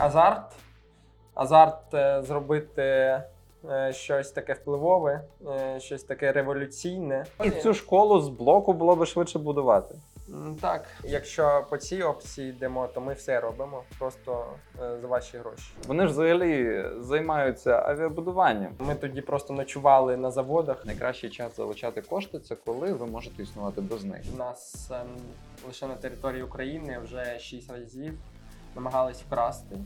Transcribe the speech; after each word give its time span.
азарт. 0.00 0.52
Азарт 1.34 1.94
е, 1.94 2.22
зробити 2.22 2.82
е, 2.82 3.92
щось 3.92 4.30
таке 4.30 4.52
впливове, 4.52 5.20
е, 5.48 5.80
щось 5.80 6.02
таке 6.02 6.32
революційне. 6.32 7.24
І 7.44 7.50
цю 7.50 7.74
школу 7.74 8.20
з 8.20 8.28
блоку 8.28 8.72
було 8.72 8.96
би 8.96 9.06
швидше 9.06 9.38
будувати. 9.38 9.94
Так, 10.60 10.84
якщо 11.04 11.66
по 11.70 11.76
цій 11.76 12.02
опції 12.02 12.50
йдемо, 12.50 12.88
то 12.94 13.00
ми 13.00 13.12
все 13.12 13.40
робимо 13.40 13.82
просто 13.98 14.44
за 15.00 15.06
ваші 15.06 15.38
гроші. 15.38 15.72
Вони 15.86 16.06
ж 16.06 16.12
взагалі 16.12 16.84
займаються 16.98 17.82
авіабудуванням. 17.86 18.72
Ми 18.78 18.94
тоді 18.94 19.20
просто 19.20 19.54
ночували 19.54 20.16
на 20.16 20.30
заводах. 20.30 20.86
Найкращий 20.86 21.30
час 21.30 21.56
залучати 21.56 22.02
кошти 22.02 22.38
це 22.38 22.54
коли 22.54 22.92
ви 22.92 23.06
можете 23.06 23.42
існувати 23.42 23.80
без 23.80 24.04
них. 24.04 24.20
У 24.34 24.38
нас 24.38 24.90
ем, 24.90 25.06
лише 25.66 25.86
на 25.86 25.94
території 25.94 26.42
України 26.42 26.98
вже 27.04 27.38
6 27.38 27.70
разів 27.70 28.18
намагались 28.74 29.22
вкрасти 29.22 29.76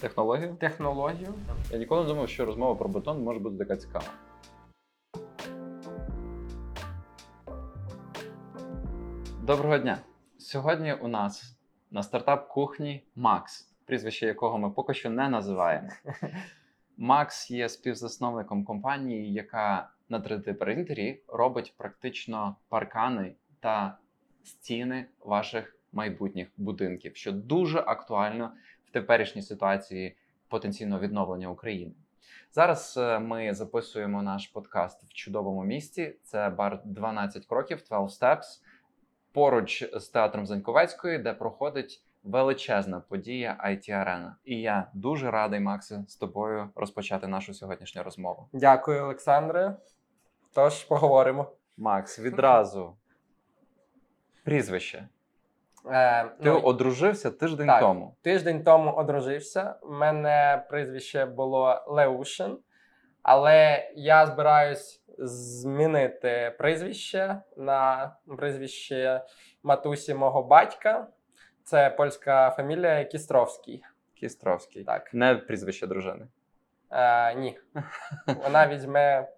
Технологію? 0.00 0.56
технологію. 0.60 1.34
Я 1.70 1.78
ніколи 1.78 2.02
не 2.02 2.08
думав, 2.08 2.28
що 2.28 2.44
розмова 2.44 2.74
про 2.74 2.88
бетон 2.88 3.22
може 3.22 3.38
бути 3.38 3.56
така 3.56 3.76
цікава. 3.76 4.06
Доброго 9.42 9.78
дня! 9.78 9.98
Сьогодні 10.38 10.94
у 10.94 11.08
нас 11.08 11.56
на 11.90 12.02
стартап 12.02 12.48
кухні 12.48 13.04
Макс, 13.16 13.72
прізвище 13.84 14.26
якого 14.26 14.58
ми 14.58 14.70
поки 14.70 14.94
що 14.94 15.10
не 15.10 15.28
називаємо. 15.28 15.88
Макс 16.96 17.50
є 17.50 17.68
співзасновником 17.68 18.64
компанії, 18.64 19.32
яка 19.32 19.90
на 20.08 20.20
3D-принтері 20.20 21.18
робить 21.28 21.74
практично 21.76 22.56
паркани 22.68 23.34
та 23.60 23.98
стіни 24.44 25.06
ваших 25.24 25.79
майбутніх 25.92 26.48
будинків, 26.56 27.16
що 27.16 27.32
дуже 27.32 27.78
актуально 27.78 28.52
в 28.86 28.90
теперішній 28.90 29.42
ситуації 29.42 30.16
потенційного 30.48 31.00
відновлення 31.00 31.48
України. 31.48 31.94
Зараз 32.52 32.94
е, 32.96 33.18
ми 33.18 33.54
записуємо 33.54 34.22
наш 34.22 34.46
подкаст 34.46 35.04
в 35.04 35.12
чудовому 35.12 35.64
місті. 35.64 36.14
Це 36.22 36.50
бар 36.50 36.80
12 36.84 37.46
кроків, 37.46 37.82
12 37.88 38.22
Steps, 38.22 38.60
поруч 39.32 39.84
з 39.94 40.08
театром 40.08 40.46
Заньковецької, 40.46 41.18
де 41.18 41.34
проходить 41.34 42.02
величезна 42.24 43.00
подія 43.00 43.60
IT 43.66 43.90
Arena. 43.90 44.32
І 44.44 44.60
я 44.60 44.90
дуже 44.94 45.30
радий, 45.30 45.60
Максе, 45.60 46.04
з 46.08 46.16
тобою 46.16 46.70
розпочати 46.74 47.26
нашу 47.26 47.54
сьогоднішню 47.54 48.02
розмову. 48.02 48.48
Дякую, 48.52 49.04
Олександре. 49.04 49.76
Тож 50.54 50.84
поговоримо. 50.84 51.52
Макс, 51.76 52.18
відразу 52.18 52.96
прізвище. 54.44 55.08
Е, 55.86 56.24
Ти 56.24 56.30
ну, 56.50 56.60
одружився 56.60 57.30
тиждень 57.30 57.66
так. 57.66 57.80
тому. 57.80 58.16
Тиждень 58.22 58.64
тому 58.64 58.92
одружився. 58.92 59.74
У 59.82 59.92
мене 59.92 60.64
прізвище 60.70 61.26
було 61.26 61.84
Леушин, 61.86 62.58
але 63.22 63.90
я 63.94 64.26
збираюсь 64.26 65.02
змінити 65.18 66.54
прізвище 66.58 67.40
на 67.56 68.12
прізвище 68.38 69.24
матусі 69.62 70.14
мого 70.14 70.42
батька. 70.42 71.08
Це 71.64 71.90
польська 71.90 72.50
фамілія 72.50 73.04
Кістровський. 73.04 73.82
Кістровський. 74.14 74.84
Так, 74.84 75.14
Не 75.14 75.34
прізвище 75.34 75.86
дружини. 75.86 76.26
е, 76.90 77.34
ні. 77.34 77.58
Вона 78.42 78.68
візьме 78.68 79.28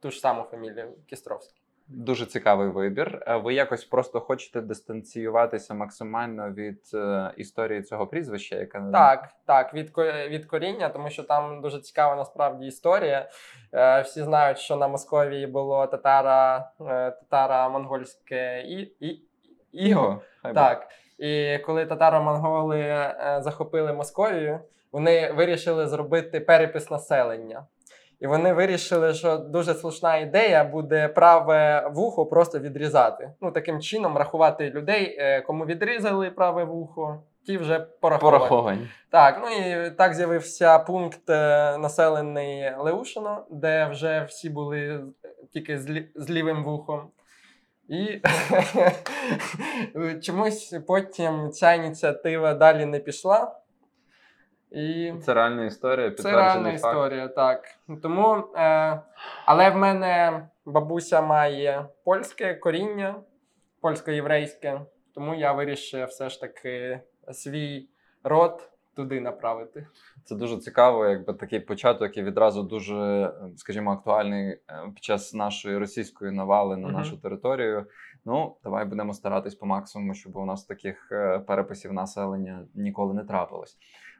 ту 0.00 0.10
ж 0.10 0.20
саму 0.20 0.42
фамілію 0.42 0.92
Кістровський. 1.06 1.63
Дуже 1.88 2.26
цікавий 2.26 2.68
вибір. 2.68 3.22
Е, 3.26 3.36
Ви 3.36 3.54
якось 3.54 3.84
просто 3.84 4.20
хочете 4.20 4.60
дистанціюватися 4.60 5.74
максимально 5.74 6.50
від 6.50 6.80
е, 6.94 7.30
історії 7.36 7.82
цього 7.82 8.06
прізвища, 8.06 8.56
яке 8.56 8.82
Так, 8.92 9.28
так, 9.46 9.74
від, 9.74 9.92
від 10.28 10.46
коріння, 10.46 10.88
тому 10.88 11.10
що 11.10 11.22
там 11.22 11.60
дуже 11.60 11.80
цікава 11.80 12.16
насправді 12.16 12.66
історія. 12.66 13.28
Е, 13.72 14.00
всі 14.00 14.22
знають, 14.22 14.58
що 14.58 14.76
на 14.76 14.88
Московії 14.88 15.46
було 15.46 15.86
татара, 15.86 16.70
е, 16.80 17.10
татаро-монгольське 17.10 18.62
і, 18.62 18.92
і, 19.00 19.22
іго. 19.72 20.22
Хай. 20.42 20.54
Так. 20.54 20.88
І 21.18 21.58
коли 21.58 21.86
татаро-монголи 21.86 22.80
е, 22.80 23.38
захопили 23.40 23.92
Московію, 23.92 24.60
вони 24.92 25.32
вирішили 25.32 25.86
зробити 25.86 26.40
перепис 26.40 26.90
населення. 26.90 27.66
І 28.24 28.26
вони 28.26 28.52
вирішили, 28.52 29.14
що 29.14 29.36
дуже 29.36 29.74
слушна 29.74 30.16
ідея 30.16 30.64
буде 30.64 31.08
праве 31.08 31.88
вухо 31.92 32.26
просто 32.26 32.58
відрізати. 32.58 33.30
Ну, 33.40 33.50
таким 33.50 33.80
чином 33.80 34.16
рахувати 34.16 34.70
людей, 34.70 35.16
е, 35.18 35.40
кому 35.40 35.64
відрізали 35.64 36.30
праве 36.30 36.64
вухо, 36.64 37.22
ті 37.46 37.58
вже 37.58 37.80
пораховані. 38.00 38.38
Пораховані. 38.38 38.88
Так, 39.10 39.40
ну 39.42 39.48
і 39.48 39.90
так 39.90 40.14
з'явився 40.14 40.78
пункт 40.78 41.30
е, 41.30 41.78
населений 41.78 42.72
Леушино, 42.78 43.46
де 43.50 43.86
вже 43.86 44.24
всі 44.28 44.50
були 44.50 45.00
тільки 45.52 45.78
з, 45.78 45.90
лі- 45.90 46.08
з 46.14 46.30
лівим 46.30 46.64
вухом. 46.64 47.08
І 47.88 48.20
чомусь 50.22 50.74
потім 50.86 51.50
ця 51.50 51.72
ініціатива 51.72 52.54
далі 52.54 52.86
не 52.86 52.98
пішла. 52.98 53.56
І 54.74 55.12
Це 55.22 55.34
реальна 55.34 55.64
історія, 55.64 56.10
це 56.10 56.30
реальна 56.30 56.64
факт. 56.64 56.74
історія, 56.74 57.28
так. 57.28 57.64
Тому, 58.02 58.34
е, 58.56 59.00
але 59.46 59.70
в 59.70 59.76
мене 59.76 60.42
бабуся 60.66 61.20
має 61.22 61.86
польське 62.04 62.54
коріння, 62.54 63.14
польсько-єврейське, 63.80 64.80
тому 65.14 65.34
я 65.34 65.52
вирішив 65.52 66.08
все 66.08 66.28
ж 66.28 66.40
таки 66.40 67.00
свій 67.32 67.88
род 68.24 68.70
туди 68.96 69.20
направити. 69.20 69.86
Це 70.24 70.34
дуже 70.34 70.56
цікаво, 70.58 71.06
якби 71.06 71.34
такий 71.34 71.60
початок 71.60 72.16
і 72.16 72.22
відразу 72.22 72.62
дуже, 72.62 73.32
скажімо, 73.56 73.92
актуальний 73.92 74.48
е, 74.50 74.60
під 74.94 75.04
час 75.04 75.34
нашої 75.34 75.78
російської 75.78 76.32
навали 76.32 76.76
на 76.76 76.88
Мгм. 76.88 76.96
нашу 76.96 77.16
територію. 77.16 77.86
Ну, 78.24 78.56
давай 78.64 78.84
будемо 78.84 79.14
старатись 79.14 79.54
по 79.54 79.66
максимуму, 79.66 80.14
щоб 80.14 80.36
у 80.36 80.44
нас 80.44 80.64
таких 80.64 81.08
е, 81.12 81.38
переписів 81.38 81.92
населення 81.92 82.64
ніколи 82.74 83.14
не 83.14 83.24
трапилось. 83.24 83.76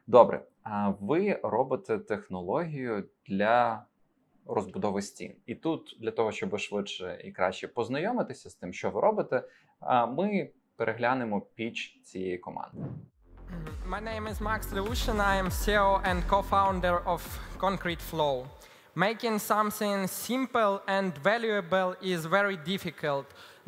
Добре, 0.07 0.41
а 0.63 0.89
ви 0.89 1.39
робите 1.43 1.97
технологію 1.97 3.03
для 3.27 3.85
розбудови 4.45 5.01
стін. 5.01 5.33
І 5.45 5.55
тут 5.55 5.97
для 5.99 6.11
того, 6.11 6.31
щоб 6.31 6.57
швидше 6.57 7.21
і 7.23 7.31
краще 7.31 7.67
познайомитися 7.67 8.49
з 8.49 8.55
тим, 8.55 8.73
що 8.73 8.89
ви 8.89 9.01
робите, 9.01 9.43
ми 10.09 10.49
переглянемо 10.75 11.41
піч 11.41 12.01
цієї 12.03 12.37
команди. 12.37 12.77
My 13.89 14.01
name 14.01 14.27
is 14.27 14.41
Max 14.41 14.61
Leushin. 14.73 15.17
I 15.31 15.35
am 15.43 15.49
CEO 15.61 16.01
and 16.09 16.19
co-founder 16.33 16.95
of 17.13 17.21
Concrete 17.59 18.03
Flow. 18.11 18.35
Making 18.95 19.35
something 19.53 20.07
simple 20.07 20.73
and 20.87 21.11
valuable 21.31 21.89
is 22.13 22.19
very 22.37 22.57
difficult, 22.73 23.25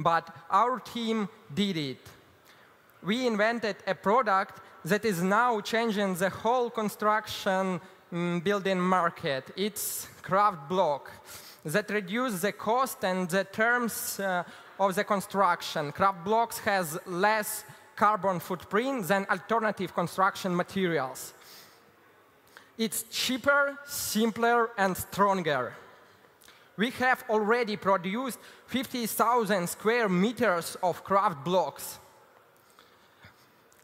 but 0.09 0.23
our 0.61 0.75
team 0.93 1.17
did 1.61 1.75
it. 1.91 2.03
We 3.09 3.17
invented 3.31 3.77
a 3.93 3.95
product 4.07 4.53
that 4.85 5.05
is 5.05 5.21
now 5.21 5.59
changing 5.61 6.15
the 6.15 6.29
whole 6.29 6.69
construction 6.69 7.81
mm, 8.11 8.43
building 8.43 8.79
market. 8.79 9.51
It's 9.55 10.07
craft 10.21 10.69
block 10.69 11.11
that 11.65 11.89
reduce 11.89 12.41
the 12.41 12.51
cost 12.51 13.03
and 13.03 13.29
the 13.29 13.43
terms 13.43 14.19
uh, 14.19 14.43
of 14.79 14.95
the 14.95 15.03
construction. 15.03 15.91
Craft 15.91 16.23
blocks 16.23 16.59
has 16.59 16.97
less 17.05 17.63
carbon 17.95 18.39
footprint 18.39 19.07
than 19.07 19.25
alternative 19.29 19.93
construction 19.93 20.55
materials. 20.55 21.33
It's 22.77 23.03
cheaper, 23.03 23.77
simpler, 23.85 24.69
and 24.77 24.95
stronger. 24.95 25.73
We 26.77 26.91
have 26.91 27.23
already 27.27 27.75
produced 27.75 28.37
50,000 28.67 29.67
square 29.67 30.07
meters 30.07 30.77
of 30.83 31.03
craft 31.03 31.43
blocks. 31.43 31.97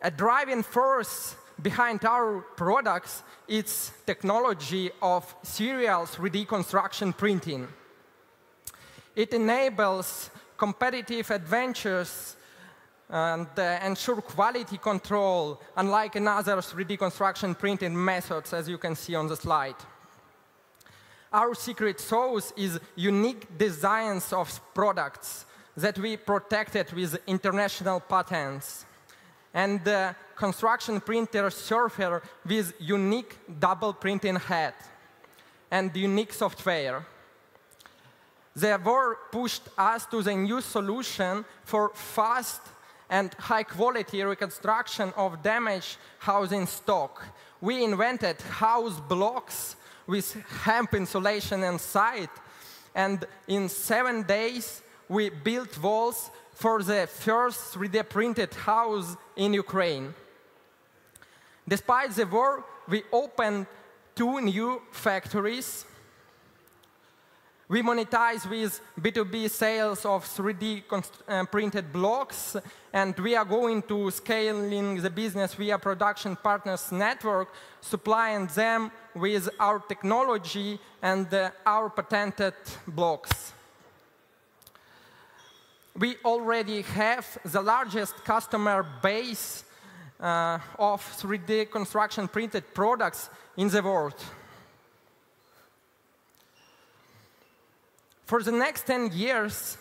A 0.05 0.11
driving 0.11 0.63
force 0.63 1.33
behind 1.61 2.03
our 2.03 2.41
products 2.57 3.23
is 3.47 3.91
technology 4.05 4.91
of 5.01 5.33
serial 5.43 6.01
3D 6.01 6.45
construction 6.45 7.13
printing. 7.13 7.69
It 9.15 9.33
enables 9.33 10.29
competitive 10.57 11.31
adventures 11.31 12.35
and 13.09 13.47
uh, 13.57 13.79
ensure 13.85 14.21
quality 14.21 14.77
control, 14.77 15.61
unlike 15.77 16.17
another 16.17 16.57
3D 16.57 16.97
construction 16.97 17.55
printing 17.55 17.95
methods, 17.95 18.51
as 18.51 18.67
you 18.67 18.77
can 18.77 18.95
see 18.97 19.15
on 19.15 19.27
the 19.27 19.37
slide. 19.37 19.75
Our 21.31 21.55
secret 21.55 22.01
sauce 22.01 22.51
is 22.57 22.77
unique 22.97 23.57
designs 23.57 24.33
of 24.33 24.59
products 24.73 25.45
that 25.77 25.97
we 25.97 26.17
protected 26.17 26.91
with 26.91 27.17
international 27.25 28.01
patents 28.01 28.85
and 29.53 29.83
the 29.83 30.15
construction 30.35 30.99
printer 30.99 31.49
surfer 31.49 32.21
with 32.45 32.73
unique 32.79 33.37
double 33.59 33.93
printing 33.93 34.35
head 34.35 34.73
and 35.69 35.95
unique 35.95 36.33
software. 36.33 37.05
The 38.55 38.79
war 38.83 39.17
pushed 39.31 39.63
us 39.77 40.05
to 40.07 40.21
the 40.21 40.35
new 40.35 40.61
solution 40.61 41.45
for 41.63 41.89
fast 41.93 42.61
and 43.09 43.33
high 43.35 43.63
quality 43.63 44.23
reconstruction 44.23 45.13
of 45.15 45.41
damaged 45.41 45.97
housing 46.19 46.65
stock. 46.67 47.23
We 47.61 47.83
invented 47.83 48.41
house 48.41 48.99
blocks 48.99 49.75
with 50.05 50.33
hemp 50.63 50.93
insulation 50.93 51.63
inside, 51.63 52.29
and 52.93 53.25
in 53.47 53.69
seven 53.69 54.23
days 54.23 54.81
we 55.07 55.29
built 55.29 55.77
walls 55.81 56.29
for 56.53 56.83
the 56.83 57.07
first 57.07 57.73
3D 57.73 58.07
printed 58.09 58.53
house 58.53 59.15
in 59.35 59.53
Ukraine. 59.53 60.13
Despite 61.67 62.11
the 62.11 62.25
war, 62.25 62.63
we 62.87 63.03
opened 63.11 63.67
two 64.15 64.41
new 64.41 64.81
factories. 64.91 65.85
We 67.69 67.81
monetize 67.81 68.47
with 68.47 68.79
B2B 68.99 69.49
sales 69.49 70.05
of 70.05 70.25
3D 70.25 70.83
uh, 71.27 71.45
printed 71.45 71.91
blocks, 71.91 72.57
and 72.91 73.17
we 73.17 73.35
are 73.35 73.45
going 73.45 73.81
to 73.83 74.11
scaling 74.11 75.01
the 75.01 75.09
business 75.09 75.55
via 75.55 75.79
production 75.79 76.35
partners 76.35 76.91
network, 76.91 77.47
supplying 77.81 78.47
them 78.47 78.91
with 79.15 79.49
our 79.59 79.79
technology 79.79 80.77
and 81.01 81.33
uh, 81.33 81.49
our 81.65 81.89
patented 81.89 82.53
blocks. 82.85 83.52
We 85.97 86.15
already 86.25 86.81
have 86.81 87.37
the 87.45 87.61
largest 87.61 88.15
customer 88.25 88.83
base 89.01 89.63
uh, 90.19 90.57
of 90.79 91.01
3D 91.19 91.69
construction 91.69 92.27
printed 92.27 92.73
products 92.73 93.29
in 93.57 93.69
the 93.69 93.83
world. 93.83 94.15
For 98.25 98.41
the 98.41 98.51
next 98.51 98.87
10 98.87 99.11
years, 99.11 99.77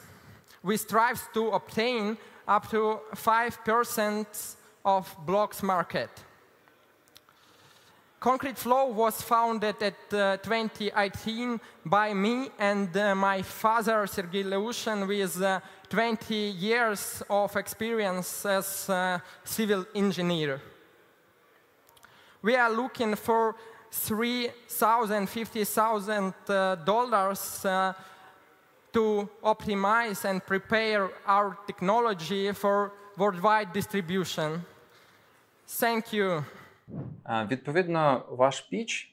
we 0.62 0.76
strive 0.76 1.32
to 1.32 1.50
obtain 1.50 2.18
up 2.46 2.68
to 2.70 3.00
5% 3.14 4.56
of 4.84 5.16
blocks 5.24 5.62
market. 5.62 6.10
Concrete 8.20 8.58
Flow 8.58 8.86
was 8.86 9.20
founded 9.20 9.82
at 9.82 10.14
uh, 10.14 10.36
2018 10.36 11.60
by 11.84 12.14
me 12.14 12.50
and 12.58 12.96
uh, 12.96 13.14
my 13.16 13.42
father, 13.42 14.06
Sergei 14.06 14.44
Leushin, 14.44 15.08
with 15.08 15.42
20 15.91 16.33
years 16.35 17.23
of 17.29 17.55
experience 17.55 18.45
as 18.45 18.89
a 18.89 19.21
civil 19.43 19.85
engineer. 19.95 20.59
We 22.41 22.55
are 22.55 22.69
looking 22.71 23.15
for 23.15 23.55
$3,000, 23.91 25.27
$50,000 25.27 26.85
dollars 26.85 27.65
uh, 27.65 27.93
to 28.93 29.29
optimize 29.43 30.25
and 30.25 30.45
prepare 30.45 31.09
our 31.25 31.57
technology 31.67 32.51
for 32.53 32.91
worldwide 33.17 33.71
distribution. 33.73 34.63
Thank 35.67 36.13
you. 36.13 36.43
Е, 37.29 37.47
Відповідно, 37.51 38.25
ваш 38.29 38.61
піч 38.61 39.10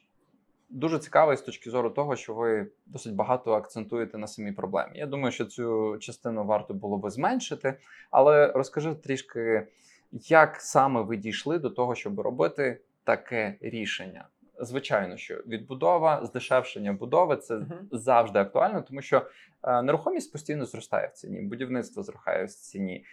дуже 0.70 1.00
цікавий 1.00 1.38
з 1.38 1.42
точки 1.42 1.70
зору 1.70 1.90
того, 1.90 2.16
що 2.16 2.34
ви 2.34 2.68
досить 2.86 3.16
багато 3.16 3.54
акцентуєте 3.54 4.18
на 4.18 4.28
самій 4.28 4.52
проблемі. 4.52 4.92
Я 5.00 5.06
думаю, 5.06 5.32
що 5.32 5.46
цю 5.46 5.98
частину 5.98 6.46
варто 6.46 6.74
було 6.74 6.98
би 6.98 7.10
зменшити, 7.10 7.78
але 8.12 8.52
розкажи 8.52 8.96
трішки, 8.96 9.68
як 10.12 10.56
саме 10.56 11.02
ви 11.02 11.18
дійшли 11.18 11.60
до 11.60 11.70
того, 11.70 11.96
щоб 11.96 12.20
робити 12.20 12.82
таке 13.04 13.56
рішення. 13.62 14.28
Звичайно, 14.62 15.18
що 15.18 15.36
відбудова, 15.36 16.26
здешевшення 16.26 16.94
будови 16.94 17.38
це 17.38 17.56
Мгм. 17.56 17.88
завжди 17.92 18.40
актуально, 18.40 18.82
тому 18.82 19.02
що 19.02 19.26
е, 19.64 19.82
нерухомість 19.82 20.32
постійно 20.32 20.66
зростає 20.66 21.08
в 21.08 21.12
ціні, 21.12 21.42
будівництво 21.42 22.04
зростає 22.04 22.46
в 22.46 22.50
ціні, 22.50 23.06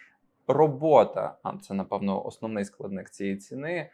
робота, 0.47 1.37
а 1.43 1.57
це 1.57 1.73
напевно 1.73 2.25
основний 2.25 2.65
складник 2.65 3.09
цієї 3.09 3.37
ціни, 3.37 3.89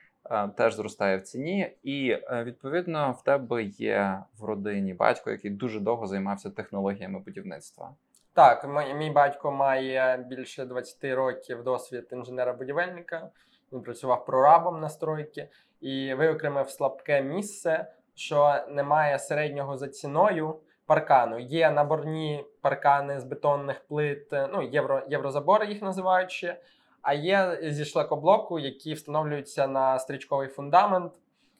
теж 0.58 0.76
зростає 0.76 1.18
в 1.18 1.22
ціні. 1.22 1.72
І 1.84 2.10
е, 2.10 2.44
відповідно 2.44 3.12
в 3.20 3.24
тебе 3.24 3.64
є 3.64 4.24
в 4.40 4.44
родині 4.44 4.94
батько, 4.94 5.32
який 5.32 5.52
дуже 5.52 5.80
довго 5.80 6.08
займався 6.08 6.50
технологіями 6.50 7.20
будівництва. 7.20 7.94
Так, 8.34 8.68
мій, 8.68 8.94
мій 8.94 9.10
батько 9.10 9.52
має 9.52 10.26
більше 10.30 10.66
20 10.66 11.04
років 11.04 11.64
досвід 11.64 12.08
інженера-будівельника. 12.12 13.30
Він 13.72 13.82
працював 13.82 14.26
прорабом 14.26 14.80
на 14.80 14.90
стройці 14.90 15.48
і 15.82 16.14
виокремив 16.14 16.70
слабке 16.70 17.22
місце, 17.22 17.86
що 18.16 18.64
немає 18.70 19.20
середнього 19.20 19.78
за 19.78 19.88
ціною 19.88 20.60
паркану. 20.86 21.40
Є 21.40 21.72
наборні 21.72 22.46
паркани 22.62 23.20
з 23.20 23.24
бетонних 23.24 23.80
плит, 23.88 24.34
е, 24.34 24.50
ну 24.54 24.62
євро, 24.62 25.02
єврозабори 25.10 25.68
їх 25.68 25.82
називають 25.82 26.32
ще. 26.32 26.58
А 27.04 27.14
є 27.14 27.60
зі 27.64 27.86
шлакоблоку, 27.86 28.60
які 28.60 28.94
встановлюються 28.94 29.68
на 29.68 30.00
стрічковий 30.00 30.48
фундамент. 30.48 31.14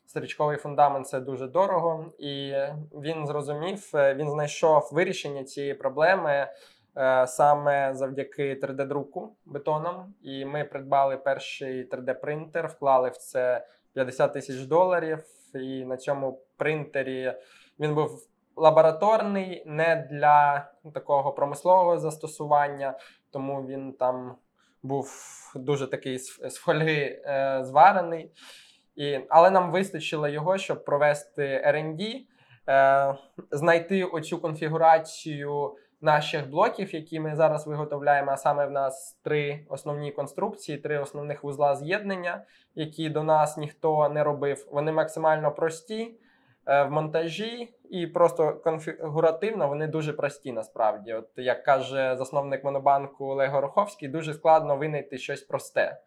Стрічковий 0.06 0.58
фундамент 0.58 1.08
це 1.08 1.20
дуже 1.20 1.48
дорого, 1.48 2.06
і 2.20 2.54
він 2.94 3.28
зрозумів, 3.28 3.92
е, 3.96 4.14
він 4.14 4.30
знайшов 4.30 4.90
вирішення 4.92 5.44
цієї 5.44 5.74
проблеми 5.74 6.48
е, 6.98 7.28
саме 7.28 7.94
завдяки 7.94 8.56
3D-друку 8.56 9.30
бетоном. 9.46 10.14
І 10.22 10.46
ми 10.46 10.64
придбали 10.64 11.18
перший 11.18 11.90
3D-принтер, 11.90 12.68
вклали 12.68 13.10
в 13.10 13.18
це 13.18 13.68
50 13.94 14.34
тисяч 14.34 14.62
доларів. 14.62 15.24
І 15.54 15.86
на 15.86 15.98
цьому 15.98 16.42
принтері 16.58 17.34
він 17.80 17.96
був 17.96 18.28
лабораторний, 18.56 19.64
не 19.66 20.08
для 20.12 20.68
такого 20.94 21.32
промислового 21.32 22.00
застосування, 22.00 23.00
тому 23.32 23.66
він 23.66 23.94
там 23.94 24.36
був 24.84 25.10
дуже 25.56 25.88
такий 25.88 26.20
з 26.20 26.56
фольги 26.56 27.22
е, 27.26 27.60
зварений. 27.64 28.32
І, 28.96 29.20
але 29.30 29.50
нам 29.50 29.72
вистачило 29.72 30.28
його, 30.28 30.58
щоб 30.58 30.86
провести 30.86 31.64
R&D, 31.68 32.16
е, 32.70 33.16
знайти 33.52 34.04
оцю 34.04 34.40
конфігурацію 34.40 35.76
наших 36.02 36.50
блоків, 36.50 36.96
які 36.96 37.20
ми 37.20 37.36
зараз 37.36 37.68
виготовляємо. 37.68 38.32
А 38.32 38.38
саме 38.38 38.66
в 38.66 38.72
нас 38.72 39.20
три 39.24 39.66
основні 39.70 40.12
конструкції, 40.12 40.78
три 40.78 41.00
основних 41.00 41.44
вузла 41.44 41.76
з'єднання, 41.76 42.46
які 42.76 43.10
до 43.10 43.24
нас 43.24 43.58
ніхто 43.58 44.10
не 44.10 44.24
робив. 44.24 44.68
Вони 44.72 44.92
максимально 44.92 45.52
прості 45.52 46.16
в 46.66 46.90
монтажі 46.90 47.74
і 47.90 48.08
просто 48.08 48.54
конфігуративно 48.54 49.68
вони 49.68 49.88
дуже 49.88 50.14
прості 50.14 50.52
насправді. 50.52 51.14
От 51.14 51.30
як 51.36 51.64
каже 51.64 52.16
засновник 52.18 52.64
монобанку 52.64 53.26
Олег 53.26 53.52
Гороховський, 53.52 54.08
дуже 54.08 54.34
складно 54.34 54.78
винайти 54.78 55.18
щось 55.18 55.42
просте. 55.42 55.98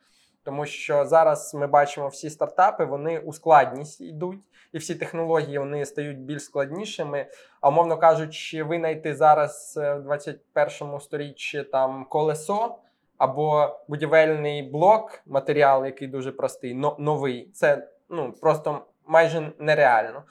Тому 0.47 0.67
що 0.67 1.05
зараз 1.05 1.55
ми 1.55 1.67
бачимо 1.67 2.09
всі 2.09 2.31
стартапи, 2.31 2.85
вони 2.85 3.19
у 3.19 3.33
складність 3.33 4.01
йдуть, 4.01 4.41
і 4.73 4.79
всі 4.79 4.95
технології 4.95 5.59
вони 5.59 5.87
стають 5.87 6.19
більш 6.19 6.45
складнішими. 6.45 7.27
А 7.61 7.69
умовно 7.69 7.97
кажучи, 7.97 8.63
винайти 8.63 9.15
зараз 9.15 9.79
е, 9.83 9.95
в 9.95 10.03
21 10.03 11.01
сторіччі 11.01 11.63
там 11.63 12.05
колесо 12.05 12.79
або 13.19 13.77
будівельний 13.89 14.63
блок, 14.63 15.23
матеріал, 15.27 15.85
який 15.85 16.09
дуже 16.09 16.33
простий, 16.33 16.75
но, 16.75 16.97
новий. 16.99 17.51
Це 17.55 17.89
ну 18.09 18.33
просто 18.33 18.81
майже 19.07 19.53
нереально. 19.59 20.23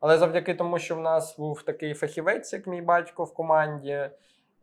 Але 0.00 0.18
завдяки 0.18 0.54
тому, 0.54 0.78
що 0.78 0.96
в 0.96 1.00
нас 1.00 1.38
був 1.38 1.62
такий 1.62 1.94
фахівець, 1.94 2.52
як 2.52 2.66
мій 2.66 2.82
батько 2.82 3.24
в 3.24 3.34
команді, 3.34 4.10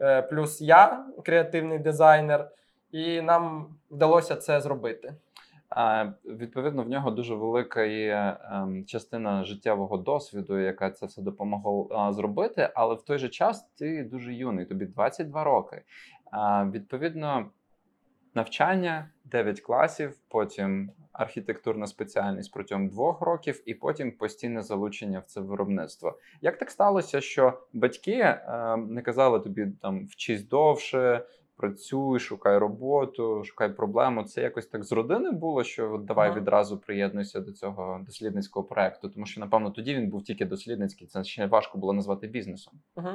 е, 0.02 0.22
плюс 0.22 0.62
я, 0.62 1.06
креативний 1.26 1.80
дизайнер, 1.80 2.52
і 2.92 3.22
нам 3.22 3.76
вдалося 3.90 4.36
це 4.36 4.62
зробити. 4.62 5.14
А, 5.70 6.06
відповідно, 6.26 6.84
в 6.84 6.90
нього 6.90 7.12
дуже 7.12 7.36
велика 7.36 7.84
є 7.84 8.38
ем, 8.52 8.86
частина 8.86 9.44
життєвого 9.44 9.98
досвіду, 9.98 10.60
яка 10.60 10.92
це 10.92 11.06
все 11.06 11.22
допомогла 11.22 12.14
зробити. 12.14 12.70
Але 12.76 12.96
в 12.96 13.02
той 13.02 13.18
же 13.18 13.30
час 13.30 13.68
ти 13.78 14.04
дуже 14.04 14.34
юний, 14.34 14.66
тобі 14.66 14.86
22 14.86 15.44
роки. 15.44 15.82
А, 16.32 16.66
відповідно, 16.66 17.50
навчання 18.34 19.10
9 19.26 19.62
класів, 19.62 20.18
потім 20.28 20.92
архітектурна 21.20 21.88
спеціальність 21.88 22.54
протягом 22.54 22.88
двох 22.88 23.22
років, 23.22 23.64
і 23.66 23.74
потім 23.74 24.12
постійне 24.12 24.62
залучення 24.62 25.20
в 25.20 25.26
це 25.26 25.42
виробництво. 25.42 26.20
Як 26.42 26.58
так 26.58 26.72
сталося, 26.72 27.22
що 27.22 27.62
батьки 27.74 28.38
ем, 28.48 28.94
не 28.94 29.02
казали 29.02 29.40
тобі 29.40 29.68
там 29.82 30.06
вчись 30.06 30.48
довше, 30.48 31.26
працюй, 31.56 32.20
шукай 32.20 32.58
роботу, 32.58 33.44
шукай 33.44 33.76
проблему. 33.76 34.24
Це 34.24 34.42
якось 34.42 34.68
так 34.68 34.84
з 34.84 34.92
родини 34.92 35.32
було, 35.32 35.64
що 35.64 35.94
от 35.94 36.06
давай 36.06 36.30
Ага. 36.30 36.40
відразу 36.40 36.78
приєднуйся 36.78 37.40
до 37.40 37.52
цього 37.52 38.02
дослідницького 38.06 38.66
проекту. 38.66 39.10
Тому 39.10 39.26
що, 39.26 39.40
напевно, 39.40 39.72
тоді 39.72 39.96
він 39.96 40.10
був 40.10 40.24
тільки 40.24 40.46
дослідницький. 40.46 41.08
Це 41.08 41.24
ще 41.24 41.46
важко 41.46 41.78
було 41.78 41.94
назвати 41.94 42.28
бізнесом. 42.28 42.74
Угу. 42.96 43.10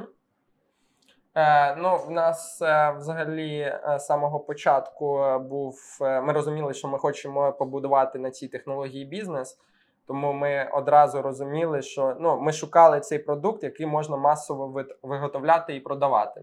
Е, 1.35 1.77
ну, 1.77 1.97
в 1.97 2.11
нас 2.11 2.63
е, 2.63 2.95
взагалі 2.99 3.59
е, 3.61 3.99
з 3.99 4.07
самого 4.07 4.41
початку 4.41 5.23
е, 5.25 5.39
був. 5.39 5.99
е, 6.01 6.21
Ми 6.21 6.33
розуміли, 6.33 6.75
що 6.75 6.89
ми 6.89 6.99
хочемо 6.99 7.53
побудувати 7.53 8.19
на 8.19 8.31
цій 8.31 8.49
технології 8.49 9.05
бізнес. 9.05 9.59
Тому 10.07 10.33
ми 10.33 10.69
одразу 10.73 11.23
розуміли, 11.23 11.83
що 11.83 12.17
ну, 12.21 12.41
ми 12.41 12.53
шукали 12.53 13.01
цей 13.01 13.19
продукт, 13.19 13.63
який 13.65 13.87
можна 13.87 14.17
масово 14.17 14.85
виготовляти 15.03 15.77
і 15.77 15.81
продавати. 15.81 16.43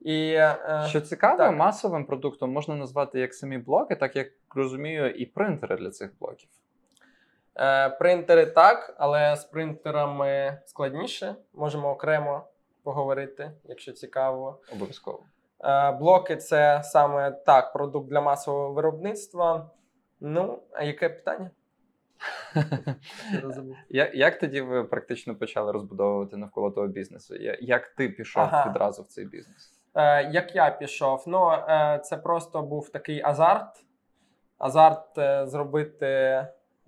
І 0.00 0.32
е, 0.32 0.56
Що 0.86 1.00
цікаво, 1.00 1.38
так. 1.38 1.56
масовим 1.56 2.04
продуктом 2.06 2.52
можна 2.52 2.74
назвати 2.74 3.20
як 3.20 3.34
самі 3.34 3.58
блоки, 3.58 3.96
так 3.96 4.16
як 4.16 4.28
розумію, 4.54 5.10
і 5.10 5.26
принтери 5.26 5.76
для 5.76 5.90
цих 5.90 6.18
блоків. 6.20 6.48
Е, 7.56 7.88
принтери 7.90 8.46
так, 8.46 8.94
але 8.98 9.36
з 9.36 9.44
принтерами 9.44 10.58
складніше. 10.66 11.34
Можемо 11.54 11.90
окремо 11.90 12.44
поговорити, 12.84 13.52
якщо 13.64 13.92
цікаво. 13.92 14.60
Обов'язково. 14.72 15.22
Е, 15.64 15.92
блоки 15.92 16.36
це 16.36 16.80
саме 16.84 17.30
так, 17.30 17.72
продукт 17.72 18.08
для 18.08 18.20
масового 18.20 18.72
виробництва. 18.72 19.70
Ну, 20.20 20.62
а 20.72 20.82
яке 20.84 21.08
питання? 21.08 21.50
Я 23.42 23.50
забув. 23.50 23.76
Я- 23.88 24.10
Як 24.14 24.38
тоді 24.38 24.60
ви 24.60 24.84
практично 24.84 25.34
почали 25.36 25.72
розбудовувати 25.72 26.36
навколо 26.36 26.70
того 26.70 26.86
бізнесу? 26.86 27.34
Як 27.60 27.88
ти 27.88 28.08
пішов 28.08 28.42
Ага. 28.42 28.70
відразу 28.70 29.02
в 29.02 29.06
цей 29.06 29.24
бізнес? 29.26 29.80
Е, 29.94 30.30
як 30.30 30.54
я 30.56 30.70
пішов? 30.70 31.24
Ну, 31.26 31.50
е, 31.52 32.00
це 32.04 32.16
просто 32.16 32.62
був 32.62 32.88
такий 32.90 33.22
азарт. 33.24 33.86
Азарт 34.58 35.18
е, 35.18 35.46
зробити 35.46 36.06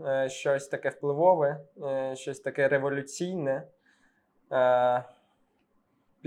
е, 0.00 0.28
щось 0.28 0.68
таке 0.68 0.88
впливове, 0.88 1.60
е, 1.86 2.16
щось 2.16 2.40
таке 2.40 2.68
революційне, 2.68 3.62
е, 4.52 5.04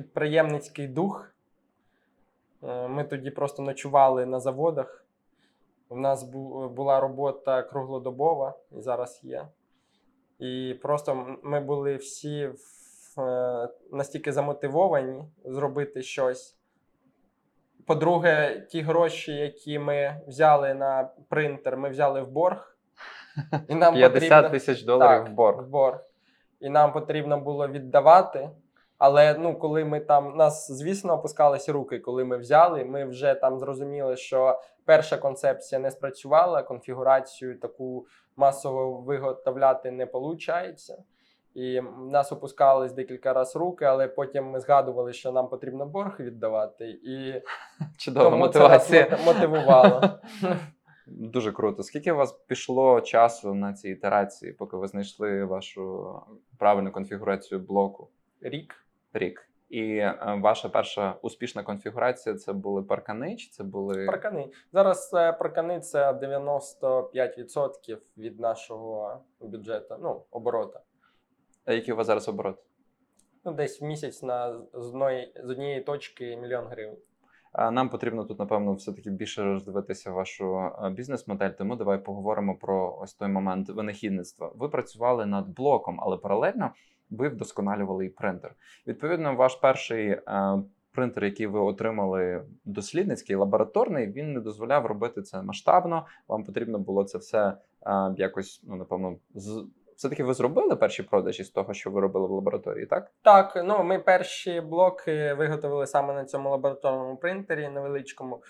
підприємницький 0.04 0.88
дух. 0.88 1.32
Е, 2.64 2.88
ми 2.88 3.04
тоді 3.04 3.32
просто 3.32 3.64
ночували 3.64 4.26
на 4.26 4.40
заводах. 4.40 5.06
У 5.90 5.98
нас 5.98 6.24
була 6.72 7.00
робота 7.00 7.64
круглодобова 7.64 8.54
і 8.72 8.82
зараз 8.82 9.20
є. 9.24 9.48
І 10.40 10.76
просто 10.82 11.38
ми 11.44 11.60
були 11.60 11.96
всі 11.96 12.48
в, 12.48 13.22
е, 13.22 13.70
настільки 13.92 14.32
замотивовані 14.32 15.24
зробити 15.46 16.02
щось. 16.02 16.58
По-друге, 17.86 18.60
ті 18.70 18.82
гроші, 18.82 19.32
які 19.34 19.80
ми 19.80 20.22
взяли 20.28 20.74
на 20.74 21.10
принтер, 21.30 21.78
ми 21.78 21.90
взяли 21.90 22.22
в 22.22 22.28
борг. 22.32 22.78
І 23.68 23.76
нам 23.76 23.94
50 23.96 24.14
потрібно- 24.14 24.50
тисяч 24.50 24.84
доларів 24.84 25.24
так, 25.24 25.30
в 25.30 25.36
борг. 25.36 25.64
в 25.64 25.68
борг. 25.70 26.00
І 26.60 26.70
нам 26.70 26.94
потрібно 26.94 27.40
було 27.40 27.68
віддавати. 27.68 28.50
Але 29.00 29.38
ну, 29.40 29.60
коли 29.60 29.86
ми 29.86 30.00
там, 30.00 30.36
нас, 30.36 30.72
звісно, 30.72 31.14
опускалися 31.14 31.74
руки, 31.74 32.00
коли 32.00 32.26
ми 32.26 32.38
взяли, 32.38 32.86
ми 32.86 33.06
вже 33.06 33.34
там 33.34 33.60
зрозуміли, 33.60 34.18
що 34.18 34.60
перша 34.86 35.18
концепція 35.18 35.80
не 35.80 35.92
спрацювала, 35.92 36.64
конфігурацію 36.64 37.60
таку 37.60 38.06
масово 38.36 39.02
виготовляти 39.02 39.92
не 39.92 40.06
виходить. 40.06 40.92
І 41.54 41.82
нас 42.12 42.32
опускались 42.32 42.94
декілька 42.94 43.34
разів 43.34 43.62
руки, 43.62 43.86
але 43.86 44.08
потім 44.08 44.46
ми 44.46 44.60
згадували, 44.60 45.14
що 45.14 45.32
нам 45.32 45.50
потрібно 45.50 45.86
борг 45.86 46.20
віддавати, 46.20 46.90
і 46.90 47.42
Чудова 47.98 48.30
тому 48.30 48.48
це 48.48 48.60
нас 48.60 48.90
мотивація. 48.90 49.20
мотивувало. 49.26 50.02
Дуже 51.08 51.52
круто. 51.52 51.84
Скільки 51.84 52.12
у 52.12 52.16
вас 52.16 52.32
пішло 52.32 53.02
часу 53.02 53.54
на 53.54 53.74
ці 53.74 53.90
ітерації, 53.90 54.54
поки 54.54 54.78
ви 54.78 54.88
знайшли 54.88 55.46
вашу 55.46 56.14
правильну 56.58 56.92
конфігурацію 56.92 57.60
блоку? 57.60 58.10
Рік. 58.42 58.89
Рік. 59.14 59.50
І 59.70 59.96
е, 59.96 60.40
ваша 60.42 60.70
перша 60.70 61.16
успішна 61.22 61.64
конфігурація 61.64 62.36
це 62.36 62.54
були 62.54 62.84
паркани, 62.84 63.36
чи 63.36 63.50
це 63.50 63.64
були 63.64 64.06
Паркани. 64.06 64.50
Зараз 64.74 65.12
е, 65.14 65.34
паркани 65.34 65.80
це 65.80 66.12
95% 66.12 67.98
від 68.18 68.40
нашого 68.40 69.20
бюджету, 69.40 69.96
ну, 70.02 70.24
оборота. 70.32 70.80
А 71.66 71.74
який 71.74 71.94
у 71.94 71.98
вас 71.98 72.08
зараз 72.08 72.30
оборот? 72.30 72.64
Ну, 73.46 73.52
десь 73.52 73.82
в 73.82 73.86
місяць 73.86 74.24
на 74.24 74.62
з 74.74 74.88
одної 74.88 75.34
з 75.44 75.50
однієї 75.50 75.82
точки 75.82 76.38
мільйон 76.38 76.66
гривень. 76.66 76.98
Нам 77.54 77.90
потрібно 77.90 78.26
тут, 78.26 78.40
напевно, 78.40 78.74
все-таки 78.74 79.10
більше 79.10 79.44
роздивитися 79.44 80.12
вашу 80.12 80.58
е, 80.58 80.90
бізнес-модель. 80.90 81.50
Тому 81.50 81.76
давай 81.76 82.04
поговоримо 82.04 82.56
про 82.56 83.00
ось 83.02 83.14
той 83.14 83.28
момент 83.28 83.70
винахідництва. 83.70 84.52
Ви 84.56 84.70
працювали 84.70 85.26
над 85.26 85.50
блоком, 85.50 86.00
але 86.02 86.18
паралельно 86.18 86.72
ви 87.10 87.30
вдосконалювали 87.30 88.06
і 88.06 88.10
принтер. 88.10 88.56
Відповідно, 88.88 89.36
ваш 89.36 89.56
перший 89.56 90.08
е, 90.10 90.22
принтер, 90.92 91.26
який 91.26 91.48
ви 91.48 91.60
отримали, 91.60 92.46
дослідницький, 92.66 93.36
лабораторний, 93.36 94.08
він 94.08 94.34
не 94.34 94.40
дозволяв 94.40 94.86
робити 94.86 95.22
це 95.22 95.42
масштабно. 95.42 96.06
Вам 96.28 96.44
потрібно 96.44 96.80
було 96.80 97.04
це 97.04 97.18
все 97.18 97.54
е, 97.88 98.14
якось, 98.18 98.62
ну 98.68 98.76
напевно, 98.76 99.16
з 99.36 99.66
все-таки 100.00 100.24
ви 100.24 100.34
зробили 100.34 100.76
перші 100.76 101.04
продажі 101.04 101.44
з 101.44 101.50
того, 101.50 101.74
що 101.74 101.92
ви 101.92 102.02
робили 102.02 102.28
в 102.28 102.32
лабораторії, 102.32 102.86
так? 102.86 103.12
Так, 103.22 103.62
ну 103.66 103.84
ми 103.84 104.00
перші 104.00 104.62
блоки 104.62 105.34
виготовили 105.34 105.88
саме 105.88 106.14
на 106.14 106.26
цьому 106.26 106.50
лабораторному 106.50 107.18
принтері 107.18 107.70
невеличкому. 107.70 108.44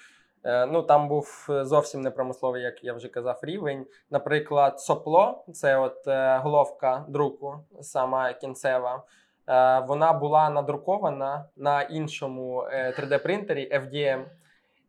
Е, 0.43 0.65
Ну, 0.65 0.84
там 0.84 1.08
був 1.08 1.46
зовсім 1.50 2.01
не 2.01 2.12
промисловий, 2.12 2.62
як 2.63 2.84
я 2.84 2.93
вже 2.93 3.08
казав, 3.08 3.39
рівень. 3.41 3.86
Наприклад, 4.10 4.79
сопло 4.79 5.43
це 5.53 5.77
от 5.77 6.08
е, 6.08 6.38
головка 6.38 7.05
друку, 7.08 7.55
сама 7.81 8.34
кінцева. 8.34 9.03
Е, 9.48 9.79
Вона 9.79 10.13
була 10.13 10.50
надрукована 10.50 11.46
на 11.55 11.81
іншому 11.81 12.63
3D-принтері 12.74 13.79
FDM. 13.81 14.25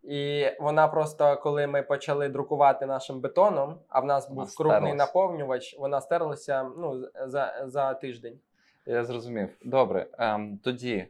І 0.02 0.46
вона 0.60 0.88
просто, 0.88 1.36
коли 1.36 1.66
ми 1.66 1.82
почали 1.82 2.28
друкувати 2.28 2.86
нашим 2.86 3.20
бетоном, 3.20 3.78
а 3.88 4.00
в 4.00 4.04
нас 4.04 4.28
Вона 4.28 4.40
був 4.40 4.56
крупний 4.56 4.78
стерлась. 4.80 4.98
наповнювач, 4.98 5.76
вона 5.78 6.00
стерлася 6.00 6.70
ну, 6.78 7.02
за, 7.26 7.64
за 7.66 7.94
тиждень. 7.94 8.38
Я 8.86 9.04
зрозумів. 9.04 9.48
Добре. 9.64 10.06
Ем, 10.18 10.58
тоді, 10.64 11.06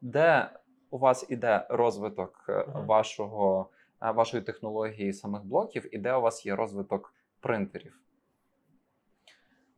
де 0.00 0.48
у 0.90 0.98
вас 0.98 1.26
іде 1.28 1.66
розвиток 1.68 2.44
е, 2.48 2.64
Мгм. 2.68 2.86
вашого, 2.86 3.70
е, 4.02 4.10
вашої 4.10 4.42
технології 4.42 5.12
самих 5.12 5.44
блоків, 5.44 5.94
і 5.94 5.98
де 5.98 6.14
у 6.14 6.20
вас 6.20 6.46
є 6.46 6.56
розвиток 6.56 7.14
принтерів? 7.40 8.00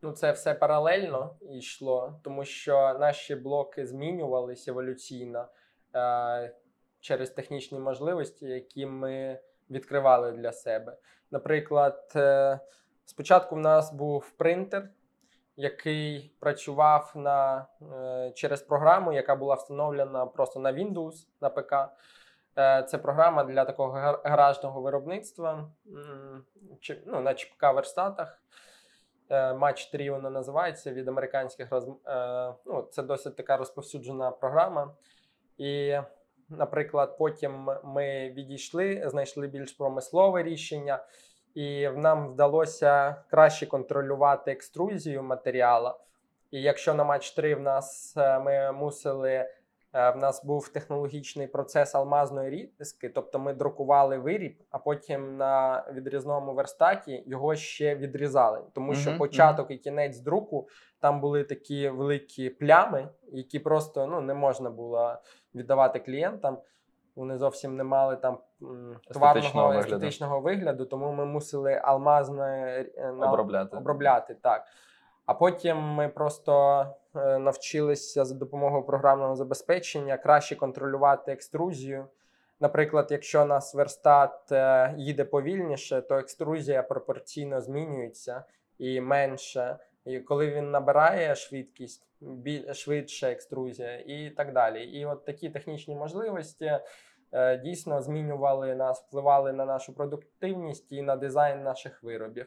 Ну, 0.02 0.12
це 0.12 0.32
все 0.32 0.54
паралельно 0.54 1.36
йшло, 1.50 2.20
тому 2.22 2.44
що 2.44 2.96
наші 3.00 3.34
блоки 3.34 3.86
змінювались 3.86 4.68
еволюційно 4.68 5.46
е, 5.94 6.54
через 7.00 7.30
технічні 7.30 7.78
можливості, 7.78 8.46
які 8.46 8.86
ми 8.86 9.40
відкривали 9.70 10.32
для 10.32 10.52
себе. 10.52 10.96
Наприклад, 11.30 12.12
е, 12.16 12.60
спочатку 13.04 13.54
в 13.54 13.58
нас 13.58 13.92
був 13.92 14.30
принтер, 14.30 14.88
який 15.60 16.34
працював 16.40 17.12
на, 17.14 17.66
е, 17.92 18.32
через 18.34 18.62
програму, 18.62 19.12
яка 19.12 19.36
була 19.36 19.54
встановлена 19.54 20.26
просто 20.26 20.60
на 20.60 20.72
Windows, 20.72 21.12
на 21.40 21.50
ПК. 21.50 21.74
Е, 22.58 22.82
Це 22.82 22.98
програма 22.98 23.44
для 23.44 23.64
такого 23.64 23.92
гар- 23.98 24.20
гаражного 24.24 24.80
виробництва 24.80 25.70
ну, 27.06 27.20
на 27.20 27.34
ЧПК 27.34 27.62
верстатах. 27.74 28.42
Е, 29.30 29.54
Матч 29.54 29.86
3 29.86 30.10
вона 30.10 30.30
називається 30.30 30.92
від 30.92 31.08
американських 31.08 31.72
роз... 31.72 31.88
е, 32.06 32.54
ну, 32.66 32.82
це 32.82 33.02
досить 33.02 33.36
така 33.36 33.56
розповсюджена 33.56 34.30
програма. 34.30 34.94
І, 35.58 35.98
наприклад, 36.48 37.18
потім 37.18 37.70
ми 37.84 38.30
відійшли, 38.30 39.02
знайшли 39.06 39.46
більш 39.46 39.72
промислове 39.72 40.42
рішення, 40.42 41.04
і 41.54 41.88
нам 41.88 42.28
вдалося 42.28 43.16
краще 43.30 43.66
контролювати 43.66 44.50
екструзію 44.52 45.23
матеріалу. 45.23 45.90
І 46.50 46.62
якщо 46.62 46.95
на 46.95 47.04
матч 47.04 47.30
3 47.30 47.54
в 47.54 47.61
нас 47.61 48.14
е, 48.16 48.38
ми 48.38 48.73
мусили. 48.73 49.30
е, 49.30 50.11
В 50.11 50.16
нас 50.16 50.45
був 50.45 50.69
технологічний 50.69 51.47
процес 51.47 51.95
алмазної 51.95 52.71
різки, 52.78 53.09
тобто 53.09 53.38
ми 53.38 53.52
друкували 53.54 54.19
виріб, 54.19 54.62
а 54.71 54.78
потім 54.78 55.37
на 55.37 55.85
відрізному 55.92 56.54
верстаті 56.54 57.25
його 57.26 57.57
ще 57.57 57.95
відрізали. 57.95 58.61
Тому 58.75 58.95
що 58.95 59.11
Мгм, 59.11 59.19
початок 59.19 59.71
і 59.71 59.76
кінець 59.76 60.19
друку 60.19 60.69
там 61.00 61.21
були 61.21 61.45
такі 61.45 61.88
великі 61.88 62.50
плями, 62.50 63.09
які 63.33 63.59
просто 63.59 64.07
ну, 64.07 64.21
не 64.21 64.35
можна 64.35 64.71
було 64.71 65.16
віддавати 65.54 65.99
клієнтам. 65.99 66.59
Вони 67.20 67.38
зовсім 67.38 67.76
не 67.76 67.84
мали 67.84 68.16
там 68.16 68.38
тварного 69.12 69.68
вигляду. 69.68 69.80
естетичного 69.80 70.40
вигляду, 70.40 70.84
тому 70.86 71.12
ми 71.12 71.24
мусили 71.26 71.80
алмазно 71.84 72.44
е, 72.44 72.86
на- 73.18 73.30
Обробляти. 73.32 73.76
обробляти 73.76 74.34
так. 74.34 74.64
А 75.26 75.34
потім 75.34 75.76
ми 75.78 76.08
просто 76.08 76.86
е, 77.16 77.38
навчилися 77.38 78.24
за 78.24 78.34
допомогою 78.34 78.82
програмного 78.82 79.36
забезпечення 79.36 80.16
краще 80.16 80.56
контролювати 80.56 81.32
екструзію. 81.32 82.06
Наприклад, 82.60 83.06
якщо 83.10 83.42
у 83.42 83.44
нас 83.46 83.74
верстат 83.74 84.52
е, 84.52 84.94
їде 84.96 85.24
повільніше, 85.24 86.00
то 86.02 86.14
екструзія 86.18 86.82
пропорційно 86.82 87.60
змінюється 87.60 88.44
і 88.78 89.00
менше. 89.00 89.76
І 90.04 90.20
коли 90.20 90.50
він 90.50 90.70
набирає 90.70 91.34
швидкість, 91.34 92.06
швидше 92.72 93.30
екструзія 93.32 93.98
і 94.06 94.30
так 94.30 94.52
далі. 94.52 94.84
І 94.84 95.06
от 95.06 95.24
такі 95.24 95.50
технічні 95.50 95.94
можливості 95.94 96.78
дійсно 97.64 98.02
змінювали 98.02 98.75
нас, 98.75 99.00
впливали 99.02 99.52
на 99.52 99.64
нашу 99.64 99.94
продуктивність 99.94 100.92
і 100.92 101.02
на 101.02 101.16
дизайн 101.16 101.62
наших 101.62 102.02
виробів. 102.02 102.46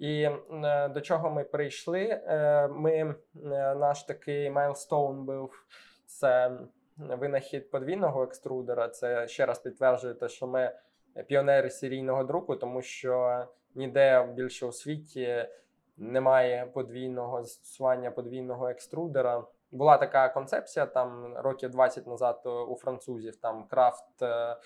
І 0.00 0.22
е, 0.22 0.88
до 0.88 1.00
чого 1.00 1.30
ми 1.30 1.44
прийшли? 1.44 2.02
Е, 2.02 2.68
Ми 2.68 2.92
е, 2.92 3.14
наш 3.74 4.02
такий 4.02 4.50
milestone 4.50 5.24
був 5.24 5.64
це 6.06 6.58
винахід 6.96 7.70
подвійного 7.70 8.22
екструдера. 8.22 8.88
Це 8.88 9.28
ще 9.28 9.46
раз 9.46 9.58
підтверджує 9.58 10.14
те, 10.14 10.28
що 10.28 10.46
ми 10.46 10.72
піонери 11.26 11.70
серійного 11.70 12.24
друку, 12.24 12.56
тому 12.56 12.82
що 12.82 13.44
ніде 13.74 14.28
більше 14.34 14.66
у 14.66 14.72
світі 14.72 15.48
немає 15.96 16.66
подвійного 16.74 17.42
застосування 17.42 18.10
подвійного 18.10 18.68
екструдера. 18.68 19.44
Була 19.72 19.98
така 19.98 20.28
концепція 20.28 20.86
там 20.86 21.34
років 21.36 21.70
20 21.70 22.06
назад 22.06 22.42
у 22.68 22.76
французів. 22.76 23.36
Там 23.36 23.64
крафт. 23.68 24.22
е, 24.22 24.56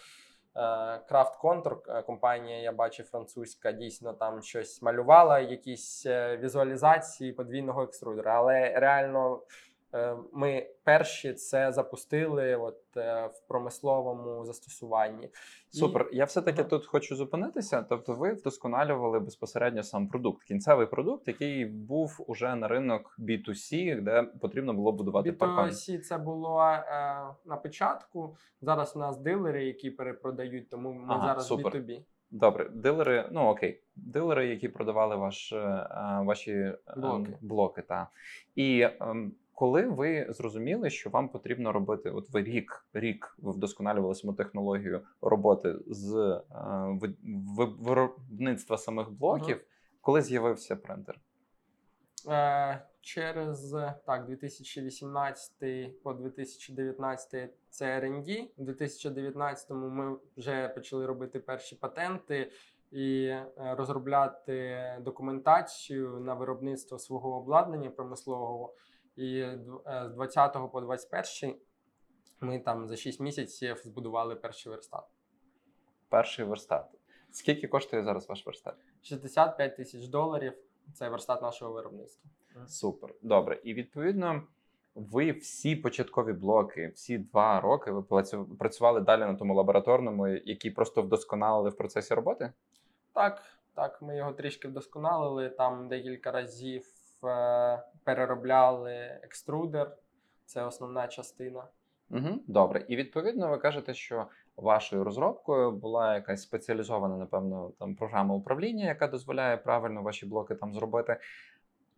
Крафт 1.08 1.36
Контур, 1.36 1.82
е, 1.88 2.02
компанія, 2.02 2.58
я 2.58 2.72
бачив 2.72 3.06
французька, 3.06 3.72
дійсно 3.72 4.12
там 4.12 4.42
щось 4.42 4.82
малювала, 4.82 5.40
якісь 5.40 6.06
е, 6.06 6.36
візуалізації 6.36 7.32
подвійного 7.32 7.82
екструдера. 7.82 8.34
Але 8.38 8.72
реально 8.80 9.36
е, 9.36 9.40
ми 10.32 10.66
перші 10.84 11.32
це 11.32 11.72
запустили 11.72 12.56
от, 12.56 12.80
е, 12.96 13.26
в 13.26 13.48
промисловому 13.48 14.44
застосуванні. 14.44 15.24
І- 15.72 15.76
Супер. 15.76 16.08
Я 16.12 16.24
все-таки 16.24 16.60
Ага. 16.60 16.70
тут 16.70 16.86
хочу 16.86 17.16
зупинитися. 17.16 17.82
Тобто, 17.88 18.14
ви 18.14 18.32
вдосконалювали 18.32 19.20
безпосередньо 19.20 19.82
сам 19.82 20.08
продукт, 20.08 20.44
кінцевий 20.44 20.86
продукт, 20.86 21.28
який 21.28 21.64
був 21.64 22.24
уже 22.26 22.54
на 22.56 22.68
ринок 22.68 23.16
B2C, 23.18 24.00
де 24.00 24.22
потрібно 24.22 24.74
було 24.74 24.92
будувати 24.92 25.32
паркан. 25.32 25.68
B2C 25.70 25.98
це 25.98 26.18
було 26.18 26.62
е, 26.62 26.82
на 27.44 27.56
початку. 27.56 28.36
Зараз 28.60 28.96
у 28.96 28.98
нас 28.98 29.18
дилери, 29.18 29.64
які 29.64 29.90
перепродають, 29.90 30.70
тому 30.70 30.92
ми 30.92 31.14
Ага, 31.14 31.26
зараз 31.26 31.46
супер. 31.46 31.72
B2B. 31.72 32.02
Добре, 32.30 32.68
дилери, 32.68 33.28
ну 33.32 33.40
окей, 33.48 33.82
дилери, 33.96 34.46
які 34.46 34.68
продавали 34.68 35.16
ваш, 35.16 35.52
е, 35.52 35.56
е, 35.56 36.20
ваші 36.24 36.52
е, 36.52 36.78
Блоки. 36.96 37.38
блоки 37.40 37.82
та. 37.82 38.08
І 38.54 38.88
ем, 39.00 39.32
коли 39.54 39.86
ви 39.86 40.26
зрозуміли, 40.28 40.90
що 40.90 41.10
вам 41.10 41.28
потрібно 41.28 41.72
робити, 41.72 42.10
от 42.10 42.30
ви 42.30 42.42
рік, 42.42 42.86
рік 42.92 43.36
ви 43.38 43.52
вдосконалювали 43.52 44.14
саму 44.14 44.32
технологію 44.32 45.00
роботи 45.20 45.74
з 45.86 46.14
е, 46.16 46.40
ви- 47.00 47.14
ви- 47.56 47.74
виробництва 47.80 48.78
самих 48.78 49.10
блоків, 49.10 49.64
коли 50.00 50.22
з'явився 50.22 50.76
принтер? 50.76 51.20
Е, 52.28 52.86
через 53.00 53.76
так, 54.06 54.26
2018 54.26 56.02
по 56.02 56.12
2019 56.12 57.50
це 57.70 58.00
R&D. 58.00 58.48
У 58.56 58.64
2019 58.64 59.70
ми 59.70 60.16
вже 60.36 60.68
почали 60.68 61.06
робити 61.06 61.38
перші 61.40 61.76
патенти 61.76 62.50
і 62.90 63.24
е, 63.24 63.46
розробляти 63.56 64.78
документацію 65.00 66.20
на 66.20 66.34
виробництво 66.34 66.98
свого 66.98 67.36
обладнання 67.36 67.90
промислового. 67.90 68.74
І 69.16 69.38
е, 69.38 69.58
з 70.08 70.12
20 70.14 70.72
по 70.72 70.80
21 70.80 71.56
ми 72.40 72.58
там 72.58 72.86
за 72.86 72.96
6 72.96 73.20
місяців 73.20 73.82
збудували 73.84 74.36
перший 74.36 74.72
верстат. 74.72 75.04
Перший 76.08 76.44
верстат. 76.44 76.86
Скільки 77.30 77.68
коштує 77.68 78.04
зараз 78.04 78.28
ваш 78.28 78.46
верстат? 78.46 78.74
65 79.02 79.76
тисяч 79.76 80.06
доларів 80.06 80.52
це 80.92 81.08
верстат 81.08 81.42
нашого 81.42 81.72
виробництва. 81.72 82.30
Супер, 82.66 83.14
добре. 83.22 83.60
І 83.64 83.74
відповідно, 83.74 84.42
ви 84.94 85.32
всі 85.32 85.76
початкові 85.76 86.32
блоки, 86.32 86.92
всі 86.94 87.18
два 87.18 87.60
роки 87.60 87.90
ви 87.90 88.02
працювали 88.58 89.00
далі 89.00 89.20
на 89.20 89.34
тому 89.34 89.54
лабораторному, 89.54 90.28
який 90.28 90.70
просто 90.70 91.02
вдосконалили 91.02 91.70
в 91.70 91.76
процесі 91.76 92.14
роботи? 92.14 92.52
Так, 93.12 93.42
так, 93.74 94.02
ми 94.02 94.16
його 94.16 94.32
трішки 94.32 94.68
вдосконалили. 94.68 95.48
Там 95.48 95.88
декілька 95.88 96.32
разів 96.32 97.03
переробляли 98.04 98.94
екструдер. 99.22 99.96
Це 100.46 100.64
основна 100.64 101.08
частина. 101.08 101.64
Угу, 102.10 102.28
добре. 102.46 102.84
І 102.88 102.96
відповідно, 102.96 103.48
ви 103.48 103.58
кажете, 103.58 103.94
що 103.94 104.26
вашою 104.56 105.04
розробкою 105.04 105.72
була 105.72 106.14
якась 106.14 106.42
спеціалізована, 106.42 107.16
напевно, 107.16 107.72
там 107.78 107.94
програма 107.94 108.34
управління, 108.34 108.84
яка 108.84 109.08
дозволяє 109.08 109.56
правильно 109.56 110.02
ваші 110.02 110.26
блоки 110.26 110.54
там 110.54 110.74
зробити. 110.74 111.16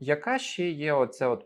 Яка 0.01 0.39
ще 0.39 0.71
є 0.71 0.93
оця 0.93 1.29
от 1.29 1.45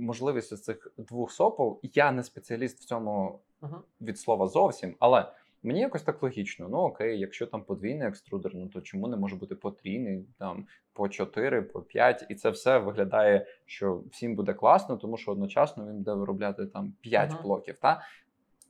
можливість 0.00 0.54
з 0.56 0.62
цих 0.62 0.92
двох 0.96 1.32
сопов? 1.32 1.80
Я 1.82 2.12
не 2.12 2.22
спеціаліст 2.22 2.80
в 2.80 2.84
цьому 2.84 3.40
Угу. 3.62 3.76
від 4.00 4.18
слова 4.18 4.46
зовсім, 4.46 4.96
але 4.98 5.32
мені 5.62 5.80
якось 5.80 6.02
так 6.02 6.22
логічно. 6.22 6.68
Ну 6.68 6.78
окей, 6.78 7.18
якщо 7.18 7.46
там 7.46 7.62
подвійний 7.62 8.08
екструдер, 8.08 8.52
ну 8.54 8.68
то 8.68 8.80
чому 8.80 9.08
не 9.08 9.16
може 9.16 9.36
бути 9.36 9.54
потрійний, 9.54 10.24
там 10.38 10.66
по 10.92 11.08
4, 11.08 11.62
по 11.62 11.82
5, 11.82 12.26
і 12.28 12.34
це 12.34 12.50
все 12.50 12.78
виглядає, 12.78 13.46
що 13.66 14.02
всім 14.10 14.36
буде 14.36 14.52
класно, 14.52 14.96
тому 14.96 15.16
що 15.16 15.32
одночасно 15.32 15.86
він 15.86 15.96
буде 15.96 16.14
виробляти 16.14 16.66
там 16.66 16.92
5 17.00 17.30
Ага. 17.32 17.42
блоків. 17.42 17.76
Та 17.80 18.02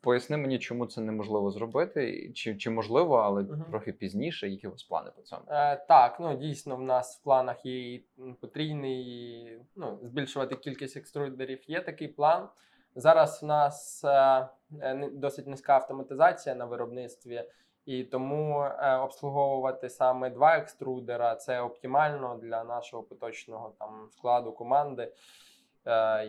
поясни 0.00 0.37
мені, 0.37 0.59
чому 0.59 0.87
це 0.87 1.00
неможливо 1.00 1.50
зробити, 1.50 2.33
чи, 2.35 2.57
чи 2.57 2.70
можливо, 2.70 3.14
але 3.16 3.44
Ага. 3.53 3.64
трохи 3.70 3.92
пізніше, 3.92 4.48
які 4.48 4.68
у 4.68 4.70
вас 4.70 4.83
плани 4.83 5.11
по 5.16 5.22
цьому. 5.22 5.42
Е, 5.48 5.76
так, 5.88 6.20
ну 6.20 6.37
дійсно, 6.37 6.76
в 6.76 6.83
нас 6.83 7.18
в 7.20 7.24
планах 7.24 7.66
є 7.66 8.00
потрійний, 8.40 9.59
ну, 9.76 9.98
збільшувати 10.03 10.57
кількість 10.57 10.96
екструдерів. 10.96 11.70
Є 11.70 11.81
такий 11.81 12.09
план. 12.09 12.48
Зараз 12.94 13.42
в 13.42 13.46
нас 13.46 14.05
е, 14.05 14.48
е, 14.83 15.11
досить 15.12 15.46
низька 15.46 15.74
автоматизація 15.74 16.55
на 16.55 16.64
виробництві, 16.64 17.44
і 17.87 18.05
тому 18.05 18.62
е, 18.62 18.96
обслуговувати 18.96 19.88
саме 19.88 20.31
два 20.31 20.57
екструдера 20.57 21.37
це 21.37 21.61
оптимально 21.61 22.38
для 22.42 22.64
нашого 22.64 23.03
поточного 23.03 23.72
там 23.79 24.09
складу 24.12 24.53
команди 24.53 25.12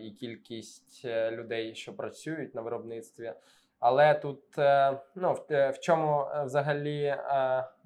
і 0.02 0.12
кількість 0.12 1.06
людей, 1.06 1.76
що 1.76 1.96
працюють 1.96 2.56
на 2.56 2.62
виробництві. 2.62 3.34
Але 3.80 4.14
тут 4.14 4.44
ну, 5.16 5.34
в, 5.50 5.74
чому 5.80 6.28
взагалі 6.46 7.18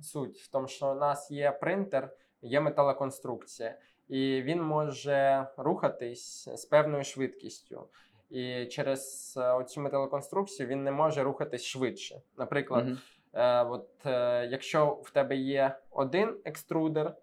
суть? 0.01 0.37
В 0.37 0.51
тому, 0.51 0.67
що 0.67 0.91
у 0.91 0.95
нас 0.95 1.31
є 1.31 1.51
принтер, 1.51 2.09
є 2.41 2.61
металоконструкція, 2.61 3.75
і 4.07 4.41
він 4.41 4.61
може 4.61 5.47
рухатись 5.57 6.49
з 6.49 6.65
певною 6.65 7.03
швидкістю. 7.03 7.87
І 8.29 8.65
через 8.65 9.33
е, 9.37 9.51
оцю 9.51 9.81
металоконструкцію 9.81 10.67
він 10.67 10.83
не 10.83 10.91
може 10.91 11.23
рухатись 11.23 11.63
швидше. 11.63 12.21
Наприклад, 12.37 12.85
Мгм. 12.85 12.97
Е, 13.33 13.63
от, 13.63 13.87
е, 14.05 14.45
якщо 14.51 14.85
в 15.03 15.11
тебе 15.11 15.35
є 15.35 15.75
один 15.91 16.37
екструдер, 16.45 17.13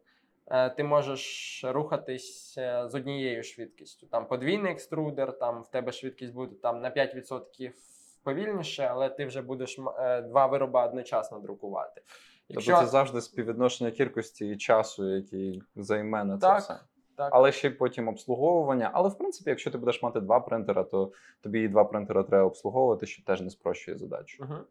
е, 0.47 0.71
ти 0.71 0.85
можеш 0.85 1.61
рухатись 1.69 2.55
е, 2.59 2.88
з 2.88 2.95
однією 2.95 3.43
швидкістю. 3.43 4.07
Там 4.07 4.27
подвійний 4.27 4.73
екструдер, 4.73 5.38
там 5.38 5.62
в 5.62 5.69
тебе 5.71 5.93
швидкість 5.93 6.35
буде 6.35 6.55
там 6.62 6.81
на 6.81 6.91
5% 6.91 7.73
повільніше, 8.23 8.88
але 8.91 9.09
ти 9.09 9.27
вже 9.27 9.43
будеш 9.43 9.79
е, 9.99 10.23
два 10.23 10.47
вироби 10.47 10.81
одночасно 10.81 11.38
друкувати. 11.38 12.03
Тобто 12.49 12.81
це 12.81 12.87
завжди 12.87 13.21
співвідношення 13.21 13.91
кількості 13.91 14.49
і 14.49 14.57
часу, 14.57 15.09
який 15.17 15.62
займе 15.77 16.25
на 16.25 16.35
це 16.35 16.47
Так, 16.47 16.61
все. 16.61 16.81
Так. 17.16 17.31
Але 17.33 17.53
ще 17.53 17.68
й 17.68 17.70
потім 17.70 18.09
обслуговування. 18.09 18.90
Але 18.94 19.09
в 19.09 19.18
принципі, 19.18 19.51
якщо 19.51 19.70
ти 19.70 19.79
будеш 19.79 20.03
мати 20.03 20.20
два 20.20 20.40
принтера, 20.40 20.85
то 20.85 21.12
тобі 21.40 21.61
і 21.61 21.68
два 21.68 21.85
принтера 21.85 22.22
треба 22.22 22.44
обслуговувати, 22.44 23.07
що 23.07 23.25
теж 23.25 23.40
не 23.40 23.51
спрощує 23.51 23.98
задачу. 23.98 24.44
Мгм. 24.44 24.64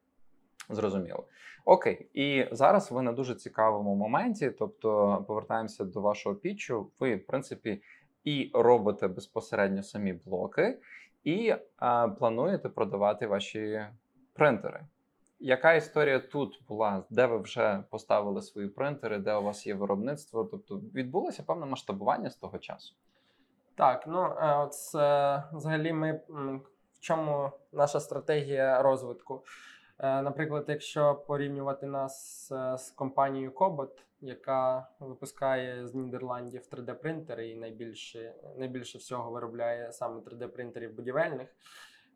Зрозуміло. 0.70 1.24
Окей, 1.66 2.08
і 2.14 2.46
зараз 2.52 2.92
ви 2.92 3.02
на 3.02 3.12
дуже 3.12 3.36
цікавому 3.36 3.96
моменті. 3.96 4.52
Тобто, 4.60 5.24
повертаємося 5.28 5.84
до 5.84 6.02
вашого 6.02 6.36
пітчу. 6.36 6.92
Ви, 7.00 7.16
в 7.16 7.26
принципі, 7.26 7.82
і 8.24 8.52
робите 8.54 9.08
безпосередньо 9.08 9.84
самі 9.84 10.14
блоки, 10.14 10.80
і 11.24 11.56
а, 11.78 12.08
плануєте 12.08 12.70
продавати 12.70 13.28
ваші 13.28 13.86
принтери. 14.34 14.82
Яка 15.44 15.74
історія 15.74 16.20
тут 16.20 16.62
була? 16.68 17.04
Де 17.10 17.26
ви 17.26 17.38
вже 17.38 17.84
поставили 17.90 18.42
свої 18.42 18.68
принтери, 18.68 19.18
де 19.18 19.36
у 19.36 19.44
вас 19.44 19.68
є 19.68 19.74
виробництво? 19.74 20.44
Тобто 20.44 20.76
відбулося 20.76 21.44
певне 21.44 21.66
масштабування 21.66 22.30
з 22.30 22.36
того 22.36 22.58
часу. 22.58 22.96
Так, 23.76 24.04
ну 24.08 24.24
е, 24.24 24.56
от 24.56 24.72
е, 24.96 25.44
взагалі 25.54 25.94
ми 25.94 26.22
в 26.94 27.00
чому 27.00 27.52
наша 27.72 28.00
стратегія 28.00 28.82
розвитку? 28.82 29.44
Е, 30.00 30.22
Наприклад, 30.22 30.66
якщо 30.68 31.16
порівнювати 31.16 31.86
нас 31.86 32.48
з 32.78 32.92
компанією 32.92 33.52
Cobot, 33.52 33.92
яка 34.22 34.88
випускає 35.00 35.88
з 35.88 35.96
Нідерландів 35.96 36.68
3D-принтери 36.72 37.42
і 37.42 37.56
найбільше, 37.56 38.34
найбільше 38.58 38.98
всього 38.98 39.32
виробляє 39.32 39.92
саме 39.92 40.20
3D-принтерів 40.20 40.96
будівельних. 40.96 41.50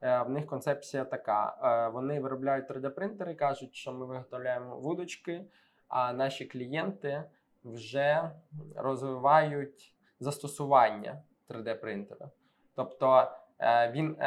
Е, 0.01 0.21
В 0.21 0.29
них 0.29 0.45
концепція 0.45 1.05
така: 1.05 1.57
е, 1.63 1.89
вони 1.89 2.19
виробляють 2.19 2.69
3D-принтери, 2.69 3.35
кажуть, 3.35 3.75
що 3.75 3.93
ми 3.93 4.05
виготовляємо 4.05 4.79
вудочки, 4.79 5.45
а 5.87 6.13
наші 6.13 6.45
клієнти 6.45 7.23
вже 7.63 8.31
розвивають 8.75 9.95
застосування 10.19 11.21
3D-принтера. 11.49 12.29
Тобто 12.75 13.31
е, 13.59 13.91
він, 13.91 14.17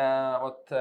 от 0.43 0.73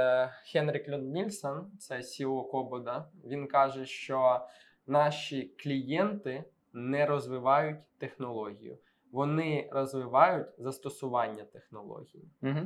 Хенрік 0.52 0.88
Нільсон, 0.88 1.72
це 1.80 1.98
CEO 1.98 2.50
Кобода, 2.50 3.06
він 3.26 3.48
каже, 3.48 3.86
що 3.86 4.48
наші 4.88 5.54
клієнти 5.64 6.44
не 6.74 7.06
розвивають 7.06 7.80
технологію, 7.98 8.78
вони 9.12 9.70
розвивають 9.72 10.48
застосування 10.58 11.44
технології. 11.44 12.32
Угу. 12.42 12.60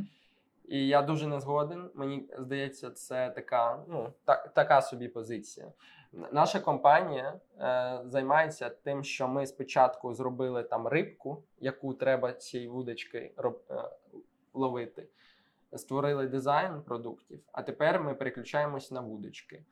І 0.72 0.88
я 0.88 1.02
дуже 1.02 1.28
не 1.28 1.40
згоден. 1.40 1.90
Мені 1.94 2.30
здається, 2.38 2.92
це 2.92 3.30
така, 3.30 3.84
ну, 3.88 4.14
так, 4.26 4.54
така 4.54 4.82
собі 4.82 5.08
позиція. 5.08 5.72
Наша 6.32 6.60
компанія 6.60 7.40
е, 7.60 8.02
займається 8.06 8.70
тим, 8.70 9.04
що 9.04 9.28
ми 9.28 9.46
спочатку 9.48 10.14
зробили 10.14 10.64
там 10.64 10.88
рибку, 10.88 11.44
яку 11.60 11.94
треба 11.94 12.34
цією 12.34 12.72
вудочкою 12.72 13.30
роб, 13.38 13.62
е, 13.70 13.84
ловити. 14.54 15.08
Створили 15.76 16.28
дизайн 16.28 16.82
продуктів, 16.82 17.40
а 17.52 17.64
тепер 17.64 18.02
ми 18.02 18.14
переключаємось 18.14 18.92
на 18.92 19.02
вудочки. 19.02 19.64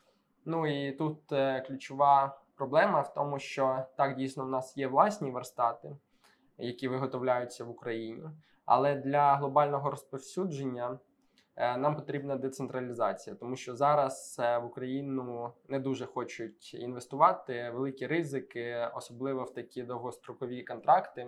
Ну 0.46 0.68
і 0.68 0.92
тут 0.92 1.32
е, 1.32 1.62
ключова 1.62 2.42
проблема 2.56 3.02
в 3.02 3.14
тому, 3.14 3.40
що 3.40 3.86
так 3.98 4.16
дійсно 4.16 4.46
в 4.46 4.50
нас 4.50 4.78
є 4.78 4.88
власні 4.88 5.32
верстати, 5.32 5.96
які 6.58 6.88
виготовляються 6.88 7.64
в 7.64 7.70
Україні. 7.70 8.24
Але 8.70 8.96
для 8.96 9.36
глобального 9.36 9.90
розповсюдження 9.90 11.00
е, 11.56 11.78
нам 11.78 11.96
потрібна 11.96 12.36
децентралізація, 12.36 13.36
тому 13.36 13.56
що 13.56 13.76
зараз 13.76 14.38
е, 14.40 14.58
в 14.58 14.66
Україну 14.66 15.54
не 15.68 15.80
дуже 15.80 16.06
хочуть 16.06 16.74
інвестувати, 16.74 17.70
великі 17.70 18.08
ризики, 18.08 18.88
особливо 18.96 19.44
в 19.44 19.54
такі 19.54 19.84
довгострокові 19.84 20.64
контракти. 20.64 21.28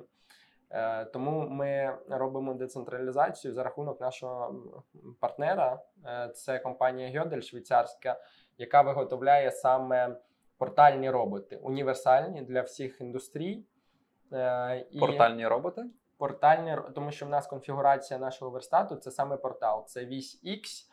Е, 0.69 1.05
Тому 1.05 1.49
ми 1.49 1.97
робимо 2.09 2.53
децентралізацію 2.53 3.53
за 3.53 3.63
рахунок 3.63 4.01
нашого 4.01 4.63
партнера. 5.19 5.79
Це 6.35 6.59
компанія 6.59 7.19
Гьодель 7.19 7.41
швейцарська, 7.41 8.19
яка 8.57 8.81
виготовляє 8.81 9.51
саме 9.51 10.15
портальні 10.57 11.09
роботи, 11.09 11.57
універсальні 11.57 12.41
для 12.41 12.61
всіх 12.61 13.01
індустрій. 13.01 13.63
Портальні 14.99 15.47
роботи? 15.47 15.85
Портальні, 16.21 16.75
ро- 16.75 16.93
тому 16.93 17.11
що 17.11 17.25
в 17.25 17.29
нас 17.29 17.47
конфігурація 17.47 18.19
нашого 18.19 18.51
верстату 18.51 18.95
це 18.95 19.11
саме 19.11 19.37
портал. 19.37 19.85
Це 19.87 20.05
вісь 20.05 20.41
X, 20.45 20.85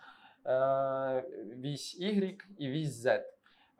е, 0.46 1.24
вісь 1.56 2.00
Y 2.00 2.38
і 2.58 2.68
вісь 2.68 3.04
Z. 3.06 3.22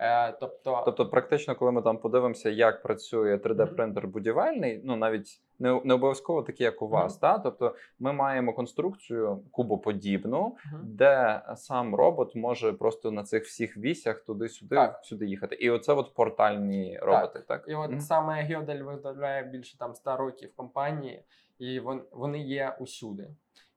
Е, 0.01 0.33
Тобто, 0.41 0.83
Тобто, 0.85 1.07
практично, 1.11 1.55
коли 1.55 1.73
ми 1.73 1.83
там 1.83 1.99
подивимося, 1.99 2.51
як 2.51 2.83
працює 2.83 3.37
3D-принтер 3.37 4.07
будівельний, 4.07 4.81
ну 4.85 4.97
навіть 4.97 5.41
не, 5.59 5.81
не 5.85 5.95
обов'язково 5.95 6.43
такий, 6.43 6.65
як 6.65 6.83
у 6.83 6.89
вас. 6.89 7.19
Та? 7.19 7.39
Тобто, 7.39 7.75
ми 7.99 8.13
маємо 8.13 8.53
конструкцію 8.53 9.43
кубоподібну, 9.51 10.57
Мгм. 10.67 10.81
де 10.85 11.43
сам 11.57 11.95
робот 11.95 12.35
може 12.35 12.73
просто 12.73 13.11
на 13.11 13.25
цих 13.25 13.45
всіх 13.45 13.77
вісях 13.77 14.21
туди-сюди 14.21 14.75
Так. 14.77 15.01
сюди 15.05 15.27
їхати. 15.27 15.55
І 15.57 15.71
оце 15.71 15.93
от 15.93 16.15
портальні 16.15 16.99
роботи, 17.03 17.45
так? 17.49 17.65
І 17.69 17.75
от 17.75 17.91
Мгм. 17.91 18.01
саме 18.01 18.55
Гьодель 18.55 18.83
виготовляє 18.83 19.43
більше 19.43 19.79
там 19.79 19.95
100 19.95 20.17
років 20.17 20.51
компанії, 20.57 21.25
і 21.59 21.81
вон, 21.81 22.03
вони 22.13 22.39
є 22.39 22.77
усюди. 22.81 23.29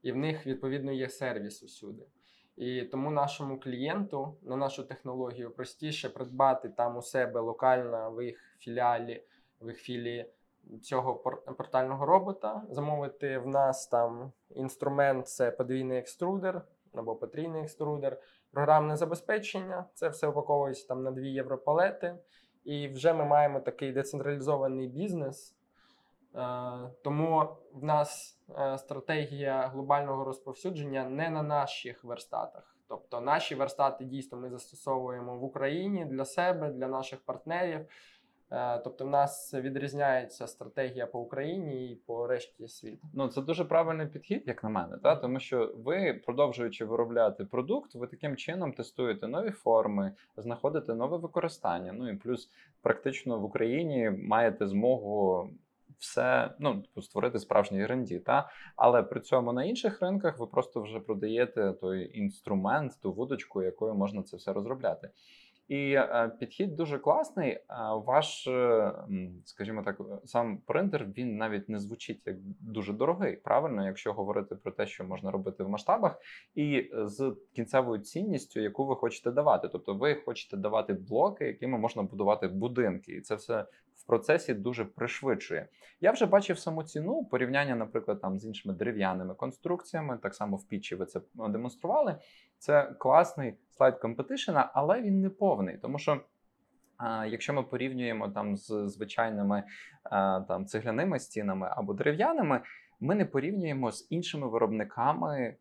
І 0.03 0.11
в 0.11 0.15
них 0.15 0.47
відповідно 0.47 0.91
є 0.91 1.09
сервіс 1.09 1.63
усюди. 1.63 2.03
І 2.61 2.81
тому 2.81 3.11
нашому 3.11 3.59
клієнту 3.59 4.35
на 4.41 4.55
нашу 4.55 4.83
технологію 4.83 5.51
простіше 5.51 6.09
придбати 6.09 6.69
там 6.69 6.97
у 6.97 7.01
себе 7.01 7.39
локально 7.39 8.11
в 8.11 8.25
їх 8.25 8.55
філіалі, 8.59 9.23
в 9.61 9.67
їх 9.67 9.77
філії 9.77 10.29
цього 10.81 11.13
пор- 11.13 11.55
портального 11.55 12.05
робота, 12.05 12.63
замовити 12.69 13.37
в 13.37 13.47
нас 13.47 13.87
там 13.87 14.31
інструмент 14.49 15.27
це 15.27 15.51
подвійний 15.51 15.97
екструдер 15.97 16.61
або 16.93 17.15
потрійний 17.15 17.61
екструдер, 17.61 18.17
програмне 18.51 18.97
забезпечення. 18.97 19.85
Це 19.93 20.09
все 20.09 20.27
упаковується 20.27 20.87
там 20.87 21.03
на 21.03 21.11
2 21.11 21.25
євро 21.25 21.57
палети. 21.57 22.15
І 22.63 22.87
вже 22.87 23.13
ми 23.13 23.25
маємо 23.25 23.59
такий 23.59 23.91
децентралізований 23.91 24.87
бізнес. 24.87 25.55
Е, 26.35 26.39
Тому 27.03 27.47
в 27.73 27.83
нас 27.83 28.39
стратегія 28.77 29.67
глобального 29.67 30.23
розповсюдження 30.23 31.09
не 31.09 31.29
на 31.29 31.43
наших 31.43 32.03
верстатах. 32.03 32.75
Тобто 32.87 33.21
наші 33.21 33.55
верстати 33.55 34.05
дійсно 34.05 34.37
ми 34.37 34.49
застосовуємо 34.49 35.37
в 35.37 35.43
Україні 35.43 36.05
для 36.05 36.25
себе, 36.25 36.71
для 36.71 36.87
наших 36.87 37.19
партнерів. 37.19 37.85
Е, 38.51 38.77
Тобто, 38.83 39.05
в 39.05 39.09
нас 39.09 39.53
відрізняється 39.53 40.47
стратегія 40.47 41.07
по 41.07 41.19
Україні 41.19 41.91
і 41.91 41.95
по 41.95 42.27
решті 42.27 42.67
світу. 42.67 43.07
Ну, 43.13 43.27
це 43.27 43.41
дуже 43.41 43.65
правильний 43.65 44.07
підхід, 44.07 44.43
як 44.45 44.63
на 44.63 44.69
мене, 44.69 44.97
та 44.97 45.15
тому 45.15 45.39
що 45.39 45.73
ви, 45.77 46.13
продовжуючи 46.25 46.85
виробляти 46.85 47.45
продукт, 47.45 47.95
ви 47.95 48.07
таким 48.07 48.35
чином 48.35 48.73
тестуєте 48.73 49.27
нові 49.27 49.49
форми, 49.49 50.13
знаходите 50.37 50.93
нове 50.93 51.17
використання. 51.17 51.93
Ну 51.93 52.09
і 52.09 52.15
плюс 52.15 52.49
практично 52.81 53.39
в 53.39 53.43
Україні 53.43 54.09
маєте 54.09 54.67
змогу. 54.67 55.49
Все 56.01 56.53
ну 56.59 56.81
типу, 56.81 57.01
створити 57.01 57.39
справжній 57.39 57.85
ренді, 57.85 58.19
та 58.19 58.49
але 58.75 59.03
при 59.03 59.19
цьому 59.19 59.53
на 59.53 59.63
інших 59.63 60.01
ринках 60.01 60.39
ви 60.39 60.47
просто 60.47 60.81
вже 60.81 60.99
продаєте 60.99 61.73
той 61.73 62.19
інструмент, 62.19 63.01
ту 63.01 63.13
вудочку, 63.13 63.63
якою 63.63 63.93
можна 63.93 64.23
це 64.23 64.37
все 64.37 64.53
розробляти. 64.53 65.09
І 65.71 65.93
е, 65.93 66.31
підхід 66.39 66.75
дуже 66.75 66.99
класний. 66.99 67.49
Е, 67.49 67.63
ваш, 68.05 68.47
е, 68.47 68.93
скажімо 69.45 69.83
так, 69.83 70.01
сам 70.25 70.57
принтер 70.57 71.05
він 71.17 71.37
навіть 71.37 71.69
не 71.69 71.79
звучить 71.79 72.27
як 72.27 72.37
дуже 72.59 72.93
дорогий. 72.93 73.35
Правильно, 73.35 73.85
якщо 73.85 74.13
говорити 74.13 74.55
про 74.55 74.71
те, 74.71 74.87
що 74.87 75.03
можна 75.03 75.31
робити 75.31 75.63
в 75.63 75.69
масштабах, 75.69 76.19
і 76.55 76.91
з 76.93 77.35
кінцевою 77.55 78.01
цінністю, 78.01 78.59
яку 78.59 78.85
ви 78.85 78.95
хочете 78.95 79.31
давати. 79.31 79.67
Тобто, 79.67 79.93
ви 79.93 80.15
хочете 80.15 80.57
давати 80.57 80.93
блоки, 80.93 81.45
якими 81.45 81.77
можна 81.77 82.03
будувати 82.03 82.47
будинки, 82.47 83.11
і 83.11 83.21
це 83.21 83.35
все 83.35 83.65
процесі 84.11 84.53
дуже 84.53 84.85
пришвидшує. 84.85 85.67
Я 86.01 86.11
вже 86.11 86.25
бачив 86.25 86.59
саму 86.59 86.83
ціну 86.83 87.25
порівняння, 87.25 87.75
наприклад, 87.75 88.21
там 88.21 88.39
з 88.39 88.45
іншими 88.45 88.73
дерев'яними 88.73 89.35
конструкціями. 89.35 90.17
Так 90.23 90.35
само 90.35 90.57
в 90.57 90.67
пічі 90.67 90.95
ви 90.95 91.05
це 91.05 91.21
демонстрували. 91.33 92.15
Це 92.57 92.95
класний 92.97 93.53
слайд 93.77 93.97
компетишена, 93.99 94.71
але 94.73 95.01
він 95.01 95.21
не 95.21 95.29
повний, 95.29 95.77
тому 95.77 95.99
що. 95.99 96.21
Якщо 97.27 97.53
ми 97.53 97.63
порівнюємо 97.63 98.29
там 98.29 98.57
з 98.57 98.87
звичайними 98.87 99.63
там 100.47 100.65
цегляними 100.65 101.19
стінами 101.19 101.67
або 101.71 101.93
дерев'яними, 101.93 102.61
ми 102.99 103.15
не 103.15 103.25
порівнюємо 103.25 103.91
з 103.91 104.07
іншими 104.09 104.47
виробниками 104.47 105.55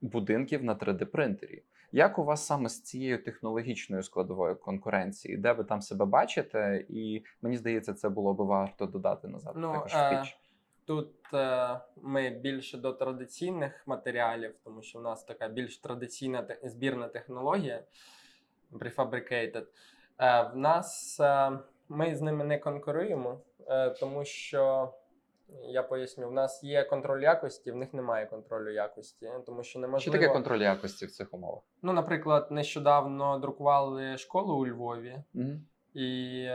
будинків 0.00 0.64
на 0.64 0.74
3D 0.74 1.04
принтері. 1.04 1.62
Як 1.96 2.18
у 2.18 2.24
вас 2.24 2.46
саме 2.46 2.68
з 2.68 2.82
цією 2.82 3.24
технологічною 3.24 4.02
складовою 4.02 4.56
конкуренції, 4.56 5.36
де 5.36 5.52
ви 5.52 5.64
там 5.64 5.82
себе 5.82 6.04
бачите? 6.04 6.84
І 6.88 7.24
мені 7.42 7.56
здається, 7.56 7.94
це 7.94 8.08
було 8.08 8.34
би 8.34 8.44
варто 8.44 8.86
додати 8.86 9.28
назад. 9.28 9.52
Ну, 9.56 9.72
також 9.72 9.94
е, 9.94 10.10
піч. 10.10 10.38
Тут 10.84 11.34
е, 11.34 11.80
ми 12.02 12.30
більше 12.30 12.78
до 12.78 12.92
традиційних 12.92 13.82
матеріалів, 13.86 14.54
тому 14.64 14.82
що 14.82 14.98
в 14.98 15.02
нас 15.02 15.24
така 15.24 15.48
більш 15.48 15.78
традиційна 15.78 16.42
те- 16.42 16.68
збірна 16.68 17.08
технологія 17.08 17.82
prefabricated. 18.72 19.66
Е, 20.18 20.42
в 20.42 20.56
нас 20.56 21.20
е, 21.20 21.58
ми 21.88 22.16
з 22.16 22.20
ними 22.20 22.44
не 22.44 22.58
конкуруємо, 22.58 23.40
е, 23.68 23.90
тому 23.90 24.24
що 24.24 24.92
я 25.68 25.82
поясню, 25.82 26.28
в 26.28 26.32
нас 26.32 26.64
є 26.64 26.84
контроль 26.84 27.22
якості, 27.22 27.70
в 27.72 27.76
них 27.76 27.94
немає 27.94 28.26
контролю 28.26 28.70
якості, 28.70 29.30
тому 29.46 29.62
що 29.62 29.70
Що 29.70 29.78
неможливо. 29.78 30.18
таке 30.18 30.32
контроль 30.32 30.62
якості 30.62 31.06
в 31.06 31.10
цих 31.10 31.34
умовах? 31.34 31.62
Ну, 31.82 31.92
наприклад, 31.92 32.50
нещодавно 32.50 33.38
друкували 33.38 34.18
школу 34.18 34.54
у 34.58 34.66
Львові, 34.66 35.16
Мгм. 35.34 35.66
і 35.94 36.48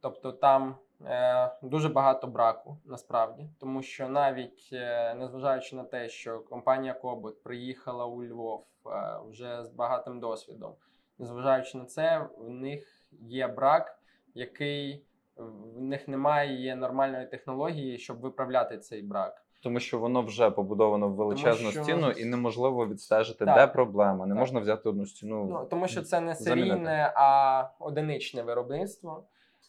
тобто 0.00 0.32
там 0.32 0.76
е, 1.04 1.50
дуже 1.62 1.88
багато 1.88 2.26
браку 2.26 2.78
насправді, 2.84 3.48
тому 3.60 3.82
що 3.82 4.08
навіть 4.08 4.68
е, 4.72 5.14
незважаючи 5.14 5.76
на 5.76 5.84
те, 5.84 6.08
що 6.08 6.40
компанія 6.40 6.94
Кобот 6.94 7.42
приїхала 7.42 8.06
у 8.06 8.24
Львов 8.24 8.66
е, 8.86 9.18
вже 9.28 9.64
з 9.64 9.68
багатим 9.70 10.20
досвідом, 10.20 10.74
незважаючи 11.18 11.78
на 11.78 11.84
це, 11.84 12.28
в 12.38 12.50
них 12.50 13.06
є 13.20 13.48
брак, 13.48 13.98
який 14.34 15.04
в 15.36 15.80
них 15.80 16.08
немає 16.08 16.76
нормальної 16.76 17.26
технології, 17.26 17.98
щоб 17.98 18.20
виправляти 18.20 18.78
цей 18.78 19.02
брак. 19.02 19.42
Тому 19.62 19.80
що 19.80 19.98
воно 19.98 20.22
вже 20.22 20.50
побудовано 20.50 21.08
в 21.08 21.14
величезну 21.14 21.70
що- 21.70 21.82
стіну, 21.82 22.10
і 22.10 22.24
неможливо 22.24 22.86
відстежити, 22.86 23.44
Так. 23.44 23.54
де 23.56 23.66
проблема. 23.66 24.26
Не 24.26 24.34
Так. 24.34 24.40
можна 24.40 24.60
взяти 24.60 24.88
одну 24.88 25.06
стіну. 25.06 25.44
Ну, 25.44 25.66
тому 25.70 25.88
що 25.88 26.02
це 26.02 26.20
не 26.20 26.34
замінити. 26.34 26.70
серійне, 26.70 27.12
а 27.16 27.64
одиничне 27.78 28.42
виробництво. 28.42 29.24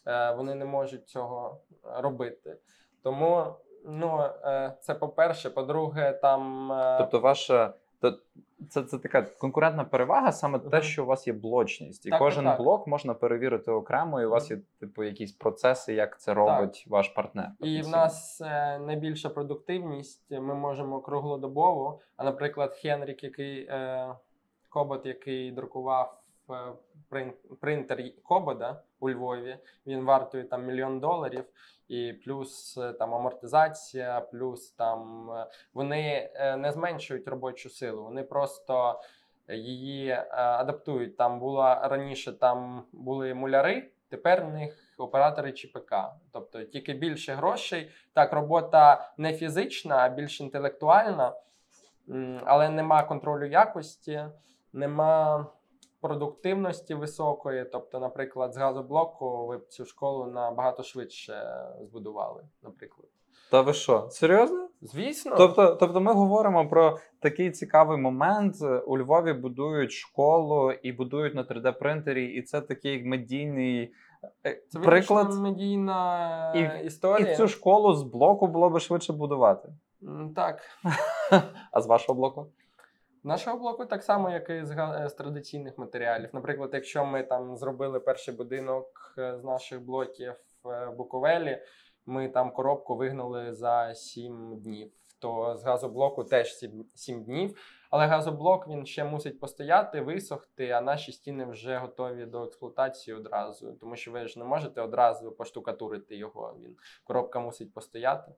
Е, 0.06 0.34
Вони 0.34 0.54
не 0.54 0.64
можуть 0.64 1.08
цього 1.08 1.60
робити. 1.82 2.56
Тому 3.02 3.44
ну, 3.84 4.20
е, 4.44 4.72
це 4.80 4.94
по-перше. 4.94 5.50
По-друге, 5.50 6.12
там 6.12 6.72
е, 6.72 6.96
Тобто, 6.98 7.20
ваша 7.20 7.74
то 8.00 8.18
це, 8.70 8.82
це 8.82 8.98
така 8.98 9.22
конкурентна 9.22 9.84
перевага, 9.84 10.32
саме 10.32 10.58
те, 10.58 10.82
що 10.82 11.02
у 11.02 11.06
вас 11.06 11.26
є 11.26 11.32
блочність, 11.32 12.06
і 12.06 12.10
Так, 12.10 12.18
кожен 12.18 12.44
так, 12.44 12.56
так. 12.56 12.62
блок 12.64 12.86
можна 12.86 13.14
перевірити 13.14 13.70
окремо, 13.70 14.20
і 14.20 14.26
у 14.26 14.30
вас 14.30 14.50
є 14.50 14.58
типу 14.80 15.04
якісь 15.04 15.32
процеси, 15.32 15.94
як 15.94 16.20
це 16.20 16.34
робить 16.34 16.84
ваш 16.88 17.08
партнер. 17.08 17.50
і 17.60 17.82
в 17.82 17.88
нас 17.88 18.40
е, 18.40 18.78
найбільша 18.78 19.28
продуктивність. 19.28 20.30
Ми 20.30 20.54
можемо 20.54 21.00
круглодобово. 21.00 22.00
А 22.16 22.24
наприклад, 22.24 22.74
Хенрік, 22.74 23.24
який 23.24 23.66
е, 23.70 24.14
Кобот, 24.68 25.06
який 25.06 25.52
друкував 25.52 26.17
принтер 27.60 28.22
Кобода 28.22 28.82
у 29.00 29.10
Львові. 29.10 29.58
Він 29.86 30.04
вартує 30.04 30.44
там 30.44 30.66
мільйон 30.66 31.00
доларів, 31.00 31.44
і 31.88 32.12
плюс 32.12 32.78
е, 32.78 32.92
там 32.92 33.14
амортизація, 33.14 34.20
плюс 34.20 34.70
там 34.70 35.30
е, 35.30 35.46
вони 35.74 36.30
е, 36.34 36.56
не 36.56 36.72
зменшують 36.72 37.28
робочу 37.28 37.70
силу, 37.70 38.04
вони 38.04 38.22
просто 38.22 39.00
її 39.48 40.08
е, 40.08 40.26
адаптують. 40.30 41.16
Там 41.16 41.40
була 41.40 41.88
раніше 41.88 42.32
там 42.32 42.84
були 42.92 43.34
муляри, 43.34 43.90
тепер 44.08 44.44
в 44.44 44.48
них 44.48 44.94
оператори 44.98 45.52
ЧПК. 45.52 45.94
Тобто 46.32 46.64
тільки 46.64 46.92
більше 46.92 47.34
грошей. 47.34 47.90
Так, 48.12 48.32
робота 48.32 49.12
не 49.16 49.32
фізична, 49.32 49.96
а 49.96 50.08
більш 50.08 50.40
інтелектуальна, 50.40 51.32
але 52.44 52.68
нема 52.68 53.02
контролю 53.02 53.46
якості, 53.46 54.24
нема 54.72 55.46
продуктивності 56.00 56.94
високої. 56.94 57.64
Тобто, 57.72 58.00
наприклад, 58.00 58.54
з 58.54 58.56
газоблоку 58.56 59.46
ви 59.46 59.58
б 59.58 59.66
цю 59.68 59.84
школу 59.84 60.26
набагато 60.26 60.82
швидше 60.82 61.42
збудували, 61.80 62.42
наприклад. 62.62 63.08
Та 63.50 63.60
ви 63.60 63.72
що? 63.72 64.08
Серйозно? 64.10 64.68
Звісно, 64.82 65.34
Тобто, 65.36 65.74
тобто 65.74 66.00
ми 66.00 66.12
говоримо 66.12 66.68
про 66.68 66.98
такий 67.20 67.50
цікавий 67.50 67.98
момент. 67.98 68.54
У 68.86 68.98
Львові 68.98 69.32
будують 69.32 69.92
школу 69.92 70.72
і 70.72 70.92
будують 70.92 71.34
на 71.34 71.42
3D-принтері, 71.44 72.18
і 72.18 72.42
це 72.42 72.60
такий 72.60 73.04
медійний 73.04 73.92
е, 74.46 74.62
це 74.68 74.78
приклад. 74.78 75.34
медійна 75.34 76.52
І- 76.82 76.86
історія. 76.86 77.32
І 77.32 77.36
цю 77.36 77.48
школу 77.48 77.94
з 77.94 78.02
блоку 78.02 78.46
було 78.46 78.70
би 78.70 78.80
швидше 78.80 79.12
будувати. 79.12 79.68
Так. 80.36 80.60
А 81.72 81.80
з 81.80 81.86
вашого 81.86 82.16
блоку? 82.18 82.46
Нашого 83.28 83.58
блоку 83.58 83.84
так 83.84 84.02
само, 84.02 84.30
як 84.30 84.50
і 84.50 84.64
з, 84.64 84.68
з 85.08 85.12
традиційних 85.12 85.78
матеріалів. 85.78 86.30
Наприклад, 86.32 86.70
якщо 86.72 87.04
ми 87.04 87.22
там 87.22 87.56
зробили 87.56 88.00
перший 88.00 88.34
будинок 88.34 89.14
е, 89.18 89.38
з 89.38 89.44
наших 89.44 89.80
блоків 89.82 90.32
е, 90.32 90.86
в 90.86 90.96
Буковелі, 90.96 91.62
ми 92.06 92.28
там 92.28 92.52
коробку 92.52 92.96
вигнали 92.96 93.54
за 93.54 93.94
7 93.94 94.60
днів. 94.60 94.92
То 95.18 95.56
з 95.56 95.64
газоблоку 95.64 96.24
теж 96.24 96.54
7, 96.54 96.84
7 96.94 97.24
днів. 97.24 97.58
Але 97.90 98.06
газоблок 98.06 98.68
він 98.68 98.86
ще 98.86 99.04
мусить 99.04 99.40
постояти, 99.40 100.00
висохти, 100.00 100.70
а 100.70 100.80
наші 100.80 101.12
стіни 101.12 101.44
вже 101.44 101.76
готові 101.76 102.26
до 102.26 102.44
експлуатації 102.44 103.16
одразу. 103.16 103.72
Тому 103.72 103.96
що 103.96 104.12
ви 104.12 104.26
ж 104.26 104.38
не 104.38 104.44
можете 104.44 104.80
одразу 104.80 105.32
поштукатурити 105.32 106.16
його. 106.16 106.56
Він 106.64 106.76
коробка 107.04 107.40
мусить 107.40 107.74
постояти. 107.74 108.32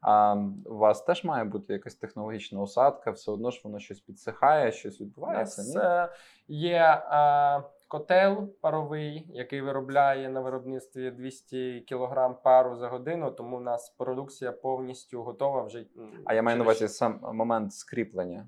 А 0.00 0.36
у 0.64 0.76
вас 0.76 1.02
теж 1.02 1.24
має 1.24 1.44
бути 1.44 1.72
якась 1.72 1.94
технологічна 1.94 2.60
осадка, 2.60 3.10
все 3.10 3.30
одно 3.30 3.50
ж 3.50 3.60
воно 3.64 3.78
щось 3.78 4.00
підсихає, 4.00 4.72
щось 4.72 5.00
відбувається. 5.00 5.62
нас 5.62 5.74
Ні? 5.74 5.80
е, 5.80 6.08
є 6.48 7.02
е, 7.12 7.62
котел 7.88 8.48
паровий, 8.60 9.26
який 9.32 9.60
виробляє 9.60 10.28
на 10.28 10.40
виробництві 10.40 11.10
200 11.10 11.80
кг 11.88 12.34
пару 12.42 12.76
за 12.76 12.88
годину, 12.88 13.30
тому 13.30 13.56
у 13.56 13.60
нас 13.60 13.94
продукція 13.98 14.52
повністю 14.52 15.22
готова 15.22 15.62
вже. 15.62 15.86
А 16.24 16.34
я 16.34 16.42
маю 16.42 16.56
на 16.56 16.64
увазі 16.64 16.88
сам 16.88 17.20
момент 17.32 17.74
скріплення. 17.74 18.46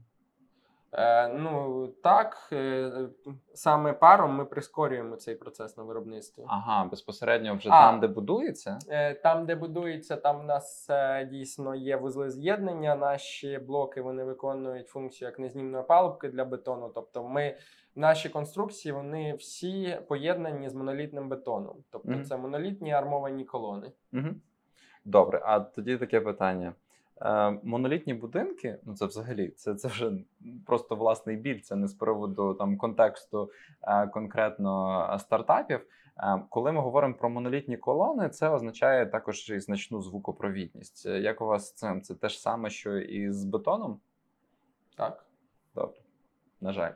Е, 0.92 1.28
ну 1.28 1.86
так, 2.02 2.48
е, 2.52 2.90
саме 3.54 3.92
паром 3.92 4.34
ми 4.34 4.44
прискорюємо 4.44 5.16
цей 5.16 5.34
процес 5.34 5.76
на 5.76 5.82
виробництві. 5.84 6.44
Ага, 6.46 6.84
безпосередньо 6.84 7.54
вже 7.54 7.68
А. 7.68 7.90
там, 7.90 8.00
де 8.00 8.06
будується. 8.06 8.78
Е, 8.88 9.14
Там, 9.14 9.46
де 9.46 9.54
будується, 9.54 10.16
там 10.16 10.40
у 10.40 10.42
нас 10.42 10.90
дійсно 11.30 11.74
є 11.74 11.96
вузли 11.96 12.30
з'єднання. 12.30 12.94
Наші 12.94 13.58
блоки 13.58 14.00
вони 14.00 14.24
виконують 14.24 14.88
функцію 14.88 15.28
як 15.28 15.38
незнімної 15.38 15.84
палубки 15.84 16.28
для 16.28 16.44
бетону. 16.44 16.90
Тобто, 16.94 17.24
ми 17.28 17.56
наші 17.94 18.28
конструкції 18.28 18.92
вони 18.92 19.34
всі 19.34 19.98
поєднані 20.08 20.68
з 20.68 20.74
монолітним 20.74 21.28
бетоном. 21.28 21.76
Тобто, 21.90 22.10
Мгм. 22.10 22.24
це 22.24 22.36
монолітні 22.36 22.92
армовані 22.92 23.44
колони. 23.44 23.92
Угу. 24.12 24.28
Добре, 25.04 25.42
а 25.44 25.60
тоді 25.60 25.96
таке 25.96 26.20
питання. 26.20 26.74
Е, 27.22 27.50
монолітні 27.62 28.14
будинки, 28.14 28.78
ну 28.84 28.94
це 28.94 29.06
взагалі, 29.06 29.48
це, 29.48 29.74
це 29.74 29.88
вже 29.88 30.12
просто 30.66 30.96
власний 30.96 31.36
біль, 31.36 31.60
це 31.60 31.76
не 31.76 31.88
з 31.88 31.94
приводу 31.94 32.54
там 32.54 32.76
контексту 32.76 33.50
е, 33.82 34.06
конкретно 34.06 35.00
е, 35.14 35.18
стартапів. 35.18 35.80
Коли 36.48 36.72
ми 36.72 36.80
говоримо 36.80 37.14
про 37.14 37.30
монолітні 37.30 37.76
колони, 37.76 38.28
це 38.28 38.48
означає 38.48 39.06
також 39.06 39.50
і 39.50 39.60
значну 39.60 40.02
звукопровідність. 40.02 41.06
Як 41.06 41.40
у 41.40 41.46
вас 41.46 41.68
з 41.68 41.72
цим? 41.72 42.02
Це 42.02 42.14
те 42.14 42.28
ж 42.28 42.40
саме, 42.40 42.70
що 42.70 42.98
і 42.98 43.32
з 43.32 43.44
бетоном? 43.44 44.00
Так. 44.96 45.26
Добре. 45.74 46.00
На 46.60 46.72
жаль. 46.72 46.92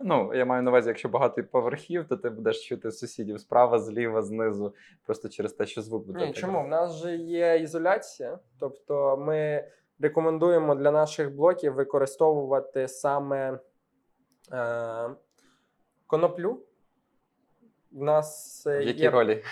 ну, 0.00 0.34
я 0.34 0.44
маю 0.44 0.62
на 0.62 0.70
увазі, 0.70 0.88
якщо 0.88 1.08
багато 1.08 1.44
поверхів, 1.44 2.08
то 2.08 2.16
ти 2.16 2.30
будеш 2.30 2.68
чути 2.68 2.90
сусідів 2.90 3.40
справа, 3.40 3.78
зліва, 3.78 4.22
знизу, 4.22 4.74
просто 5.06 5.28
через 5.28 5.52
те, 5.52 5.66
що 5.66 5.82
звук 5.82 6.06
буде. 6.06 6.26
Ні, 6.26 6.32
чому? 6.32 6.64
В 6.64 6.68
нас 6.68 6.96
же 6.96 7.16
є 7.16 7.58
ізоляція, 7.58 8.38
тобто 8.58 9.16
ми 9.16 9.68
рекомендуємо 10.00 10.74
для 10.74 10.90
наших 10.90 11.34
блоків 11.34 11.74
використовувати 11.74 12.88
саме 12.88 13.58
е, 14.52 15.10
коноплю. 16.06 16.62
В 17.92 18.02
нас 18.02 18.62
е, 18.66 18.78
В 18.78 18.82
якій 18.82 19.02
є 19.02 19.10
ролі? 19.10 19.42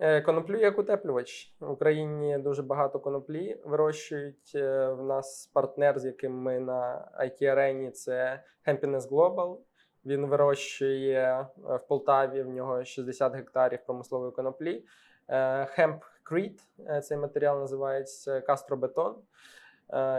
Е, 0.00 0.20
Коноплю 0.20 0.58
як 0.58 0.78
утеплювач. 0.78 1.52
В 1.60 1.70
Україні 1.70 2.38
дуже 2.38 2.62
багато 2.62 3.00
коноплі 3.00 3.60
вирощують. 3.64 4.52
Е, 4.54 4.88
В 4.88 5.04
нас 5.04 5.50
партнер, 5.52 5.98
з 5.98 6.04
яким 6.04 6.32
ми 6.32 6.60
на 6.60 7.10
it 7.20 7.44
арені 7.44 7.90
це 7.90 8.42
Happiness 8.66 9.08
Global. 9.08 9.58
Він 10.04 10.26
вирощує 10.26 11.18
е, 11.18 11.46
в 11.56 11.80
Полтаві, 11.88 12.42
в 12.42 12.48
нього 12.48 12.84
60 12.84 13.34
гектарів 13.34 13.78
промислової 13.86 14.32
коноплі. 14.32 14.84
Hempcrete, 15.78 16.60
е, 16.88 17.00
цей 17.00 17.18
матеріал 17.18 17.58
називається 17.58 18.40
кастробетон, 18.40 19.16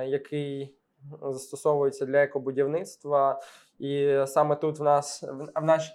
який 0.05 0.75
застосовується 1.21 2.05
для 2.05 2.23
екобудівництва. 2.23 3.41
І 3.79 4.19
саме 4.25 4.55
тут 4.55 4.79
в 4.79 4.83
нас 4.83 5.23
в 5.55 5.63
наш 5.63 5.91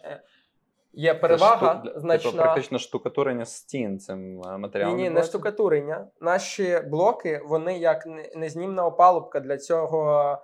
є 0.97 1.15
перевага 1.15 1.83
Це 1.85 1.89
шту- 1.91 2.01
значна. 2.01 2.31
Типу, 2.31 2.43
практично 2.43 2.79
штукатурення 2.79 3.45
стін 3.45 3.99
цим 3.99 4.37
матеріалом. 4.59 4.97
Ні, 4.97 5.03
ні, 5.03 5.11
не 5.11 5.23
штукатурення. 5.23 6.07
Наші 6.21 6.81
блоки, 6.91 7.41
вони 7.45 7.79
як 7.79 8.07
незнімна 8.37 8.87
опалубка 8.87 9.41
для 9.41 9.59
цього 9.59 10.21
е, 10.21 10.39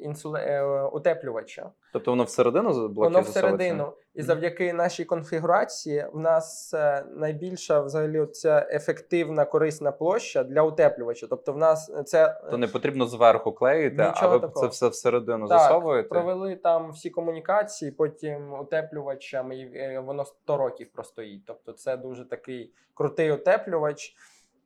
інсуле... 0.00 0.40
е, 0.40 0.82
утеплювача. 0.82 1.70
Тобто 1.92 2.10
воно 2.10 2.24
всередину 2.24 2.72
з 2.72 2.78
блоків 2.78 2.96
Воно 2.96 3.20
всередину. 3.20 3.92
І 4.14 4.22
завдяки 4.22 4.72
нашій 4.72 5.04
конфігурації 5.04 6.06
в 6.12 6.18
нас 6.18 6.74
е, 6.74 7.04
найбільша 7.16 7.80
взагалі 7.80 8.26
ця 8.26 8.68
ефективна 8.70 9.44
корисна 9.44 9.92
площа 9.92 10.44
для 10.44 10.62
утеплювача. 10.62 11.26
Тобто, 11.30 11.52
в 11.52 11.56
нас 11.56 11.92
це 12.06 12.40
То 12.50 12.58
не 12.58 12.66
потрібно 12.66 13.06
зверху 13.06 13.52
клеїти, 13.52 14.12
а 14.14 14.28
ви 14.28 14.40
такого. 14.40 14.66
це 14.66 14.70
все 14.70 14.88
всередину 14.88 15.48
так, 15.48 15.60
засовуєте. 15.60 16.08
провели 16.08 16.56
там 16.56 16.90
всі 16.90 17.10
комунікації, 17.10 17.90
потім 17.90 18.52
утеплювачем, 18.52 19.52
і 19.52 19.70
е, 19.74 20.02
воно 20.06 20.24
100 20.24 20.56
років 20.56 20.88
простоїть. 20.92 21.42
Тобто, 21.46 21.72
це 21.72 21.96
дуже 21.96 22.28
такий 22.28 22.72
крутий 22.94 23.32
утеплювач, 23.32 24.14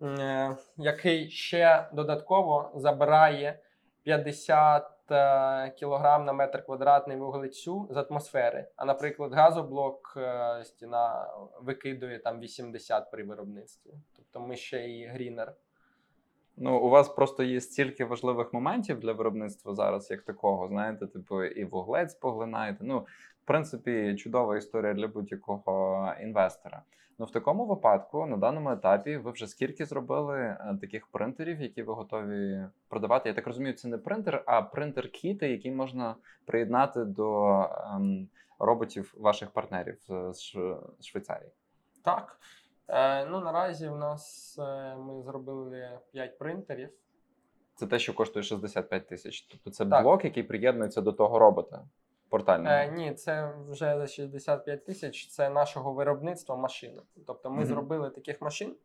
е, 0.03 0.57
який 0.77 1.31
ще 1.31 1.89
додатково 1.93 2.71
забирає 2.75 3.59
50 4.03 4.93
е, 5.11 5.71
кілограм 5.71 6.25
на 6.25 6.33
метр 6.33 6.65
квадратний 6.65 7.17
вуглецю 7.17 7.89
з 7.91 7.97
атмосфери. 7.97 8.69
А, 8.77 8.85
наприклад, 8.85 9.33
газоблок 9.33 10.15
е, 10.17 10.65
стіна 10.65 11.31
викидує 11.61 12.19
там 12.19 12.41
80 12.41 13.11
при 13.11 13.25
виробництві. 13.25 13.91
Тобто 14.17 14.41
ми 14.41 14.57
ще 14.57 14.89
і 14.89 15.07
грінер. 15.07 15.55
Ну, 16.61 16.79
у 16.79 16.89
вас 16.89 17.09
просто 17.09 17.43
є 17.43 17.61
стільки 17.61 18.05
важливих 18.05 18.53
моментів 18.53 19.01
для 19.01 19.13
виробництва 19.13 19.75
зараз, 19.75 20.11
як 20.11 20.23
такого. 20.23 20.69
Знаєте, 20.69 21.07
типу, 21.07 21.45
і 21.45 21.65
вуглець 21.65 22.15
поглинаєте. 22.15 22.79
Ну, 22.85 22.99
в 23.43 23.47
принципі, 23.47 24.15
чудова 24.15 24.57
історія 24.57 24.95
для 24.95 25.09
будь-якого 25.09 26.13
інвестора. 26.23 26.83
Ну, 27.19 27.27
в 27.27 27.31
такому 27.31 27.67
випадку, 27.67 28.27
на 28.27 28.37
даному 28.37 28.71
етапі, 28.71 29.17
ви 29.17 29.31
вже 29.31 29.47
скільки 29.47 29.87
зробили 29.87 30.39
е, 30.39 30.79
таких 30.81 31.07
принтерів, 31.07 31.61
які 31.61 31.83
ви 31.83 31.93
готові 31.95 32.67
продавати? 32.89 33.29
Я 33.29 33.35
так 33.35 33.47
розумію, 33.47 33.75
це 33.75 33.89
не 33.89 33.99
принтер, 33.99 34.43
а 34.47 34.63
принтер-кіти, 34.63 35.49
які 35.51 35.71
можна 35.71 36.15
приєднати 36.45 37.05
до 37.05 37.49
ем, 37.95 38.29
роботів 38.59 39.15
ваших 39.19 39.51
партнерів 39.51 39.99
з 40.33 40.57
Швейцарії. 41.01 41.51
Так. 42.03 42.39
Е, 42.89 43.25
ну, 43.27 43.41
наразі 43.41 43.89
в 43.89 43.97
нас 43.97 44.57
е, 44.59 44.97
ми 44.97 45.23
зробили 45.23 45.99
5 46.13 46.39
принтерів. 46.39 46.91
Це 47.75 47.87
те, 47.87 47.99
що 47.99 48.15
коштує 48.15 48.43
65 48.43 49.07
тисяч. 49.09 49.41
Тобто 49.43 49.71
це 49.71 49.87
Так. 49.87 50.03
блок, 50.03 50.25
який 50.25 50.43
приєднується 50.43 51.01
до 51.01 51.13
того 51.13 51.39
робота 51.39 51.85
портального. 52.29 52.75
Е, 52.75 52.89
ні, 52.89 53.15
це 53.15 53.55
вже 53.69 53.99
за 53.99 54.07
65 54.07 54.85
тисяч. 54.85 55.29
Це 55.29 55.51
нашого 55.51 55.93
виробництва 55.93 56.57
машина. 56.57 57.03
Тобто 57.27 57.51
ми 57.51 57.57
Мгм. 57.57 57.67
зробили 57.67 58.11
таких 58.11 58.41
машин. 58.41 58.77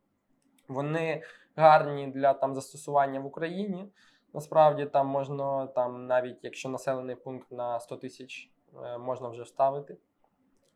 Вони 0.68 1.24
гарні 1.56 2.08
для 2.08 2.34
там 2.34 2.56
застосування 2.56 3.20
в 3.20 3.26
Україні. 3.26 3.92
Насправді 4.34 4.86
там 4.86 5.08
можна, 5.08 5.68
там 5.68 6.08
навіть 6.08 6.39
якщо 6.44 6.70
населений 6.70 7.16
пункт 7.16 7.52
на 7.52 7.80
100 7.80 7.98
тисяч 7.98 8.52
е, 8.84 8.98
можна 8.98 9.30
вже 9.30 9.44
вставити. 9.44 9.98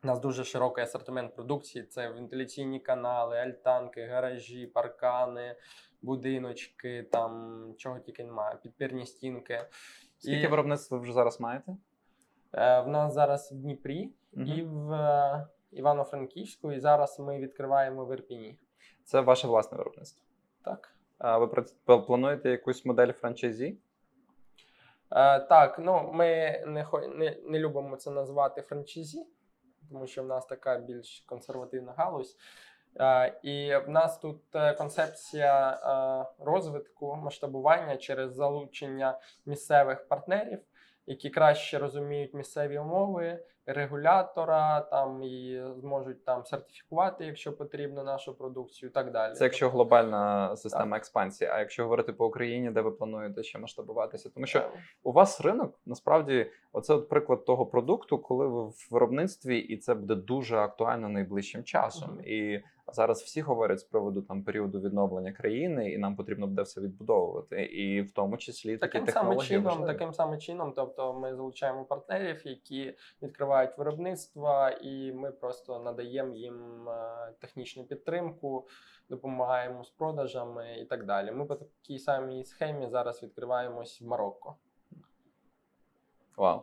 У 0.04 0.06
нас 0.06 0.20
дуже 0.20 0.44
широкий 0.44 0.84
асортимент 0.84 1.34
продукції: 1.34 1.84
це 1.84 2.08
вентиляційні 2.08 2.80
канали, 2.80 3.36
альтанки, 3.38 4.06
гаражі, 4.06 4.66
паркани, 4.66 5.56
будиночки, 6.02 7.02
там 7.02 7.64
чого 7.78 7.98
тільки 7.98 8.24
немає, 8.24 8.56
підпірні 8.62 9.06
стінки. 9.06 9.60
Скільки 10.18 10.46
І- 10.46 10.48
виробництв 10.48 10.94
ви 10.94 11.00
вже 11.00 11.12
зараз 11.12 11.40
маєте? 11.40 11.76
Е, 12.52 12.80
В 12.80 12.88
нас 12.88 13.14
зараз 13.14 13.52
в 13.52 13.54
Дніпрі 13.54 14.12
Мгм. 14.32 14.46
і 14.46 14.62
в 14.62 14.92
е, 14.92 15.46
Івано-Франківську, 15.70 16.72
і 16.72 16.80
зараз 16.80 17.18
ми 17.18 17.38
відкриваємо 17.38 18.04
в 18.04 18.12
Ірпіні. 18.12 18.58
Це 19.04 19.20
ваше 19.20 19.46
власне 19.46 19.78
виробництво. 19.78 20.24
Так. 20.64 20.94
А 21.18 21.38
ви 21.38 21.46
плануєте 22.06 22.50
якусь 22.50 22.84
модель 22.84 23.12
франчайзі? 23.12 23.78
Е, 25.10 25.40
так, 25.40 25.78
ну 25.78 26.10
ми 26.14 26.26
не, 26.66 26.86
не, 27.14 27.36
не 27.44 27.58
любимо 27.58 27.96
це 27.96 28.10
називати 28.10 28.62
франчайзі, 28.62 29.26
тому 29.90 30.06
що 30.06 30.22
в 30.22 30.26
нас 30.26 30.46
така 30.46 30.78
більш 30.78 31.24
консервативна 31.26 31.92
галузь. 31.92 32.36
І 33.42 33.76
в 33.86 33.88
нас 33.88 34.18
тут 34.18 34.42
е, 34.54 34.74
концепція 34.74 35.70
е, 35.70 36.44
розвитку, 36.44 37.16
масштабування 37.16 37.96
через 37.96 38.34
залучення 38.34 39.18
місцевих 39.46 40.08
партнерів, 40.08 40.58
які 41.08 41.30
краще 41.30 41.78
розуміють 41.78 42.34
місцеві 42.34 42.78
умови, 42.78 43.38
регулятора, 43.66 44.80
там 44.80 45.22
і 45.22 45.62
зможуть 45.76 46.24
там 46.24 46.44
сертифікувати, 46.44 47.24
якщо 47.24 47.52
потрібно, 47.52 48.04
нашу 48.04 48.34
продукцію, 48.34 48.90
і 48.90 48.92
так 48.92 49.12
далі. 49.12 49.34
Це 49.34 49.44
якщо 49.44 49.66
Тобто, 49.66 49.76
глобальна 49.76 50.56
система 50.56 50.96
експансії. 50.96 51.50
А 51.50 51.58
якщо 51.58 51.82
говорити 51.82 52.12
по 52.12 52.26
Україні, 52.26 52.70
де 52.70 52.80
ви 52.80 52.90
плануєте 52.90 53.42
ще 53.42 53.58
масштабуватися? 53.58 54.30
Тому 54.34 54.46
що 54.46 54.70
у 55.02 55.12
вас 55.12 55.40
ринок 55.40 55.80
насправді 55.86 56.50
оце 56.72 56.94
от 56.94 57.08
приклад 57.08 57.44
того 57.44 57.66
продукту, 57.66 58.18
коли 58.18 58.46
ви 58.46 58.64
в 58.64 58.88
виробництві, 58.90 59.58
і 59.58 59.76
це 59.76 59.94
буде 59.94 60.14
дуже 60.14 60.56
актуально 60.56 61.08
найближчим 61.08 61.64
часом. 61.64 62.10
Мгм. 62.10 62.24
І 62.24 62.62
зараз 62.92 63.22
всі 63.22 63.40
говорять 63.40 63.80
з 63.80 63.84
приводу 63.84 64.22
там 64.22 64.44
періоду 64.44 64.80
відновлення 64.80 65.32
країни, 65.32 65.90
і 65.90 65.98
нам 65.98 66.16
потрібно 66.16 66.46
буде 66.46 66.62
все 66.62 66.80
відбудовувати, 66.80 67.64
і 67.64 68.02
в 68.02 68.10
тому 68.10 68.36
числі 68.36 68.78
такі 68.78 68.92
самим 68.92 69.06
технології 69.06 69.48
чином, 69.48 69.64
важливі. 69.64 69.86
таким 69.86 70.12
самим 70.12 70.40
чином, 70.40 70.72
тобто 70.76 71.14
ми 71.14 71.34
залучаємо 71.36 71.84
партнерів, 71.84 72.46
які 72.46 72.94
відкривають 73.22 73.78
виробництва, 73.78 74.70
і 74.70 75.12
ми 75.12 75.32
просто 75.32 75.78
надаємо 75.78 76.34
їм 76.34 76.88
е, 76.88 77.32
технічну 77.40 77.84
підтримку, 77.84 78.66
допомагаємо 79.08 79.84
з 79.84 79.90
продажами 79.90 80.78
і 80.80 80.84
так 80.84 81.06
далі. 81.06 81.32
Ми 81.32 81.44
по 81.44 81.54
такій 81.54 81.98
самій 81.98 82.44
схемі 82.44 82.88
зараз 82.88 83.22
відкриваємось 83.22 84.00
в 84.00 84.06
Марокко. 84.06 84.56
Вау. 86.36 86.62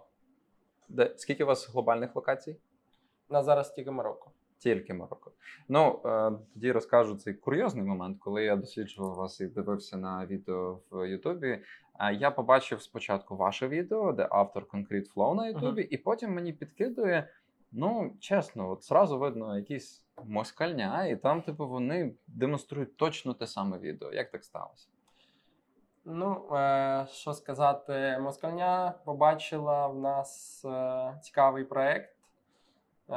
Де 0.89 1.13
скільки 1.17 1.43
у 1.43 1.47
вас 1.47 1.69
глобальних 1.69 2.15
локацій? 2.15 2.57
У 3.29 3.33
нас 3.33 3.45
зараз 3.45 3.73
тільки 3.73 3.91
Марокко. 3.91 4.31
Тільки 4.57 4.93
Марокко. 4.93 5.31
Ну 5.69 6.01
е, 6.05 6.31
тоді 6.53 6.71
розкажу 6.71 7.15
цей 7.15 7.33
курйозний 7.33 7.83
момент, 7.83 8.17
коли 8.19 8.43
я 8.43 8.55
досліджував 8.55 9.15
вас 9.15 9.41
і 9.41 9.45
дивився 9.47 9.97
на 9.97 10.25
відео 10.25 10.79
в 10.91 11.09
Ютубі. 11.09 11.61
е, 11.99 12.13
Я 12.13 12.31
побачив 12.31 12.81
спочатку 12.81 13.35
ваше 13.35 13.67
відео, 13.67 14.11
де 14.11 14.27
автор 14.31 14.63
Concrete 14.63 15.13
Flow 15.13 15.35
на 15.35 15.47
Ютубі, 15.47 15.81
і 15.81 15.97
потім 15.97 16.33
мені 16.33 16.53
підкидує. 16.53 17.29
Ну, 17.71 18.13
чесно, 18.19 18.69
от 18.69 18.83
зразу 18.83 19.19
видно 19.19 19.57
якісь 19.57 20.03
москальня, 20.23 21.05
і 21.07 21.15
там, 21.15 21.41
типу, 21.41 21.67
вони 21.67 22.13
демонструють 22.27 22.97
точно 22.97 23.33
те 23.33 23.47
саме 23.47 23.77
відео. 23.77 24.13
Як 24.13 24.31
так 24.31 24.43
сталося? 24.43 24.87
Ну, 26.05 26.55
е, 26.55 27.07
що 27.09 27.33
сказати, 27.33 28.17
Москальня 28.21 28.93
побачила 29.05 29.87
в 29.87 29.99
нас 29.99 30.61
е, 30.65 31.13
цікавий 31.21 31.63
проект, 31.63 32.15
е, 33.09 33.15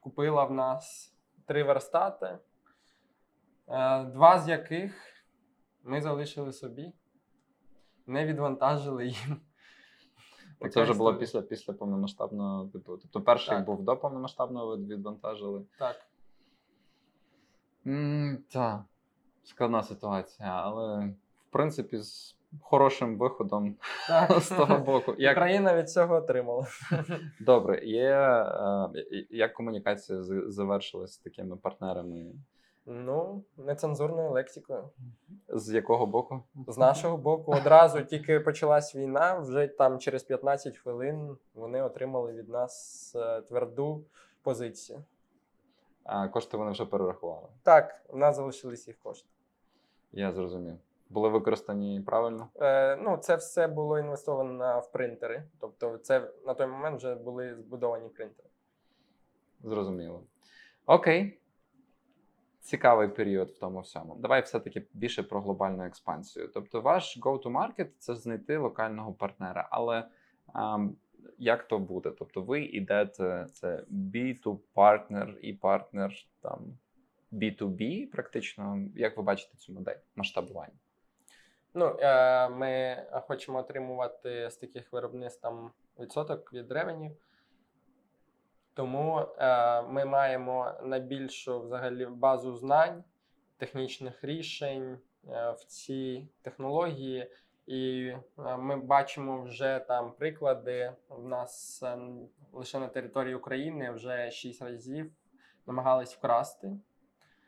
купила 0.00 0.44
в 0.44 0.52
нас 0.52 1.14
три 1.46 1.62
верстати, 1.62 2.38
е, 3.68 4.04
два 4.04 4.38
з 4.38 4.48
яких 4.48 4.94
ми 5.82 6.00
залишили 6.00 6.52
собі, 6.52 6.92
не 8.06 8.26
відвантажили 8.26 9.06
їм. 9.06 9.40
Це 10.70 10.82
вже 10.82 10.94
було 10.94 11.14
після, 11.14 11.42
після 11.42 11.72
повномасштабного 11.72 12.68
типу. 12.68 12.96
Тобто 12.96 13.20
перший 13.20 13.56
Так. 13.56 13.66
був 13.66 13.82
до 13.82 13.96
повномасштабного, 13.96 14.66
ви 14.66 14.76
відвантажили. 14.76 15.64
Так. 15.78 15.96
Mm, 17.86 18.36
так, 18.52 18.82
складна 19.42 19.82
ситуація, 19.82 20.48
але 20.48 21.06
в 21.48 21.50
принципі 21.50 21.98
з 21.98 22.39
хорошим 22.60 23.18
виходом 23.18 23.76
з 24.40 24.48
того 24.48 24.78
боку. 24.78 25.14
Як 25.18 25.36
Україна 25.36 25.76
від 25.76 25.90
цього 25.90 26.14
отримала. 26.14 26.66
добре, 27.40 27.84
є 27.84 28.10
е, 28.10 29.26
як 29.30 29.54
комунікація 29.54 30.22
завершилась 30.48 31.12
з 31.12 31.18
такими 31.18 31.56
партнерами? 31.56 32.24
Ну, 32.86 33.44
нецензурною 33.56 34.30
лексикою. 34.30 34.90
З 35.48 35.74
якого 35.74 36.06
боку? 36.06 36.42
З 36.68 36.78
нашого 36.78 37.16
боку, 37.16 37.52
одразу 37.52 38.02
тільки 38.02 38.40
почалась 38.40 38.96
війна, 38.96 39.38
вже 39.38 39.66
там 39.66 39.98
через 39.98 40.22
15 40.22 40.76
хвилин 40.76 41.36
вони 41.54 41.82
отримали 41.82 42.32
від 42.32 42.48
нас 42.48 43.12
е, 43.16 43.40
тверду 43.40 44.04
позицію. 44.42 45.04
А 46.04 46.28
кошти 46.28 46.56
вони 46.56 46.70
вже 46.70 46.84
перерахували. 46.84 47.48
Так, 47.62 48.02
в 48.08 48.16
нас 48.16 48.36
залишились 48.36 48.88
їх 48.88 48.98
кошти. 48.98 49.28
Я 50.12 50.32
зрозумів. 50.32 50.78
Були 51.10 51.28
використані 51.28 52.00
правильно? 52.06 52.48
Е, 52.60 52.96
ну, 52.96 53.16
це 53.16 53.36
все 53.36 53.66
було 53.68 53.98
інвестовано 53.98 54.52
на- 54.52 54.78
в 54.78 54.92
принтери. 54.92 55.44
Тобто, 55.60 55.98
це 55.98 56.30
на 56.46 56.54
той 56.54 56.66
момент 56.66 56.96
вже 56.96 57.14
були 57.14 57.56
збудовані 57.56 58.08
принтери. 58.08 58.48
Зрозуміло. 59.64 60.22
Окей. 60.86 61.36
Цікавий 62.60 63.08
період 63.08 63.50
в 63.50 63.58
тому 63.58 63.80
всьому. 63.80 64.16
Давай 64.18 64.42
все-таки 64.42 64.86
більше 64.92 65.22
про 65.22 65.40
глобальну 65.40 65.84
експансію. 65.84 66.48
Тобто, 66.54 66.80
ваш 66.80 67.18
go-to-market– 67.18 67.88
це 67.98 68.14
знайти 68.14 68.56
локального 68.58 69.12
партнера. 69.12 69.68
Але 69.70 70.08
ем, 70.54 70.96
як 71.38 71.68
то 71.68 71.78
буде? 71.78 72.10
Тобто, 72.10 72.42
ви 72.42 72.60
йдете 72.62 73.46
це 73.52 73.84
B2 73.90 74.58
партнер 74.74 75.38
і 75.42 75.52
партнер 75.52 76.12
там 76.40 76.78
B2B, 77.32 78.06
практично. 78.06 78.82
Як 78.96 79.16
ви 79.16 79.22
бачите 79.22 79.56
цю 79.56 79.72
модель 79.72 79.96
масштабування? 80.16 80.74
Ну, 81.74 81.96
е, 82.00 82.48
ми 82.48 83.02
хочемо 83.12 83.58
отримувати 83.58 84.50
з 84.50 84.56
таких 84.56 84.92
виробництв 84.92 85.42
там 85.42 85.70
відсоток 85.98 86.52
від 86.52 86.72
ревеню. 86.72 87.16
Тому 88.74 89.18
е, 89.18 89.82
ми 89.82 90.04
маємо 90.04 90.72
найбільшу 90.82 91.60
взагалі 91.60 92.06
базу 92.06 92.54
знань, 92.56 93.04
технічних 93.56 94.24
рішень 94.24 94.98
е, 95.28 95.50
в 95.50 95.64
цій 95.64 96.28
технології. 96.42 97.30
І 97.66 98.12
ми 98.36 98.76
бачимо 98.76 99.42
вже 99.42 99.84
там 99.88 100.12
приклади. 100.12 100.92
В 101.08 101.28
нас 101.28 101.82
лише 102.52 102.78
на 102.78 102.88
території 102.88 103.34
України 103.34 103.90
вже 103.90 104.30
шість 104.30 104.62
разів 104.62 105.12
намагались 105.66 106.14
вкрасти 106.14 106.72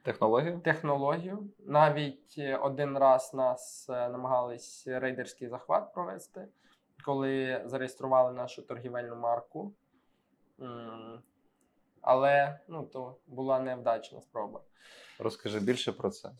Технологію? 0.02 0.60
технологію. 0.60 1.48
Навіть 1.58 2.34
е, 2.38 2.56
один 2.56 2.98
раз 2.98 3.34
нас 3.34 3.86
е, 3.90 4.08
намагались 4.08 4.84
рейдерський 4.86 5.48
захват 5.48 5.94
провести, 5.94 6.48
коли 7.04 7.62
зареєстрували 7.64 8.32
нашу 8.32 8.62
торгівельну 8.62 9.16
марку. 9.16 9.72
Але 12.00 12.58
ну, 12.68 12.82
то 12.82 13.16
була 13.26 13.60
невдачна 13.60 14.20
спроба. 14.20 14.60
Розкажи 15.18 15.60
більше 15.60 15.92
про 15.92 16.10
це. 16.10 16.30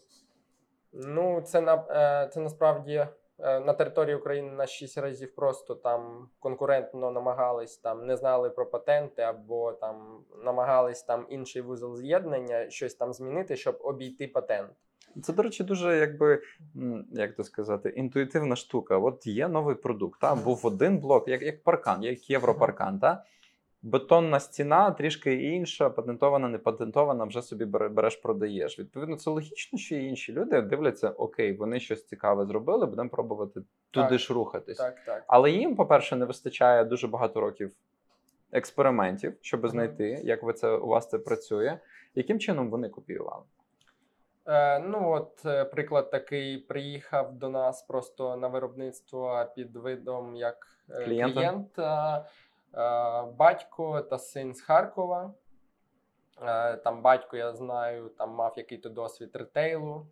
Ну, 0.92 1.40
це 1.40 1.61
на 1.61 1.75
е, 1.75 2.29
це 2.29 2.40
насправді 2.40 3.07
на 3.43 3.73
території 3.73 4.17
України 4.17 4.53
на 4.53 4.67
6 4.67 4.99
разів 4.99 5.35
просто 5.35 5.75
там 5.75 6.29
конкурентно 6.39 7.11
намагались 7.11 7.77
там 7.79 8.07
не 8.07 8.17
знали 8.17 8.51
про 8.51 8.67
патенти, 8.67 9.23
або 9.23 9.73
там 9.73 10.25
намагались 10.45 11.03
там 11.03 11.27
інший 11.29 11.63
вузол 11.63 11.97
з'єднання, 11.97 12.71
щось 12.71 12.95
там 12.95 13.13
змінити, 13.13 13.57
щоб 13.57 13.79
обійти 13.81 14.29
патент. 14.29 14.71
Це, 15.23 15.33
до 15.33 15.43
речі, 15.43 15.65
дуже 15.65 15.99
якби 15.99 16.43
як 17.13 17.35
то 17.35 17.45
сказати, 17.45 17.89
інтуїтивна 17.89 18.57
штука. 18.57 18.99
От 18.99 19.27
є 19.27 19.49
новий 19.49 19.75
продукт. 19.75 20.21
Та 20.21 20.35
був 20.35 20.67
один 20.67 20.99
блок, 20.99 21.29
як, 21.29 21.43
як 21.43 21.63
паркан, 21.63 22.03
як 22.03 22.31
європаркан. 22.31 22.99
Та? 22.99 23.25
Бетонна 23.83 24.41
стіна 24.41 24.91
трішки 24.91 25.35
інша, 25.35 25.91
патентована, 25.91 26.49
не 26.49 26.59
патентована, 26.59 27.25
вже 27.25 27.43
собі 27.43 27.65
бере- 27.65 27.89
береш, 27.89 28.17
продаєш. 28.17 28.79
Відповідно, 28.79 29.17
це 29.17 29.31
логічно, 29.31 29.79
що 29.79 29.97
і 29.97 30.05
інші 30.05 30.33
люди 30.33 30.63
дивляться: 30.63 31.11
окей, 31.11 31.53
вони 31.53 31.81
щось 31.81 32.07
цікаве 32.07 32.47
зробили, 32.47 32.87
будемо 32.87 33.09
пробувати 33.09 33.61
туди 33.91 34.09
Так. 34.09 34.19
ж 34.19 34.35
рухатись. 34.35 34.79
Так, 34.79 35.05
так. 35.07 35.25
Але 35.27 35.51
їм, 35.51 35.77
по-перше, 35.77 36.17
не 36.17 36.25
вистачає 36.25 36.85
дуже 36.85 37.09
багато 37.09 37.41
років 37.41 37.73
експериментів, 38.53 39.35
щоб 39.41 39.69
знайти, 39.69 40.21
як 40.25 40.43
ви 40.43 40.53
це 40.53 40.71
у 40.71 40.87
вас 40.87 41.09
це 41.09 41.19
працює. 41.19 41.79
Яким 42.15 42.39
чином 42.39 42.71
вони 42.71 42.89
копіювали? 42.89 43.43
Е, 44.47 44.79
ну 44.79 45.11
от 45.11 45.47
е, 45.47 45.65
приклад 45.65 46.11
такий 46.11 46.59
приїхав 46.59 47.35
до 47.35 47.49
нас 47.49 47.83
просто 47.83 48.37
на 48.37 48.49
виробництво 48.49 49.47
під 49.57 49.77
видом 49.77 50.37
як 50.37 50.67
е, 50.91 51.05
Клієнта? 51.05 52.27
Е, 52.75 53.23
батько 53.23 54.02
та 54.02 54.18
син 54.18 54.54
з 54.54 54.60
Харкова. 54.60 55.35
Е, 56.42 56.77
Там 56.77 57.02
батько, 57.02 57.37
я 57.37 57.52
знаю, 57.52 58.08
там 58.08 58.31
мав 58.31 58.54
який-то 58.56 58.88
досвід 58.88 59.37
ретейлу. 59.37 60.06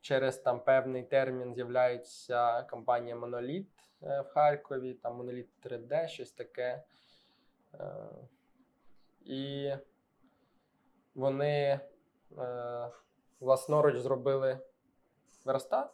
Через 0.00 0.38
там 0.38 0.60
певний 0.60 1.02
термін 1.02 1.54
з'являється 1.54 2.62
компанія 2.62 3.16
Monolith 3.16 3.66
е, 4.02 4.20
в 4.20 4.28
Харкові, 4.28 4.94
там 4.94 5.22
Monolith 5.22 5.48
3D, 5.64 6.08
щось 6.08 6.32
таке. 6.32 6.82
І 9.24 9.72
вони 11.14 11.80
власноруч 13.40 13.96
зробили 13.96 14.58
верстат. 15.44 15.90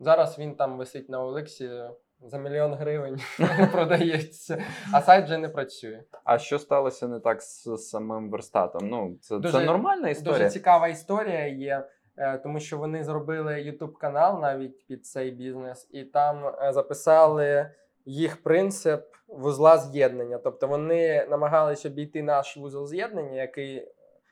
Зараз 0.00 0.38
він 0.38 0.56
там 0.56 0.78
висить 0.78 1.08
на 1.08 1.24
Олексі 1.24 1.84
за 2.24 2.38
мільйон 2.38 2.74
гривень 2.74 3.20
продається, 3.72 4.64
а 4.92 5.00
сайт 5.02 5.24
вже 5.24 5.38
не 5.38 5.48
працює. 5.48 6.02
А 6.24 6.38
що 6.38 6.58
сталося 6.58 7.08
не 7.08 7.20
так 7.20 7.42
з 7.42 7.76
самим 7.76 8.30
верстатом? 8.30 8.88
Ну, 8.88 9.16
це, 9.20 9.38
Дуже- 9.38 9.58
це 9.58 9.64
нормальна 9.64 10.08
історія. 10.08 10.38
Дуже 10.38 10.50
цікава 10.50 10.88
історія 10.88 11.46
є, 11.46 11.88
е, 12.16 12.38
тому 12.38 12.60
що 12.60 12.78
вони 12.78 13.04
зробили 13.04 13.52
YouTube 13.52 13.92
канал 13.92 14.40
навіть 14.40 14.86
під 14.86 15.06
цей 15.06 15.30
бізнес, 15.30 15.88
і 15.90 16.04
там 16.04 16.54
е, 16.62 16.72
записали 16.72 17.70
їх 18.04 18.42
принцип 18.42 19.04
вузла 19.28 19.78
з'єднання. 19.78 20.38
Тобто 20.38 20.66
вони 20.66 21.26
намагалися 21.30 21.88
обійти 21.88 22.22
наш 22.22 22.56
вузол 22.56 22.86
з'єднання, 22.86 23.40
який 23.40 23.88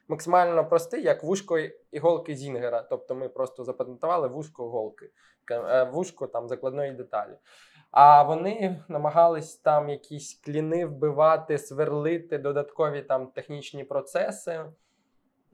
максимально 0.09 0.69
простий, 0.69 1.03
як 1.03 1.23
вушко 1.23 1.59
іголки 1.91 2.37
Зінгера. 2.37 2.83
Тобто 2.83 3.15
ми 3.15 3.29
просто 3.29 3.65
запатентували 3.65 4.29
вушко 4.29 4.69
голки, 4.69 5.11
е, 5.51 5.85
вушко 5.85 6.27
там 6.27 6.49
закладної 6.49 6.93
деталі. 6.93 7.33
А 7.93 8.23
вони 8.23 8.83
намагались 8.89 9.57
там 9.57 9.89
якісь 9.89 10.41
кліни 10.45 10.87
вбивати, 10.87 11.59
сверлити, 11.59 12.39
додаткові 12.39 13.03
там 13.03 13.27
технічні 13.27 13.85
процеси. 13.85 14.65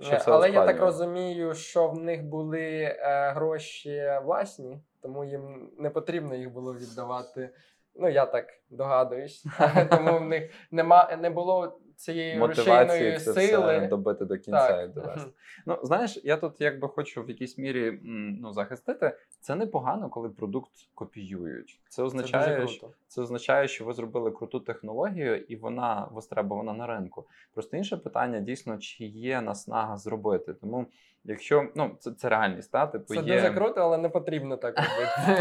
Що 0.00 0.14
Е, 0.14 0.22
Але 0.26 0.50
я 0.50 0.66
так 0.66 0.80
розумію, 0.80 1.54
що 1.54 1.88
в 1.88 1.98
них 1.98 2.24
були 2.24 2.80
е, 2.80 3.30
гроші 3.30 4.12
власні, 4.24 4.80
тому 5.02 5.24
їм 5.24 5.70
не 5.78 5.90
потрібно 5.90 6.34
їх 6.34 6.52
було 6.52 6.74
віддавати. 6.74 7.50
Ну, 7.94 8.08
я 8.08 8.26
так 8.26 8.46
догадуюсь. 8.70 9.44
тому 9.90 10.18
в 10.18 10.24
них 10.24 10.50
нема, 10.70 11.16
не 11.20 11.30
було 11.30 11.80
цієї 11.98 12.36
Мотивації 12.36 13.12
це 13.12 13.32
сили. 13.32 13.78
все 13.78 13.86
добити 13.86 14.24
до 14.24 14.38
кінця 14.38 14.82
і 14.82 14.88
довести. 14.88 15.30
Ну, 15.66 15.78
знаєш, 15.82 16.20
я 16.24 16.36
тут 16.36 16.60
якби 16.60 16.88
хочу 16.88 17.22
в 17.22 17.28
якійсь 17.28 17.58
мірі 17.58 18.00
ну, 18.40 18.52
захистити. 18.52 19.16
Це 19.40 19.54
непогано, 19.54 20.08
коли 20.08 20.28
продукт 20.28 20.70
копіюють. 20.94 21.80
Це 21.88 22.02
означає, 22.02 22.60
це 22.60 22.68
що 22.68 22.80
круто. 22.80 22.94
це 23.08 23.22
означає, 23.22 23.68
що 23.68 23.84
ви 23.84 23.92
зробили 23.92 24.30
круту 24.30 24.60
технологію, 24.60 25.36
і 25.36 25.56
вона 25.56 26.08
востребована 26.12 26.72
на 26.72 26.86
ринку. 26.86 27.26
Просто 27.54 27.76
інше 27.76 27.96
питання 27.96 28.40
дійсно, 28.40 28.78
чи 28.78 29.04
є 29.04 29.40
наснага 29.40 29.96
зробити. 29.96 30.54
Тому, 30.54 30.86
якщо 31.28 31.68
ну 31.74 31.90
це, 31.98 32.12
це 32.12 32.28
реальність, 32.28 32.72
та 32.72 32.86
типу 32.86 33.14
Це 33.14 33.20
є 33.20 33.34
дуже 33.34 33.50
круто, 33.50 33.80
але 33.80 33.98
не 33.98 34.08
потрібно 34.08 34.56
так 34.56 34.76
робити. 34.76 35.40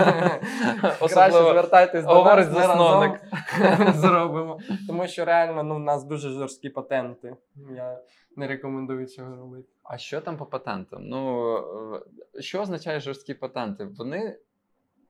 Краще 1.14 1.32
звертайтесь 1.32 2.06
до 2.06 2.24
нас, 2.24 2.48
засновник. 2.48 3.22
зробимо. 3.94 4.60
Тому 4.88 5.08
що 5.08 5.26
реально 5.26 5.64
ну, 5.64 5.76
в 5.76 5.80
нас 5.80 6.04
дуже 6.04 6.30
жорсткі 6.30 6.70
патенти. 6.70 7.36
Я 7.76 8.00
не 8.36 8.48
рекомендую 8.48 9.06
цього 9.06 9.36
робити. 9.36 9.68
А 9.84 9.98
що 9.98 10.22
там 10.22 10.38
по 10.38 10.46
патентам? 10.46 11.08
Ну 11.08 11.54
е, 12.36 12.42
що 12.42 12.62
означає 12.62 13.00
жорсткі 13.00 13.34
патенти? 13.34 13.88
Вони 13.98 14.38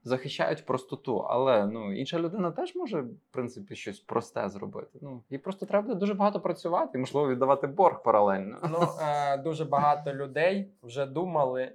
захищають 0.07 0.65
простоту, 0.65 1.17
але 1.17 1.65
ну 1.65 1.93
інша 1.93 2.19
людина 2.19 2.51
теж 2.51 2.75
може, 2.75 3.01
в 3.01 3.09
принципі, 3.31 3.75
щось 3.75 3.99
просте 3.99 4.49
зробити. 4.49 4.99
Ну 5.01 5.23
їй 5.29 5.37
просто 5.37 5.65
треба 5.65 5.93
дуже 5.93 6.13
багато 6.13 6.39
працювати, 6.39 6.97
і, 6.97 6.97
можливо, 6.97 7.29
віддавати 7.29 7.67
борг 7.67 8.03
паралельно. 8.03 8.57
Ну, 8.71 8.87
е, 9.01 9.37
дуже 9.37 9.65
багато 9.65 10.13
людей 10.13 10.71
вже 10.83 11.05
думали, 11.05 11.71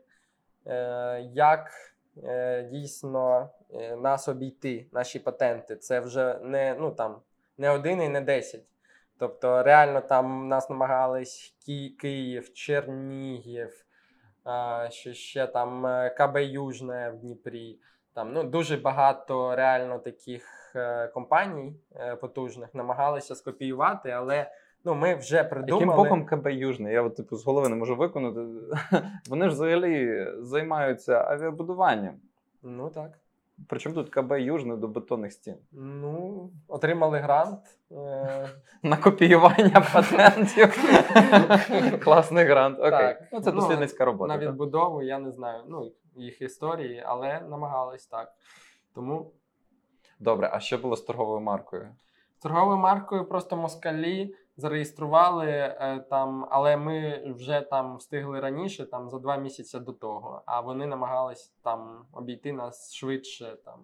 е, 0.67 1.21
як 1.33 1.71
е, 2.25 2.63
дійсно 2.73 3.51
е, 3.71 3.97
нас 3.97 4.29
обійти, 4.29 4.87
наші 4.93 5.19
патенти. 5.19 5.77
Це 5.77 6.01
вже 6.01 6.39
не, 6.43 6.77
ну, 6.81 6.91
там, 6.91 7.17
не 7.59 7.71
один 7.71 8.03
і 8.03 8.09
не 8.09 8.21
десять. 8.21 8.65
Тобто, 9.19 9.63
реально 9.63 10.01
там 10.01 10.49
нас 10.49 10.71
намагались 10.71 11.55
Ки- 11.67 11.95
Київ, 12.01 12.53
Чернігів, 12.53 13.85
е, 14.47 14.89
що 14.91 15.13
ще 15.13 15.47
там 15.47 15.87
е, 15.87 16.11
КБ 16.19 16.37
Южне 16.37 17.11
в 17.11 17.17
Дніпрі. 17.17 17.79
Там 18.15 18.33
ну, 18.33 18.45
дуже 18.45 18.77
багато 18.77 19.57
реально 19.57 19.99
таких 19.99 20.73
е, 20.77 21.09
компаній 21.09 21.75
е, 21.97 22.17
потужних 22.17 22.75
намагалися 22.75 23.35
скопіювати, 23.35 24.11
але 24.11 24.51
ну, 24.85 24.95
ми 24.95 25.15
вже 25.15 25.45
придумали. 25.45 25.85
Яким 25.85 25.97
боком 25.97 26.27
КБ 26.27 26.47
Южний? 26.47 26.93
Я 26.93 27.03
от, 27.03 27.17
типу 27.17 27.37
з 27.37 27.45
голови 27.45 27.69
не 27.69 27.77
можу 27.77 27.97
виконати. 27.97 28.41
Вони 29.29 29.49
ж 29.49 29.53
взагалі 29.53 30.27
займаються 30.39 31.25
авіабудуванням. 31.25 32.15
Ну 32.63 32.91
так. 32.91 33.19
Причому 33.69 33.95
тут 33.95 34.11
КБ 34.11 34.33
Южний 34.33 34.77
до 34.77 34.89
бетонних 34.89 35.33
стін. 35.33 35.57
Ну, 35.73 36.51
отримали 36.69 37.19
грант. 37.19 37.61
Е, 37.93 38.49
На 38.83 38.97
копіювання 38.97 39.81
патентів. 39.93 40.79
Класний 42.05 42.45
грант. 42.45 42.79
Окей. 42.79 42.91
Так. 42.91 43.23
Ну, 43.33 43.41
це 43.41 43.53
Ну, 43.53 43.61
дослідницька 43.61 44.05
робота. 44.05 44.35
на 44.35 44.41
так. 44.41 44.49
відбудову, 44.49 45.03
я 45.03 45.19
не 45.19 45.31
знаю, 45.33 45.63
ну, 45.69 45.93
їх 46.17 46.43
історії, 46.43 47.03
але 47.07 47.41
намагались 47.41 48.07
так. 48.07 48.33
Тому 48.95 49.33
Добре, 50.21 50.51
а 50.53 50.61
що 50.61 50.79
було 50.79 50.97
з 50.97 51.03
торговою 51.03 51.41
маркою? 51.41 51.89
торговою 52.43 52.79
маркою 52.79 53.25
просто 53.25 53.57
москалі 53.57 54.35
зареєстрували 54.57 55.47
е, 55.49 56.05
там, 56.11 56.47
але 56.51 56.77
ми 56.77 57.23
вже 57.37 57.61
там 57.61 57.97
встигли 57.97 58.41
раніше, 58.41 58.87
там 58.87 59.11
за 59.11 59.19
два 59.19 59.37
місяці 59.37 59.79
до 59.79 59.93
того. 59.93 60.43
А 60.47 60.61
вони 60.61 60.87
намагались 60.87 61.53
там 61.63 62.07
обійти 62.13 62.53
нас 62.53 62.95
швидше. 62.95 63.57
Там, 63.65 63.81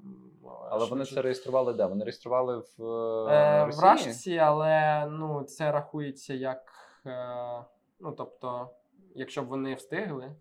Але 0.70 0.86
вони 0.86 1.04
це 1.04 1.22
реєстрували 1.22 1.72
де? 1.74 1.86
Вони 1.86 2.04
реєстрували 2.04 2.62
в 2.78 2.82
Е, 3.28 3.64
Росії? 3.66 3.80
в 3.80 3.84
Рашці, 3.84 4.38
але 4.38 5.06
ну, 5.10 5.42
це 5.42 5.72
рахується 5.72 6.34
як. 6.34 6.72
Е, 7.06 7.64
ну, 8.00 8.12
тобто, 8.12 8.70
якщо 9.14 9.42
б 9.42 9.46
вони 9.46 9.74
встигли, 9.74 10.32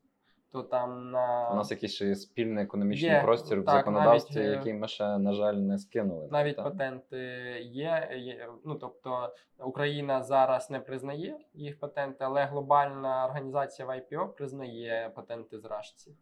то 0.58 0.64
там 0.64 1.12
на 1.12 1.50
У 1.52 1.56
нас 1.56 1.72
якийсь 1.72 1.94
ще 1.94 2.06
є 2.08 2.16
спільний 2.16 2.64
економічний 2.64 3.12
Є, 3.12 3.22
простір 3.22 3.62
в 3.62 3.66
законодавстві, 3.66 4.36
навіть, 4.36 4.50
е, 4.50 4.52
який 4.52 4.74
ми 4.74 4.88
ще, 4.88 5.18
на 5.18 5.34
жаль, 5.34 5.54
не 5.54 5.78
скинули. 5.78 6.28
навіть 6.32 6.56
так? 6.56 6.66
патенти 6.66 7.18
є, 7.62 8.10
є. 8.18 8.50
Ну 8.66 8.76
тобто 8.76 9.34
Україна 9.60 10.24
зараз 10.24 10.70
не 10.70 10.80
признає 10.80 11.38
їх 11.54 11.80
патенти, 11.80 12.18
але 12.20 12.46
глобальна 12.46 13.26
організація 13.26 13.88
в 13.88 13.92
IPO 13.92 14.28
признає 14.28 15.12
патенти 15.16 15.60
з 15.60 15.66
Рашці. 15.66 16.16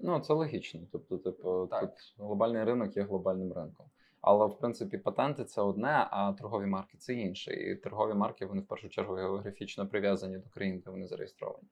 Ну, 0.00 0.20
це 0.20 0.32
логічно. 0.32 0.80
Тобто, 0.92 1.18
типу, 1.18 1.66
Так. 1.66 1.80
тут 1.80 1.90
глобальний 2.18 2.64
ринок 2.64 2.96
є 2.96 3.02
глобальним 3.02 3.52
ринком. 3.52 3.86
Але 4.20 4.46
в 4.46 4.58
принципі 4.58 4.98
патенти 4.98 5.44
це 5.44 5.62
одне, 5.62 6.08
а 6.10 6.32
торгові 6.32 6.66
марки 6.66 6.98
це 6.98 7.14
інше. 7.14 7.52
І 7.52 7.76
торгові 7.76 8.14
марки 8.14 8.46
вони 8.46 8.60
в 8.60 8.66
першу 8.66 8.88
чергу 8.88 9.14
географічно 9.14 9.86
прив'язані 9.88 10.38
до 10.38 10.50
країн, 10.50 10.82
де 10.84 10.90
вони 10.90 11.06
зареєстровані. 11.06 11.68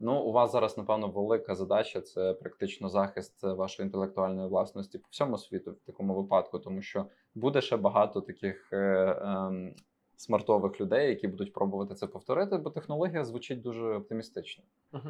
Ну, 0.00 0.22
у 0.22 0.32
вас 0.32 0.52
зараз, 0.52 0.78
напевно, 0.78 1.08
велика 1.08 1.54
задача 1.54 2.00
це 2.00 2.34
практично 2.34 2.88
захист 2.88 3.42
вашої 3.42 3.86
інтелектуальної 3.86 4.48
власності 4.48 4.98
по 4.98 5.06
всьому 5.10 5.38
світу 5.38 5.72
в 5.72 5.86
такому 5.86 6.14
випадку, 6.14 6.58
тому 6.58 6.82
що 6.82 7.06
буде 7.34 7.60
ще 7.60 7.76
багато 7.76 8.20
таких 8.20 8.72
е, 8.72 8.76
ем, 9.22 9.74
смартових 10.16 10.80
людей, 10.80 11.08
які 11.08 11.28
будуть 11.28 11.52
пробувати 11.52 11.94
це 11.94 12.06
повторити, 12.06 12.56
бо 12.56 12.70
технологія 12.70 13.24
звучить 13.24 13.62
дуже 13.62 13.94
оптимістично. 13.94 14.64
Угу. 14.92 15.08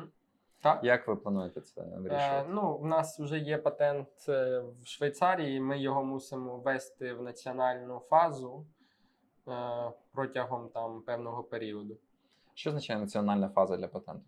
Так. 0.61 0.85
Як 0.85 1.09
ви 1.09 1.17
плануєте 1.17 1.61
це 1.61 1.81
Е, 1.81 1.85
вирішувати? 1.85 2.49
ну, 2.51 2.77
в 2.77 2.87
нас 2.87 3.21
вже 3.21 3.39
є 3.39 3.59
патент 3.59 4.09
е, 4.29 4.63
в 4.83 4.87
Швейцарії. 4.87 5.61
Ми 5.61 5.79
його 5.79 6.05
мусимо 6.05 6.57
ввести 6.57 7.15
в 7.15 7.23
національну 7.23 7.99
фазу 7.99 8.67
е, 9.49 9.53
протягом 10.13 10.69
там 10.69 11.03
певного 11.03 11.43
періоду. 11.43 11.97
Що 12.55 12.71
означає 12.71 13.01
національна 13.01 13.49
фаза 13.49 13.77
для 13.77 13.89
патенту? 13.89 14.27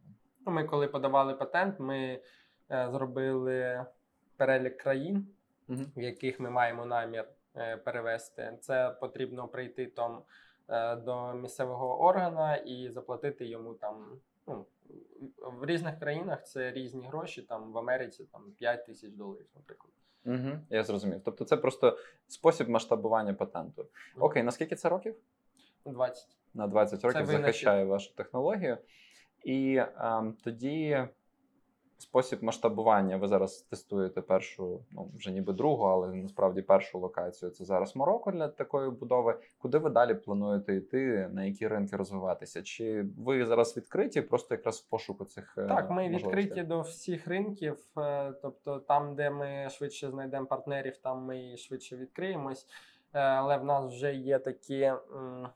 Ми, 0.51 0.64
коли 0.64 0.88
подавали 0.88 1.34
патент, 1.34 1.80
ми 1.80 2.20
е, 2.70 2.88
зробили 2.92 3.86
перелік 4.36 4.76
країн, 4.76 5.26
в 5.96 6.03
яких 6.03 6.40
ми 6.40 6.51
маємо 6.51 6.86
намір 6.86 7.24
е, 7.57 7.76
перевести. 7.76 8.59
Це 8.61 8.96
потрібно 9.01 9.48
прийти 9.48 9.86
там 9.86 10.22
е, 10.68 10.96
до 10.96 11.34
місцевого 11.34 12.01
органа 12.01 12.57
і 12.57 12.88
заплатити 12.90 13.46
йому 13.46 13.74
там. 13.74 14.07
Ну, 14.46 14.66
в 15.61 15.66
різних 15.66 15.98
країнах 15.98 16.44
це 16.44 16.72
різні 16.72 17.07
гроші. 17.07 17.42
Там 17.42 17.72
в 17.72 17.78
Америці 17.78 18.24
там 18.32 18.42
5 18.59 18.86
тисяч 18.86 19.11
доларів, 19.11 19.46
наприклад. 19.55 19.92
Угу, 20.24 20.59
я 20.70 20.84
зрозумів. 20.84 21.20
Тобто 21.24 21.44
це 21.44 21.57
просто 21.57 21.98
спосіб 22.28 22.68
масштабування 22.68 23.34
патенту. 23.34 23.86
Окей, 24.18 24.42
наскільки 24.42 24.76
це 24.76 24.88
років? 24.88 25.16
20. 25.84 26.28
На 26.55 26.66
20 26.66 27.05
років 27.05 27.26
захищає 27.26 27.84
вашу 27.84 28.14
технологію. 28.14 28.78
І 29.45 29.82
ем, 29.99 30.34
тоді 30.45 31.05
спосіб 31.99 32.43
масштабування. 32.43 33.16
Ви 33.16 33.28
зараз 33.28 33.62
тестуєте 33.62 34.20
першу, 34.20 34.80
ну 34.91 35.11
вже 35.16 35.30
ніби 35.30 35.53
другу, 35.53 35.84
але 35.84 36.09
насправді 36.09 36.62
першу 36.62 36.99
локацію. 36.99 37.51
Це 37.51 37.64
зараз 37.64 37.97
Марокко 37.97 38.30
для 38.32 38.49
такої 38.49 38.91
будови. 38.91 39.38
Куди 39.59 39.78
ви 39.78 39.91
далі 39.91 40.14
плануєте 40.14 40.76
йти? 40.76 41.30
На 41.32 41.45
які 41.45 41.68
ринки 41.68 41.97
розвиватися? 41.97 42.62
Чи 42.62 43.07
ви 43.18 43.47
зараз 43.47 43.76
відкриті? 43.76 44.20
Просто 44.20 44.55
якраз 44.55 44.78
в 44.78 44.91
пошуку 44.91 45.24
цих 45.24 45.55
е, 45.59 45.66
Так, 45.66 45.91
ми 45.91 46.09
відкриті 46.09 46.62
до 46.62 46.80
всіх 46.80 47.28
ринків. 47.28 47.78
е, 47.99 48.32
Тобто, 48.43 48.78
там, 48.78 49.14
де 49.14 49.30
ми 49.30 49.68
швидше 49.70 50.11
знайдемо 50.11 50.47
партнерів, 50.47 50.97
там 50.97 51.24
ми 51.24 51.57
швидше 51.57 51.97
відкриємось. 51.97 52.66
Е, 53.14 53.20
Але 53.20 53.56
в 53.56 53.64
нас 53.64 53.92
вже 53.92 54.14
є 54.14 54.38
такі 54.38 54.92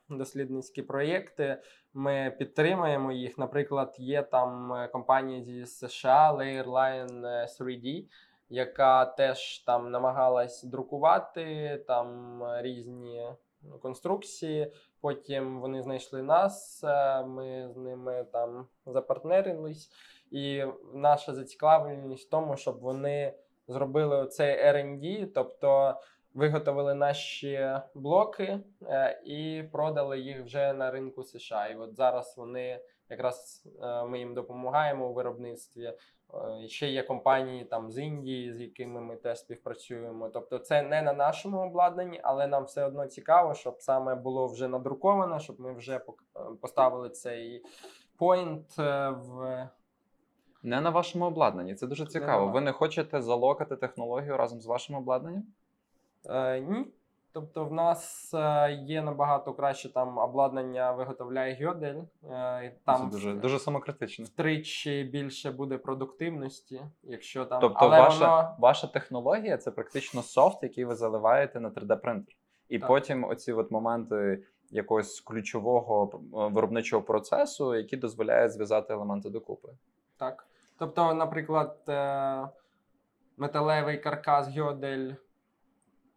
дослідницькі 0.09 0.81
проєкти. 0.81 1.61
Ми 1.93 2.35
підтримуємо 2.39 3.11
їх. 3.11 3.37
Наприклад, 3.37 3.95
є 3.99 4.23
там 4.23 4.73
е, 4.73 4.87
компанія 4.87 5.43
зі 5.43 5.65
США 5.65 6.33
Layerline 6.33 7.25
е, 7.25 7.47
3D, 7.59 8.05
яка 8.49 9.05
теж 9.05 9.59
там 9.59 9.91
намагалась 9.91 10.63
друкувати 10.63 11.77
там 11.87 12.39
різні 12.57 13.27
ну, 13.61 13.79
конструкції. 13.79 14.71
Потім 15.01 15.61
вони 15.61 15.81
знайшли 15.81 16.23
нас, 16.23 16.83
ми 17.27 17.69
з 17.73 17.77
ними 17.77 18.25
там 18.31 18.67
запартнерились. 18.85 19.89
І 20.31 20.63
наша 20.93 21.33
зацікавленість 21.33 22.27
в 22.27 22.29
тому, 22.29 22.57
щоб 22.57 22.79
вони 22.79 23.33
зробили 23.67 24.17
оцей 24.17 24.65
R&D, 24.65 25.27
тобто 25.35 25.95
виготовили 26.35 26.93
наші 26.93 27.69
блоки 27.93 28.59
е, 28.81 29.21
і 29.25 29.63
продали 29.71 30.19
їх 30.19 30.43
вже 30.43 30.73
на 30.73 30.91
ринку 30.91 31.23
США. 31.23 31.67
І 31.67 31.75
от 31.75 31.95
зараз 31.95 32.33
вони 32.37 32.79
якраз 33.09 33.67
е, 33.81 34.03
ми 34.03 34.19
їм 34.19 34.33
допомагаємо 34.33 35.09
у 35.09 35.13
виробництві. 35.13 35.83
Е, 35.83 36.67
Ще 36.67 36.89
є 36.89 37.03
компанії 37.03 37.65
там 37.65 37.91
з 37.91 37.97
Індії, 37.97 38.53
з 38.53 38.61
якими 38.61 39.01
ми 39.01 39.15
теж 39.15 39.39
співпрацюємо. 39.39 40.29
Тобто, 40.29 40.59
це 40.59 40.81
не 40.81 41.01
на 41.01 41.13
нашому 41.13 41.59
обладнанні, 41.59 42.19
але 42.23 42.47
нам 42.47 42.63
все 42.63 42.85
одно 42.85 43.07
цікаво, 43.07 43.53
щоб 43.53 43.75
саме 43.79 44.15
було 44.15 44.47
вже 44.47 44.67
надруковано, 44.67 45.39
щоб 45.39 45.59
ми 45.59 45.73
вже 45.73 46.01
поставили 46.61 47.09
цей 47.09 47.65
е, 48.79 49.09
в 49.09 49.69
Не 50.63 50.81
на 50.81 50.89
вашому 50.89 51.25
обладнанні. 51.25 51.75
Це 51.75 51.87
дуже 51.87 52.05
цікаво. 52.05 52.45
на 52.45 52.51
Ви 52.51 52.61
не 52.61 52.71
хочете 52.71 53.21
залокати 53.21 53.75
технологію 53.75 54.37
разом 54.37 54.61
з 54.61 54.65
вашим 54.65 54.95
обладнанням? 54.95 55.43
Е, 56.29 56.59
ні. 56.59 56.85
Тобто 57.31 57.65
в 57.65 57.73
нас 57.73 58.33
е, 58.33 58.71
є 58.71 59.01
набагато 59.01 59.53
краще 59.53 59.93
там 59.93 60.17
обладнання 60.17 60.91
виготовляє 60.91 61.65
Гьодель. 61.65 62.01
Е, 62.31 62.75
там 62.85 63.01
Це 63.01 63.17
дуже 63.17 63.33
дуже 63.33 63.59
самокритично. 63.59 64.25
втричі 64.25 65.03
більше 65.03 65.51
буде 65.51 65.77
продуктивності, 65.77 66.81
якщо 67.03 67.45
там 67.45 67.61
Тобто, 67.61 67.79
але 67.79 67.99
ваша, 67.99 68.35
воно 68.35 68.55
ваша 68.59 68.87
технологія 68.87 69.57
це 69.57 69.71
практично 69.71 70.21
софт, 70.21 70.63
який 70.63 70.85
ви 70.85 70.95
заливаєте 70.95 71.59
на 71.59 71.69
3D 71.69 71.95
принтер. 71.95 72.35
І 72.69 72.79
Так. 72.79 72.87
потім 72.87 73.23
оці 73.23 73.53
от 73.53 73.71
моменти 73.71 74.43
якогось 74.69 75.19
ключового 75.21 76.21
виробничого 76.31 77.03
процесу, 77.03 77.75
які 77.75 77.97
дозволяють 77.97 78.51
зв'язати 78.51 78.93
елементи 78.93 79.29
докупи. 79.29 79.69
так. 80.17 80.47
Тобто, 80.77 81.13
наприклад, 81.13 81.77
металевий 83.37 83.97
каркас 83.97 84.57
Гьодель 84.57 85.11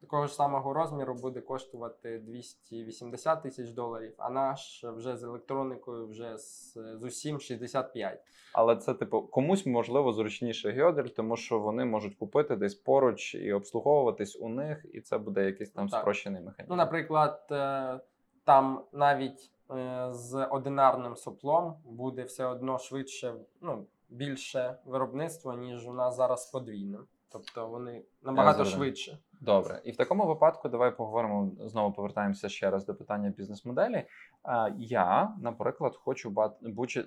такого 0.01 0.27
ж 0.27 0.35
самого 0.35 0.75
розміру 0.75 1.15
буде 1.15 1.41
коштувати 1.41 2.19
280 2.19 3.43
тисяч 3.43 3.71
доларів, 3.71 4.15
а 4.19 4.31
наш 4.31 4.85
вже 4.85 5.17
з 5.17 5.23
електроникою, 5.23 6.09
вже 6.09 6.39
з, 6.39 6.73
з 6.75 7.03
усім 7.03 7.41
65. 7.41 8.21
Але 8.53 8.77
це, 8.77 8.95
типу, 8.95 9.23
комусь 9.23 9.67
можливо 9.67 10.13
зручніше 10.13 10.73
гьодель, 10.73 11.05
тому 11.05 11.37
що 11.37 11.59
вони 11.59 11.85
можуть 11.85 12.15
купити 12.15 12.57
десь 12.57 12.75
поруч 12.75 13.35
і 13.35 13.53
обслуговуватись 13.53 14.39
у 14.41 14.49
них, 14.49 14.87
і 14.93 15.01
це 15.01 15.19
буде 15.19 15.45
якийсь 15.45 15.71
там 15.71 15.89
Так. 15.89 16.01
спрощений 16.01 16.43
механізм. 16.43 16.71
Ну, 16.73 16.77
наприклад, 16.77 17.47
е, 17.51 18.01
там 18.45 18.85
навіть 18.93 19.51
е, 19.71 20.09
з 20.11 20.47
одинарним 20.47 21.17
соплом 21.17 21.77
буде 21.85 22.23
все 22.23 22.47
одно 22.47 22.79
швидше, 22.79 23.35
ну, 23.61 23.87
більше 24.09 24.77
виробництво, 24.85 25.55
ніж 25.55 25.89
у 25.89 25.93
нас 25.93 26.17
зараз 26.17 26.47
подвійним. 26.47 27.07
Тобто 27.33 27.69
вони 27.69 28.05
набагато 28.23 28.65
швидше. 28.65 29.19
Добре, 29.41 29.81
і 29.85 29.91
в 29.91 29.97
такому 29.97 30.27
випадку 30.27 30.69
давай 30.69 30.97
поговоримо 30.97 31.51
знову. 31.61 31.93
Повертаємося 31.93 32.49
ще 32.49 32.71
раз 32.71 32.87
до 32.87 32.95
питання 32.95 33.31
бізнес-моделі. 33.31 34.05
Я, 34.79 35.35
наприклад, 35.41 35.97
хочу 35.97 36.31
бути, 36.63 37.05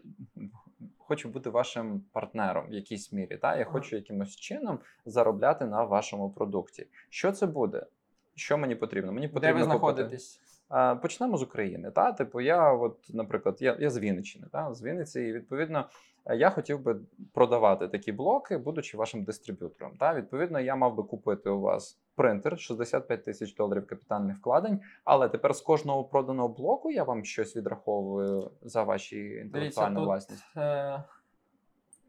хочу 0.98 1.30
бути 1.30 1.50
вашим 1.50 2.04
партнером 2.12 2.68
в 2.70 2.74
якійсь 2.74 3.14
мірі. 3.14 3.38
Та 3.38 3.58
я 3.58 3.66
хочу 3.66 3.96
якимось 3.96 4.36
чином 4.36 4.80
заробляти 5.06 5.66
на 5.66 5.84
вашому 5.84 6.30
продукті. 6.30 6.88
Що 7.10 7.32
це 7.32 7.48
буде? 7.48 7.86
Що 8.36 8.58
мені 8.58 8.76
потрібно? 8.76 9.12
Мені 9.12 9.28
Де 9.28 9.34
потрібно 9.34 9.60
ви 9.60 9.64
знаходитесь? 9.66 10.41
Почнемо 11.02 11.38
з 11.38 11.44
України. 11.44 11.92
Та? 11.92 12.12
Типу, 12.12 12.42
я, 12.42 12.74
от, 12.74 12.98
наприклад, 13.10 13.58
я, 13.60 13.78
я 13.80 13.90
з 13.90 14.00
Вінниччини, 14.00 14.48
та? 14.52 14.74
з 14.74 14.84
Вінниці, 14.84 15.22
і 15.22 15.34
відповідно 15.34 15.86
е, 16.26 16.36
я 16.36 16.50
хотів 16.50 16.80
би 16.80 17.00
продавати 17.34 17.88
такі 17.88 18.12
блоки, 18.12 18.58
будучи 18.58 18.98
вашим 18.98 19.24
дистриб'ютором. 19.24 19.98
Та? 19.98 20.14
Відповідно, 20.14 20.60
я 20.60 20.76
мав 20.76 20.96
би 20.96 21.04
купити 21.04 21.50
у 21.50 21.60
вас 21.60 22.00
принтер 22.16 22.60
65 22.60 23.24
тисяч 23.24 23.56
доларів 23.56 23.88
капітальних 23.88 24.38
вкладень, 24.38 24.82
але 25.04 25.30
тепер 25.30 25.56
з 25.56 25.62
кожного 25.62 26.04
проданого 26.04 26.50
блоку 26.50 26.92
я 26.92 27.04
вам 27.04 27.26
щось 27.26 27.56
відраховую 27.56 28.52
за 28.62 28.84
ваші 28.84 29.30
інтелектуальну 29.30 30.04
власність. 30.04 30.44
Е, 30.58 31.04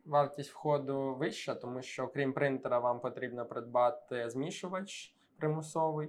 Вартість 0.04 0.50
входу 0.50 1.14
вища, 1.14 1.54
тому 1.54 1.82
що 1.82 2.08
крім 2.08 2.32
принтера, 2.32 2.78
вам 2.78 3.00
потрібно 3.00 3.46
придбати 3.46 4.30
змішувач 4.30 5.14
примусовий. 5.38 6.08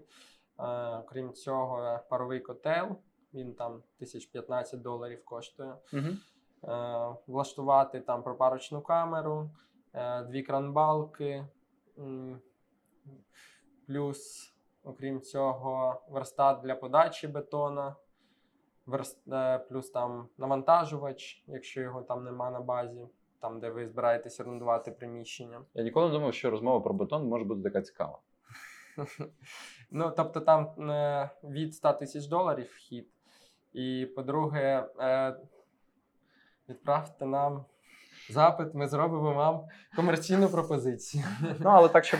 Е, 0.59 1.03
Крім 1.09 1.33
цього, 1.33 1.99
паровий 2.09 2.39
котел. 2.39 2.95
Він 3.33 3.53
там 3.53 3.71
1015 3.71 4.81
доларів 4.81 5.25
коштує. 5.25 5.75
Угу. 5.93 6.07
влаштувати 7.27 7.99
там 7.99 8.23
пропарочну 8.23 8.81
камеру, 8.81 9.49
е, 9.93 10.23
дві 10.23 10.43
кранбалки, 10.43 11.45
плюс, 13.87 14.51
окрім 14.83 15.21
цього, 15.21 16.01
верстат 16.09 16.61
для 16.61 16.75
подачі 16.75 17.27
бетона, 17.27 17.95
верст, 18.85 19.23
плюс 19.69 19.89
там 19.89 20.29
навантажувач, 20.37 21.43
якщо 21.47 21.81
його 21.81 22.01
там 22.01 22.23
нема 22.23 22.51
на 22.51 22.59
базі, 22.59 23.07
там, 23.39 23.59
де 23.59 23.69
ви 23.69 23.87
збираєтесь 23.87 24.39
орендувати 24.39 24.91
приміщення. 24.91 25.61
Я 25.73 25.83
ніколи 25.83 26.07
не 26.07 26.13
думав, 26.13 26.33
що 26.33 26.49
розмова 26.49 26.79
про 26.79 26.93
бетон 26.93 27.27
може 27.27 27.45
бути 27.45 27.61
така 27.61 27.81
цікава. 27.81 28.19
Ну, 29.91 30.13
тобто 30.17 30.39
там 30.39 30.89
е, 30.91 31.29
від 31.43 31.75
100 31.75 31.93
тисяч 31.93 32.25
доларів 32.25 32.65
вхід. 32.75 33.07
І 33.73 34.07
по-друге, 34.15 34.87
е, 34.99 35.35
відправте 36.69 37.25
нам 37.25 37.65
запит, 38.29 38.73
ми 38.73 38.87
зробимо 38.87 39.33
вам 39.33 39.61
комерційну 39.95 40.49
пропозицію. 40.49 41.23
Ну, 41.59 41.69
але 41.69 41.89
так, 41.89 42.05
щоб 42.05 42.19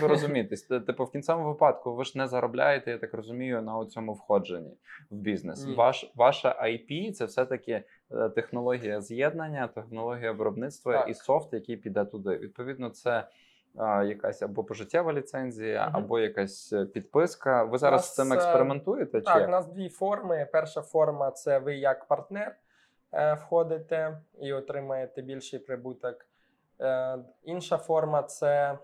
т- 0.62 0.80
типу, 0.80 1.04
в 1.04 1.12
кінцевому 1.12 1.48
випадку 1.48 1.96
ви 1.96 2.04
ж 2.04 2.18
не 2.18 2.28
заробляєте, 2.28 2.92
я 2.92 2.98
так 2.98 3.14
розумію, 3.14 3.62
на 3.62 3.86
цьому 3.86 4.14
входженні 4.14 4.78
в 5.10 5.16
бізнес. 5.16 5.66
Ні. 5.66 5.76
Ваш, 5.76 6.12
ваша 6.16 6.50
IP 6.64 7.12
це 7.12 7.26
все-таки 7.26 7.84
е, 8.12 8.30
технологія 8.30 9.02
з'єднання, 9.02 9.68
технологія 9.68 10.32
виробництва 10.32 10.94
Так. 10.94 11.10
і 11.10 11.14
софт, 11.14 11.54
який 11.54 11.78
піде 11.78 12.06
туди. 12.06 12.38
Відповідно, 12.38 12.90
це 12.90 13.28
якась 14.06 14.42
або 14.42 14.64
пожиттєва 14.64 15.14
ліцензія, 15.14 15.88
Мгм. 15.88 15.96
або 15.98 16.20
якась 16.20 16.74
е, 16.74 16.86
підписка. 16.86 17.64
Ви 17.64 17.78
зараз 17.78 18.00
нас, 18.02 18.12
з 18.12 18.16
цим 18.16 18.34
е, 18.34 18.36
експериментуєте? 18.36 19.20
чи 19.20 19.26
Так, 19.26 19.40
як? 19.40 19.48
у 19.48 19.52
нас 19.52 19.68
дві 19.68 19.90
форми. 19.90 20.48
Перша 20.52 20.82
форма 20.82 21.32
це 21.32 21.60
ви 21.60 21.76
як 21.76 22.06
партнер 22.08 22.56
е, 23.14 23.34
входите 23.34 24.22
і 24.42 24.54
отримаєте 24.54 25.22
більший 25.22 25.60
прибуток. 25.60 26.26
Інша 27.44 27.78
форма 27.78 28.24
це 28.24 28.78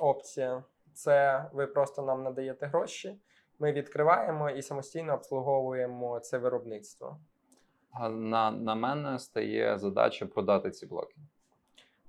опція. 0.00 0.64
Це 0.94 1.44
ви 1.52 1.66
просто 1.66 2.02
нам 2.02 2.22
надаєте 2.22 2.66
гроші. 2.66 3.18
Ми 3.58 3.72
відкриваємо 3.72 4.50
і 4.50 4.62
самостійно 4.62 5.14
обслуговуємо 5.14 6.20
це 6.20 6.38
виробництво. 6.38 7.18
На, 8.10 8.50
на 8.50 8.74
мене 8.74 9.18
стає 9.18 9.78
задача 9.78 10.26
продати 10.26 10.70
ці 10.70 10.86
блоки. 10.86 11.16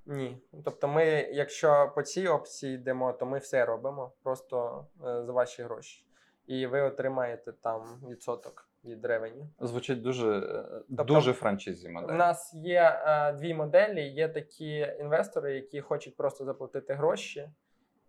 Ні. 0.05 0.37
Тобто, 0.65 0.87
ми, 0.87 1.05
якщо 1.31 1.91
по 1.95 2.01
цій 2.01 2.27
опції 2.27 2.75
йдемо, 2.75 3.13
то 3.13 3.25
ми 3.25 3.37
все 3.37 3.65
робимо 3.65 4.11
просто 4.23 4.87
е, 5.07 5.23
за 5.23 5.31
ваші 5.31 5.63
гроші. 5.63 6.05
І 6.47 6.67
ви 6.67 6.81
отримаєте 6.81 7.51
там 7.51 8.01
відсоток 8.09 8.69
від 8.85 9.05
ревеню. 9.05 9.49
Звучить 9.59 10.01
дуже, 10.01 10.37
е, 10.39 10.81
Тобто 10.97 11.13
дуже 11.13 11.33
франчайзі 11.33 11.87
У 11.89 11.91
модель. 11.91 12.13
нас 12.13 12.53
є 12.53 13.01
е, 13.05 13.33
дві 13.33 13.53
моделі. 13.53 14.01
Є 14.01 14.29
такі 14.29 14.95
інвестори, 14.99 15.55
які 15.55 15.81
хочуть 15.81 16.15
просто 16.17 16.45
заплатити 16.45 16.93
гроші 16.93 17.49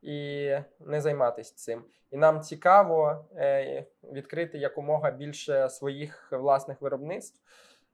і 0.03 0.51
не 0.81 1.01
займатися 1.01 1.55
цим. 1.57 1.85
І 2.11 2.17
нам 2.17 2.41
цікаво 2.41 3.25
е, 3.37 3.87
відкрити 4.13 4.59
якомога 4.59 5.11
більше 5.11 5.69
своїх 5.69 6.33
власних 6.33 6.81
виробництв. 6.81 7.41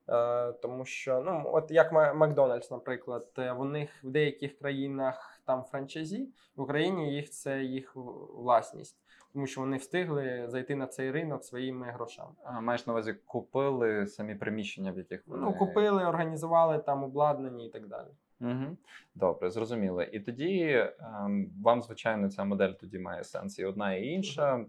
Е, 0.09 0.53
тому 0.53 0.85
що, 0.85 1.23
ну, 1.27 1.51
от 1.53 1.71
як 1.71 1.93
Ма- 1.93 2.15
Макдональдс, 2.15 2.71
наприклад, 2.71 3.27
е, 3.39 3.53
в 3.53 3.65
них 3.65 3.91
в 4.05 4.11
деяких 4.11 4.59
країнах 4.59 5.41
там 5.45 5.63
франчайзі, 5.65 6.29
в 6.57 6.61
Україні 6.63 7.15
їх 7.15 7.31
це 7.31 7.63
їх 7.63 7.93
власність, 8.37 8.97
тому 9.33 9.47
що 9.47 9.61
вони 9.61 9.77
встигли 9.77 10.45
зайти 10.49 10.75
на 10.75 10.87
цей 10.87 11.11
ринок 11.11 11.45
своїми 11.45 11.87
грошами. 11.87 12.31
А, 12.45 12.61
маєш 12.61 12.87
на 12.87 12.93
увазі, 12.93 13.15
купили 13.27 14.07
самі 14.07 14.35
приміщення, 14.35 14.93
в 14.93 14.99
яких 14.99 15.23
вони 15.27 15.43
Ну, 15.43 15.55
купили, 15.55 16.05
організували 16.05 16.79
там 16.79 17.05
обладнання 17.05 17.65
і 17.65 17.69
так 17.69 17.87
далі. 17.87 18.09
Угу. 18.41 18.77
Добре, 19.15 19.51
зрозуміло. 19.51 20.03
І 20.03 20.21
тоді 20.21 20.87
ем, 21.01 21.51
вам, 21.63 21.83
звичайно, 21.83 22.31
ця 22.31 22.45
модель 22.45 22.71
тоді 22.73 22.99
має 22.99 23.25
сенс 23.25 23.59
і 23.59 23.65
одна, 23.65 23.95
і 23.95 24.07
інша. 24.07 24.65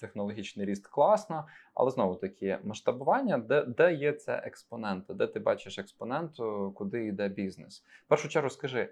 Технологічний 0.00 0.66
ріст 0.66 0.86
класно, 0.86 1.46
але 1.74 1.90
знову 1.90 2.14
таки 2.14 2.58
масштабування, 2.64 3.38
де, 3.38 3.62
де 3.64 3.94
є 3.94 4.12
це 4.12 4.42
експоненти, 4.44 5.14
де 5.14 5.26
ти 5.26 5.40
бачиш 5.40 5.78
експоненту, 5.78 6.72
куди 6.76 7.06
йде 7.06 7.28
бізнес. 7.28 7.84
В 8.06 8.08
першу 8.08 8.28
чергу 8.28 8.50
скажи, 8.50 8.88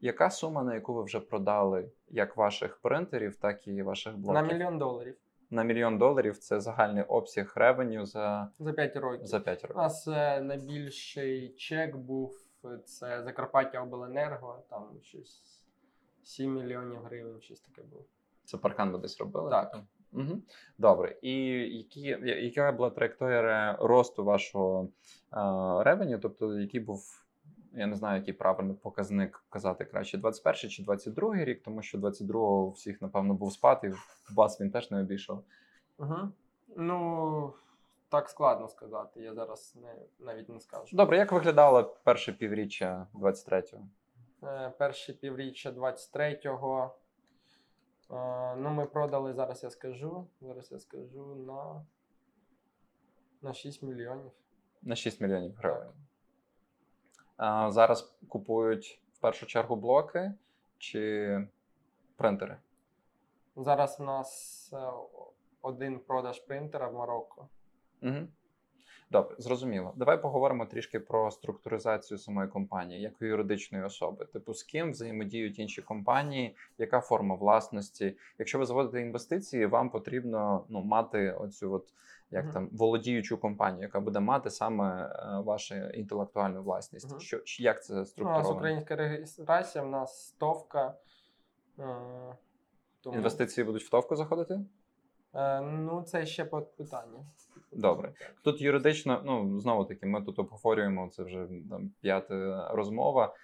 яка 0.00 0.30
сума, 0.30 0.62
на 0.62 0.74
яку 0.74 0.94
ви 0.94 1.02
вже 1.02 1.20
продали 1.20 1.90
як 2.08 2.36
ваших 2.36 2.76
принтерів, 2.76 3.36
так 3.36 3.68
і 3.68 3.82
ваших 3.82 4.16
блоків? 4.18 4.42
На 4.42 4.52
мільйон 4.54 4.78
доларів 4.78 5.16
На 5.50 5.62
мільйон 5.64 5.98
доларів 5.98 6.38
це 6.38 6.60
загальний 6.60 7.02
обсяг 7.02 7.52
ревеню 7.56 8.06
за, 8.06 8.48
за 8.58 8.72
5 8.72 8.96
років. 8.96 9.26
за 9.26 9.40
5 9.40 9.58
У 9.64 9.66
років. 9.66 9.76
нас 9.76 10.08
е, 10.08 10.40
найбільший 10.40 11.48
чек 11.48 11.96
був 11.96 12.47
це 12.76 13.22
Закарпаття 13.22 13.82
Обленерго, 13.82 14.62
там 14.70 14.88
щось 15.02 15.64
7 16.22 16.54
мільйонів 16.54 17.02
гривень, 17.02 17.40
щось 17.40 17.60
таке 17.60 17.82
було. 17.82 18.04
Це 18.44 18.58
паркан 18.58 18.92
ви 18.92 18.98
десь 18.98 19.20
робили? 19.20 19.50
Так. 19.50 19.78
Угу. 20.12 20.42
Добре. 20.78 21.16
І 21.22 21.34
які, 21.78 22.00
яка 22.22 22.72
була 22.72 22.90
траєкторія 22.90 23.76
росту 23.80 24.24
вашого 24.24 24.88
е, 25.32 25.38
ревеню? 25.84 26.18
Тобто, 26.18 26.58
який 26.58 26.80
був, 26.80 27.24
я 27.72 27.86
не 27.86 27.96
знаю, 27.96 28.18
який 28.18 28.34
правильний 28.34 28.76
показник 28.76 29.44
казати 29.50 29.84
краще, 29.84 30.18
21 30.18 30.70
чи 30.70 30.82
22 30.82 31.36
рік, 31.36 31.62
тому 31.62 31.82
що 31.82 31.98
22-го 31.98 32.64
у 32.64 32.70
всіх, 32.70 33.02
напевно, 33.02 33.34
був 33.34 33.52
спад, 33.52 33.80
і 33.84 33.92
вас 34.34 34.60
він 34.60 34.70
теж 34.70 34.90
не 34.90 35.00
обійшов. 35.00 35.44
Угу. 35.98 36.16
Ну, 36.76 37.52
так 38.08 38.28
складно 38.28 38.68
сказати. 38.68 39.20
Я 39.22 39.34
зараз 39.34 39.76
не, 39.76 39.94
навіть 40.18 40.48
не 40.48 40.60
скажу. 40.60 40.96
Добре, 40.96 41.16
як 41.16 41.32
виглядало 41.32 41.84
перше 42.04 42.32
півріччя 42.32 43.06
23-го? 43.14 43.88
Е, 44.42 44.70
Перші 44.78 45.12
півріччя 45.12 45.70
23-го. 45.70 46.94
е, 48.10 48.56
Ну, 48.56 48.70
ми 48.70 48.86
продали, 48.86 49.34
зараз 49.34 49.62
я 49.62 49.70
скажу. 49.70 50.26
Зараз 50.40 50.72
я 50.72 50.78
скажу 50.78 51.34
на, 51.34 51.84
на 53.42 53.54
6 53.54 53.82
мільйонів. 53.82 54.30
На 54.82 54.96
6 54.96 55.20
мільйонів 55.20 55.54
гривень. 55.56 55.92
А, 57.36 57.70
зараз 57.70 58.14
купують 58.28 59.02
в 59.12 59.18
першу 59.18 59.46
чергу 59.46 59.76
блоки 59.76 60.32
чи 60.78 61.48
принтери? 62.16 62.56
Зараз 63.56 64.00
у 64.00 64.04
нас 64.04 64.70
е, 64.72 64.92
один 65.62 65.98
продаж 65.98 66.40
принтера 66.40 66.88
в 66.88 66.94
Марокко. 66.94 67.48
Угу. 68.02 68.28
Добре, 69.10 69.36
зрозуміло. 69.38 69.92
Давай 69.96 70.22
поговоримо 70.22 70.66
трішки 70.66 71.00
про 71.00 71.30
структуризацію 71.30 72.18
самої 72.18 72.48
компанії, 72.48 73.00
як 73.00 73.12
юридичної 73.20 73.84
особи. 73.84 74.24
Типу, 74.24 74.54
з 74.54 74.62
ким 74.62 74.90
взаємодіють 74.90 75.58
інші 75.58 75.82
компанії, 75.82 76.56
яка 76.78 77.00
форма 77.00 77.34
власності. 77.34 78.16
Якщо 78.38 78.58
ви 78.58 78.66
заводите 78.66 79.00
інвестиції, 79.00 79.66
вам 79.66 79.90
потрібно 79.90 80.64
ну, 80.68 80.82
мати 80.82 81.32
оцю 81.32 81.72
от 81.72 81.92
як 82.30 82.44
Мгм. 82.44 82.52
там 82.54 82.68
володіючу 82.72 83.38
компанію, 83.38 83.82
яка 83.82 84.00
буде 84.00 84.20
мати 84.20 84.50
саме 84.50 85.04
е, 85.04 85.40
вашу 85.40 85.74
інтелектуальну 85.74 86.62
власність. 86.62 87.10
Мгм. 87.10 87.20
Що 87.20 87.62
як 87.62 87.84
це 87.84 87.94
Ну, 88.16 88.24
у 88.24 88.28
нас 88.28 88.50
українська 88.50 88.96
реєстрація, 88.96 89.84
в 89.84 89.88
нас 89.88 90.26
стовка. 90.26 90.94
е, 91.78 91.84
Тому, 93.00 93.16
Інвестиції 93.16 93.64
будуть 93.64 93.82
в 93.82 93.90
товку 93.90 94.16
заходити? 94.16 94.60
Е, 95.34 95.60
Ну, 95.60 96.02
це 96.02 96.26
ще 96.26 96.44
питання. 96.44 97.26
Добре. 97.72 98.12
Тут 98.44 98.60
юридично, 98.60 99.22
ну 99.24 99.60
знову 99.60 99.84
таки, 99.84 100.06
ми 100.06 100.22
тут 100.22 100.38
обговорюємо 100.38 101.08
це 101.12 101.22
вже 101.22 101.46
там 101.70 101.90
п'ята 102.00 102.68
розмова. 102.72 103.34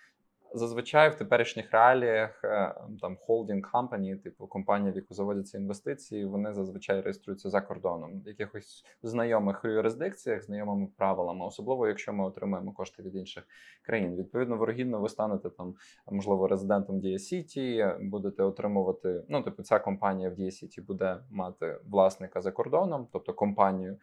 Зазвичай 0.57 1.11
в 1.11 1.14
теперішніх 1.14 1.72
реаліях 1.72 2.44
е, 2.44 2.74
там 3.00 3.16
холдинг 3.16 3.70
компанії, 3.70 4.16
типу 4.16 4.46
компанія, 4.46 4.92
в 4.92 4.96
яку 4.96 5.14
заводяться 5.14 5.59
інвестиції, 5.59 6.24
вони 6.24 6.52
зазвичай 6.52 7.00
реєструються 7.00 7.50
за 7.50 7.61
кордоном, 7.61 8.20
в 8.20 8.28
якихось 8.28 8.84
знайомих 9.02 9.61
юрисдикціях, 9.64 10.42
знайомими 10.42 10.88
правилами, 10.96 11.46
особливо 11.46 11.88
якщо 11.88 12.12
ми 12.12 12.24
отримуємо 12.24 12.72
кошти 12.72 13.02
від 13.02 13.16
інших 13.16 13.44
країн. 13.82 14.16
Відповідно, 14.16 14.57
вірогідно 14.57 15.00
ви 15.00 15.09
станете 15.09 15.50
там, 15.50 15.74
можливо, 16.11 16.48
резидентом 16.48 17.00
Дія 17.00 17.18
Сіті, 17.18 17.86
будете 18.00 18.42
отримувати. 18.42 19.24
Ну, 19.28 19.42
типу, 19.42 19.62
ця 19.62 19.78
компанія 19.78 20.30
в 20.30 20.34
Дія 20.34 20.50
Сіті 20.50 20.80
буде 20.80 21.18
мати 21.30 21.78
власника 21.84 22.40
за 22.40 22.52
кордоном, 22.52 23.09
тобто 23.12 23.32
компанію, 23.32 23.98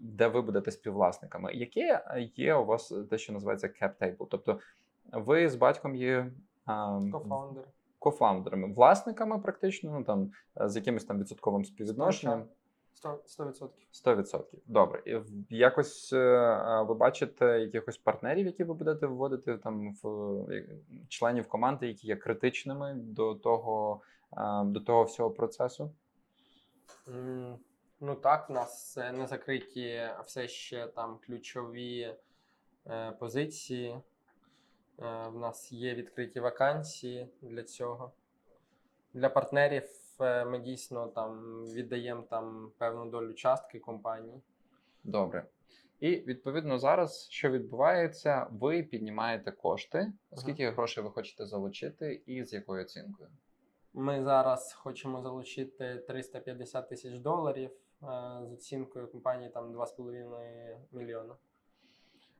де 0.00 0.28
ви 0.28 0.42
будете 0.42 0.70
співвласниками. 0.70 1.54
Яке 1.54 2.04
є 2.36 2.54
у 2.54 2.64
вас 2.64 2.94
те, 3.10 3.18
що 3.18 3.32
називається 3.32 3.66
cap 3.66 3.92
table? 4.00 4.26
Тобто 4.30 4.58
ви 5.12 5.48
з 5.48 5.56
батьком 5.56 5.94
є 5.94 6.32
Кофаундер. 7.12 7.64
кофаундерами, 7.98 8.72
власниками, 8.74 9.38
практично, 9.38 9.90
ну 9.98 10.04
там 10.04 10.30
з 10.68 10.76
якимось 10.76 11.04
там 11.04 11.18
відсотковим 11.18 11.64
співвідношенням. 11.64 12.44
100%. 13.04 13.18
100%. 13.26 13.68
100%. 13.92 14.42
Добре. 14.66 15.02
І 15.06 15.20
якось 15.56 16.12
е, 16.12 16.84
ви 16.88 16.94
бачите 16.94 17.60
якихось 17.60 17.98
партнерів, 17.98 18.46
які 18.46 18.64
ви 18.64 18.74
будете 18.74 19.06
вводити 19.06 19.58
там 19.58 19.94
в 20.02 20.08
е, 20.50 20.68
членів 21.08 21.48
команди, 21.48 21.86
які 21.86 22.06
є 22.06 22.16
критичними 22.16 22.94
до 22.94 23.34
того, 23.34 24.00
до 24.64 24.80
того 24.80 25.04
всього 25.04 25.30
процесу? 25.30 25.90
Ну 28.00 28.14
так, 28.22 28.50
в 28.50 28.52
нас 28.52 28.96
не 28.96 29.26
закриті 29.26 30.00
все 30.24 30.48
ще 30.48 30.86
там 30.86 31.18
ключові 31.26 32.14
е, 32.86 33.12
позиції. 33.12 34.00
Е, 34.98 35.28
в 35.28 35.38
нас 35.38 35.72
є 35.72 35.94
відкриті 35.94 36.40
вакансії 36.40 37.28
для 37.42 37.62
цього. 37.62 38.12
Для 39.14 39.28
партнерів 39.28 39.88
е, 40.20 40.44
ми 40.44 40.58
дійсно 40.58 41.06
там 41.06 41.62
віддаємо 41.64 42.22
там 42.22 42.72
певну 42.78 43.10
долю 43.10 43.34
частки 43.34 43.78
компанії. 43.78 44.40
Добре. 45.04 45.46
І 46.00 46.16
відповідно 46.16 46.78
зараз, 46.78 47.28
що 47.30 47.50
відбувається, 47.50 48.46
ви 48.50 48.82
піднімаєте 48.82 49.52
кошти. 49.52 50.12
Скільки 50.36 50.70
грошей 50.70 51.04
ви 51.04 51.10
хочете 51.10 51.46
залучити, 51.46 52.22
і 52.26 52.44
з 52.44 52.52
якою 52.52 52.82
оцінкою? 52.82 53.28
Ми 53.94 54.24
зараз 54.24 54.72
хочемо 54.72 55.22
залучити 55.22 55.96
350 56.08 56.88
тисяч 56.88 57.18
доларів 57.18 57.70
е, 57.70 58.06
з 58.48 58.52
оцінкою 58.52 59.08
компанії 59.08 59.50
там 59.50 59.76
2,5 59.76 60.76
мільйона. 60.92 61.34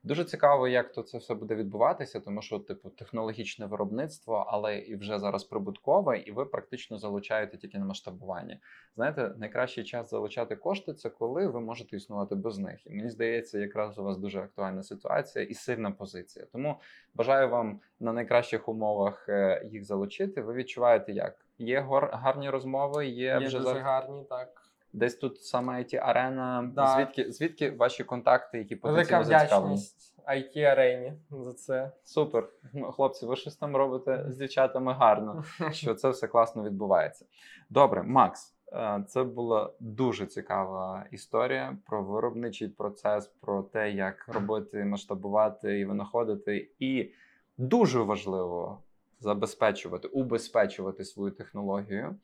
Дуже 0.06 0.24
цікаво, 0.24 0.68
як 0.68 0.92
то 0.92 1.02
це 1.02 1.18
все 1.18 1.34
буде 1.34 1.54
відбуватися, 1.54 2.20
тому 2.20 2.42
що, 2.42 2.58
типу, 2.58 2.90
технологічне 2.90 3.66
виробництво, 3.66 4.46
але 4.48 4.78
і 4.78 4.96
вже 4.96 5.18
зараз 5.18 5.44
прибуткове, 5.44 6.18
і 6.18 6.32
ви 6.32 6.44
практично 6.44 6.98
залучаєте 6.98 7.58
тільки 7.58 7.78
на 7.78 7.84
масштабування. 7.84 8.58
Знаєте, 8.96 9.34
найкращий 9.38 9.84
час 9.84 10.10
залучати 10.10 10.56
кошти 10.56 10.94
це 10.94 11.10
коли 11.10 11.46
ви 11.46 11.60
можете 11.60 11.96
існувати 11.96 12.34
без 12.34 12.58
них. 12.58 12.86
І 12.86 12.90
мені 12.90 13.10
здається, 13.10 13.58
якраз 13.58 13.98
у 13.98 14.04
вас 14.04 14.18
дуже 14.18 14.40
актуальна 14.40 14.82
ситуація 14.82 15.44
і 15.44 15.54
сильна 15.54 15.90
позиція. 15.90 16.46
Тому 16.52 16.80
бажаю 17.14 17.48
вам 17.48 17.80
на 18.00 18.12
найкращих 18.12 18.68
умовах 18.68 19.28
е, 19.28 19.62
їх 19.64 19.84
залучити. 19.84 20.42
Ви 20.42 20.54
відчуваєте, 20.54 21.12
як 21.12 21.46
є 21.58 21.86
гарні 22.12 22.50
розмови, 22.50 23.06
є, 23.06 23.24
Є 23.24 23.38
вже 23.38 23.58
дуже 23.58 23.68
зараз 23.68 23.82
гарні, 23.82 24.24
так. 24.24 24.65
Десь 24.96 25.16
тут 25.16 25.42
саме 25.42 25.78
it 25.78 25.96
арена. 26.02 26.70
Да. 26.74 26.94
Звідки 26.94 27.32
звідки 27.32 27.70
ваші 27.70 28.04
контакти, 28.04 28.58
які 28.58 28.74
Велика 28.74 29.02
потенційно 29.02 29.24
зацікавлені? 29.24 29.74
вдячність 29.74 30.16
IT 30.26 30.62
арені 30.62 31.12
за 31.30 31.52
це. 31.52 31.90
Супер, 32.04 32.48
Ну, 32.72 32.92
хлопці, 32.92 33.26
ви 33.26 33.36
щось 33.36 33.56
там 33.56 33.76
робите 33.76 34.24
з 34.28 34.36
дівчатами 34.36 34.92
гарно, 34.92 35.44
що 35.72 35.94
це 35.94 36.08
все 36.08 36.26
класно 36.26 36.62
відбувається. 36.62 37.26
Добре, 37.70 38.02
Макс, 38.02 38.54
е, 38.72 39.04
це 39.08 39.24
була 39.24 39.72
дуже 39.80 40.26
цікава 40.26 41.04
історія 41.10 41.76
про 41.86 42.04
виробничий 42.04 42.68
процес, 42.68 43.26
про 43.26 43.62
те, 43.62 43.90
як 43.90 44.28
робити, 44.28 44.84
масштабувати 44.84 45.78
і 45.78 45.84
винаходити. 45.84 46.70
І 46.78 47.10
дуже 47.58 48.00
важливо 48.00 48.82
забезпечувати, 49.20 50.08
убезпечувати 50.08 51.04
свою 51.04 51.30
технологію. 51.30 52.16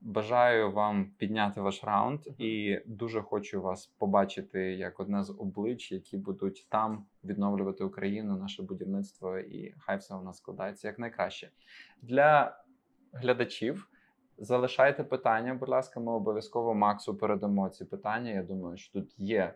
Бажаю 0.00 0.72
вам 0.72 1.10
підняти 1.18 1.60
ваш 1.60 1.84
раунд 1.84 2.20
і 2.38 2.80
дуже 2.86 3.22
хочу 3.22 3.62
вас 3.62 3.86
побачити 3.86 4.60
як 4.60 5.00
одне 5.00 5.22
з 5.24 5.30
облич, 5.30 5.92
які 5.92 6.16
будуть 6.16 6.66
там 6.68 7.06
відновлювати 7.24 7.84
Україну, 7.84 8.36
наше 8.36 8.62
будівництво, 8.62 9.38
і 9.38 9.74
хай 9.78 9.96
все 9.96 10.14
у 10.14 10.22
нас 10.22 10.36
складається 10.36 10.88
як 10.88 10.98
найкраще. 10.98 11.50
Для 12.02 12.58
глядачів 13.12 13.88
залишайте 14.38 15.04
питання, 15.04 15.54
будь 15.54 15.68
ласка, 15.68 16.00
ми 16.00 16.12
обов'язково 16.12 16.74
Максу 16.74 17.16
передамо 17.16 17.68
ці 17.68 17.84
питання. 17.84 18.30
Я 18.30 18.42
думаю, 18.42 18.76
що 18.76 18.92
тут 18.92 19.18
є 19.18 19.54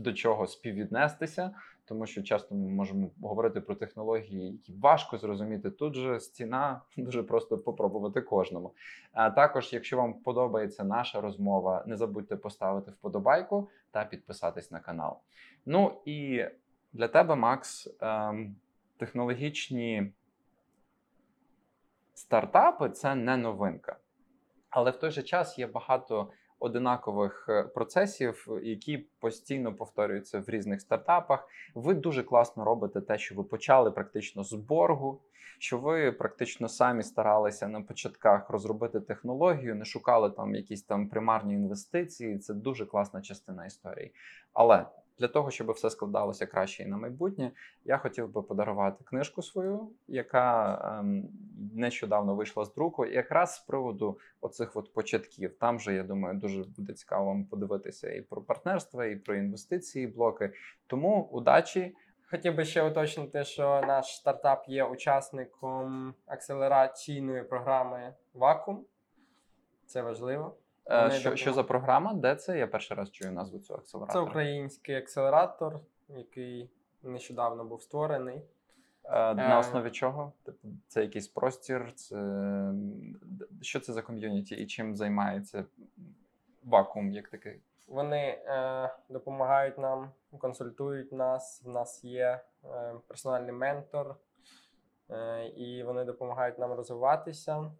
до 0.00 0.12
чого 0.12 0.46
співвіднестися, 0.46 1.50
тому 1.84 2.06
що 2.06 2.22
часто 2.22 2.54
ми 2.54 2.68
можемо 2.68 3.10
говорити 3.22 3.60
про 3.60 3.74
технології, 3.74 4.52
які 4.52 4.72
важко 4.72 5.18
зрозуміти. 5.18 5.70
Тут 5.70 5.94
же 5.94 6.20
стіна 6.20 6.80
дуже 6.96 7.22
просто 7.22 7.58
попробувати 7.58 8.20
кожному. 8.20 8.74
А 9.12 9.30
також, 9.30 9.72
якщо 9.72 9.96
вам 9.96 10.14
подобається 10.14 10.84
наша 10.84 11.20
розмова, 11.20 11.84
не 11.86 11.96
забудьте 11.96 12.36
поставити 12.36 12.90
вподобайку 12.90 13.68
та 13.90 14.04
підписатись 14.04 14.70
на 14.70 14.80
канал. 14.80 15.18
Ну 15.66 16.00
і 16.04 16.44
для 16.92 17.08
тебе, 17.08 17.34
Макс, 17.34 17.96
ем, 18.00 18.56
технологічні 18.96 20.12
стартапи 22.14 22.90
це 22.90 23.14
не 23.14 23.36
новинка. 23.36 23.96
Але 24.70 24.90
в 24.90 24.96
той 24.96 25.10
же 25.10 25.22
час 25.22 25.58
є 25.58 25.66
багато 25.66 26.30
одинакових 26.60 27.46
е, 27.48 27.62
процесів, 27.62 28.48
які 28.62 28.98
постійно 28.98 29.74
повторюються 29.74 30.40
в 30.40 30.48
різних 30.48 30.80
стартапах. 30.80 31.48
Ви 31.74 31.94
дуже 31.94 32.22
класно 32.22 32.64
робите 32.64 33.00
те, 33.00 33.18
що 33.18 33.34
ви 33.34 33.44
почали 33.44 33.90
практично 33.90 34.44
з 34.44 34.52
боргу, 34.52 35.22
що 35.58 35.78
ви 35.78 36.12
практично 36.12 36.68
самі 36.68 37.02
старалися 37.02 37.68
на 37.68 37.80
початках 37.80 38.50
розробити 38.50 39.00
технологію, 39.00 39.74
не 39.74 39.84
шукали 39.84 40.30
там 40.30 40.54
якісь 40.54 40.82
там 40.82 41.08
примарні 41.08 41.54
інвестиції. 41.54 42.38
Це 42.38 42.54
дуже 42.54 42.86
класна 42.86 43.22
частина 43.22 43.66
історії. 43.66 44.12
Але 44.52 44.86
для 45.20 45.28
того, 45.28 45.50
щоб 45.50 45.70
все 45.70 45.90
складалося 45.90 46.46
краще 46.46 46.82
і 46.82 46.86
на 46.86 46.96
майбутнє, 46.96 47.52
я 47.84 47.98
хотів 47.98 48.32
би 48.32 48.42
подарувати 48.42 49.04
книжку 49.04 49.42
свою, 49.42 49.90
яка 50.08 50.74
ем, 51.00 51.28
нещодавно 51.74 52.34
вийшла 52.34 52.64
з 52.64 52.74
друку, 52.74 53.06
і 53.06 53.14
якраз 53.14 53.54
з 53.54 53.58
приводу 53.58 54.18
оцих 54.40 54.76
от 54.76 54.92
початків. 54.92 55.58
Там 55.58 55.80
же 55.80 55.94
я 55.94 56.02
думаю, 56.02 56.38
дуже 56.38 56.64
буде 56.64 56.92
цікаво 56.92 57.26
вам 57.26 57.44
подивитися 57.44 58.12
і 58.12 58.22
про 58.22 58.42
партнерство, 58.42 59.04
і 59.04 59.16
про 59.16 59.34
інвестиції, 59.34 60.06
блоки. 60.06 60.52
Тому 60.86 61.22
удачі. 61.22 61.94
Хотів 62.30 62.54
би 62.56 62.64
ще 62.64 62.82
уточнити, 62.82 63.44
що 63.44 63.82
наш 63.86 64.16
стартап 64.16 64.64
є 64.68 64.84
учасником 64.84 66.14
акселераційної 66.26 67.42
програми 67.42 68.14
Вакуум. 68.34 68.84
Це 69.86 70.02
важливо. 70.02 70.56
Е, 70.86 71.02
Вони 71.02 71.14
Що, 71.14 71.36
що 71.36 71.52
за 71.52 71.62
програма? 71.62 72.14
Де 72.14 72.34
це? 72.34 72.58
Я 72.58 72.66
перший 72.66 72.96
раз 72.96 73.10
чую 73.10 73.32
назву 73.32 73.58
цього 73.58 74.06
Це 74.06 74.18
український 74.18 74.94
акселератор, 74.94 75.80
який 76.08 76.70
нещодавно 77.02 77.64
був 77.64 77.82
створений. 77.82 78.42
Е, 79.04 79.34
На 79.34 79.56
Е. 79.56 79.58
основі 79.58 79.90
чого? 79.90 80.32
Типу, 80.44 80.68
це 80.86 81.02
якийсь 81.02 81.28
простір? 81.28 81.92
Це 81.92 82.72
що 83.60 83.80
це 83.80 83.92
за 83.92 84.02
ком'юніті 84.02 84.54
і 84.54 84.66
чим 84.66 84.96
займається 84.96 85.64
вакуум 86.64 87.10
як 87.10 87.28
такий? 87.28 87.60
Вони 87.88 88.38
е, 88.46 88.90
допомагають 89.08 89.78
нам, 89.78 90.10
консультують 90.38 91.12
нас. 91.12 91.62
В 91.64 91.68
нас 91.68 92.04
є 92.04 92.40
е, 92.64 92.94
персональний 93.06 93.52
ментор, 93.52 94.16
е, 95.10 95.46
і 95.46 95.82
вони 95.82 96.04
допомагають 96.04 96.58
нам 96.58 96.72
розвиватися. 96.72 97.72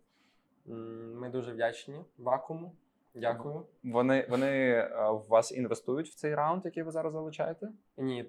Ми 1.14 1.28
дуже 1.28 1.52
вдячні 1.52 2.04
вакууму. 2.18 2.72
Дякую. 3.14 3.66
Вони, 3.84 4.26
вони 4.30 4.70
е, 4.70 5.10
в 5.10 5.24
вас 5.28 5.52
інвестують 5.52 6.08
в 6.08 6.14
цей 6.14 6.34
раунд, 6.34 6.64
який 6.64 6.82
ви 6.82 6.90
зараз 6.90 7.12
залучаєте? 7.12 7.68
Ні, 7.96 8.24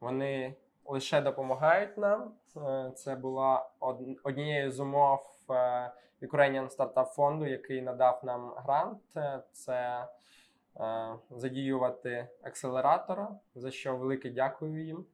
вони 0.00 0.54
лише 0.86 1.20
допомагають 1.20 1.98
нам. 1.98 2.32
Е, 2.56 2.92
Це 2.96 3.14
була 3.16 3.70
од- 3.80 4.18
однією 4.24 4.70
з 4.70 4.80
умов 4.80 5.20
е, 5.50 5.92
Ukrainian 6.22 6.76
Startup 6.76 7.04
фонду, 7.04 7.46
який 7.46 7.82
надав 7.82 8.20
нам 8.24 8.54
грант. 8.56 9.00
Е, 9.16 9.42
Це 9.52 10.06
е, 10.80 11.14
задіювати 11.30 12.28
акселератора, 12.42 13.28
за 13.54 13.70
що 13.70 13.96
велике 13.96 14.30
дякую 14.30 14.84
їм. 14.86 15.04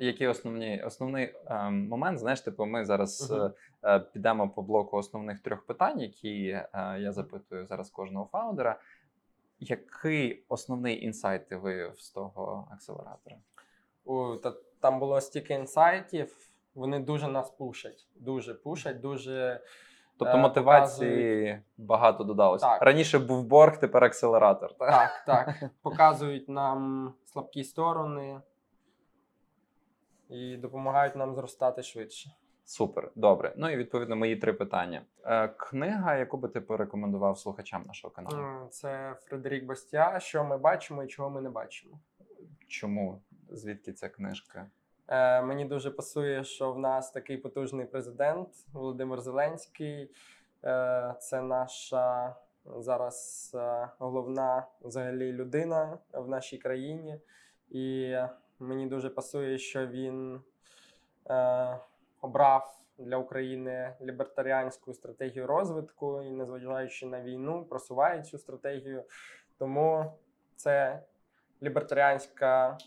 Який 0.00 0.26
основні, 0.26 0.82
основний 0.82 1.34
ем, 1.46 1.88
момент? 1.88 2.18
Знаєш, 2.18 2.40
типу, 2.40 2.66
ми 2.66 2.84
зараз 2.84 3.30
Мгм. 3.30 3.42
е, 3.42 3.52
е, 3.84 4.00
підемо 4.00 4.48
по 4.48 4.62
блоку 4.62 4.96
основних 4.96 5.40
трьох 5.40 5.66
питань, 5.66 6.00
які 6.00 6.48
е, 6.48 6.68
я 7.00 7.12
запитую 7.12 7.66
зараз 7.66 7.90
кожного 7.90 8.28
фаундера. 8.32 8.80
Який 9.58 10.44
основний 10.48 11.04
інсайт 11.04 11.48
ти 11.48 11.56
виявив 11.56 12.00
з 12.00 12.10
того 12.10 12.68
акселератора? 12.72 13.36
У, 14.04 14.36
та, 14.36 14.52
там 14.80 14.98
було 14.98 15.20
стільки 15.20 15.54
інсайтів. 15.54 16.36
Вони 16.74 17.00
дуже 17.00 17.28
нас 17.28 17.50
пушать. 17.50 18.08
Дуже 18.14 18.54
пушать, 18.54 19.00
дуже 19.00 19.60
Тобто 20.20 20.36
Е, 20.36 20.40
мотивації 20.40 21.60
багато 21.78 22.24
додалося. 22.24 22.66
Так. 22.66 22.82
Раніше 22.82 23.18
був 23.18 23.44
борг, 23.44 23.80
тепер 23.80 24.04
акселератор. 24.04 24.74
Так? 24.78 24.90
так, 24.90 25.22
так. 25.26 25.70
Показують 25.82 26.48
нам 26.48 27.12
слабкі 27.24 27.64
сторони 27.64 28.40
і 30.30 30.56
допомагають 30.56 31.16
нам 31.16 31.34
зростати 31.34 31.82
швидше. 31.82 32.30
Супер, 32.64 33.10
добре. 33.14 33.52
Ну 33.56 33.70
і 33.70 33.76
відповідно 33.76 34.16
мої 34.16 34.36
три 34.36 34.52
питання. 34.52 35.02
Е, 35.24 35.48
книга, 35.48 36.16
яку 36.16 36.36
би 36.36 36.48
ти 36.48 36.60
порекомендував 36.60 37.38
слухачам 37.38 37.84
нашого 37.86 38.14
каналу? 38.14 38.68
Це 38.70 39.14
Фредерік 39.20 39.64
Бастіа. 39.64 40.20
Що 40.20 40.44
ми 40.44 40.58
бачимо 40.58 41.04
і 41.04 41.06
чого 41.06 41.30
ми 41.30 41.40
не 41.40 41.50
бачимо. 41.50 41.98
Чому? 42.68 43.20
Звідки 43.50 43.92
ця 43.92 44.08
книжка? 44.08 44.66
Е, 45.08 45.42
мені 45.42 45.64
дуже 45.64 45.90
пасує, 45.90 46.44
що 46.44 46.72
в 46.72 46.78
нас 46.78 47.10
такий 47.10 47.36
потужний 47.36 47.86
президент 47.86 48.48
Володимир 48.72 49.20
Зеленський. 49.20 50.10
Е, 50.64 51.14
це 51.20 51.42
наша 51.42 52.34
зараз 52.64 53.50
е, 53.54 53.88
головна 53.98 54.66
взагалі 54.80 55.32
людина 55.32 55.98
в 56.12 56.28
нашій 56.28 56.58
країні. 56.58 57.20
І 57.70 58.16
мені 58.60 58.86
дуже 58.86 59.10
пасує, 59.10 59.58
що 59.58 59.86
він 59.86 60.40
е, 61.30 61.78
обрав 62.20 62.80
для 62.98 63.16
України 63.16 63.96
лібертаріанську 64.00 64.94
стратегію 64.94 65.46
розвитку 65.46 66.22
і, 66.22 66.30
незважаючи 66.30 67.06
на 67.06 67.22
війну, 67.22 67.64
просуває 67.64 68.22
цю 68.22 68.38
стратегію. 68.38 69.04
Тому 69.58 70.12
це 70.56 71.02
лібертаріанська 71.62 72.78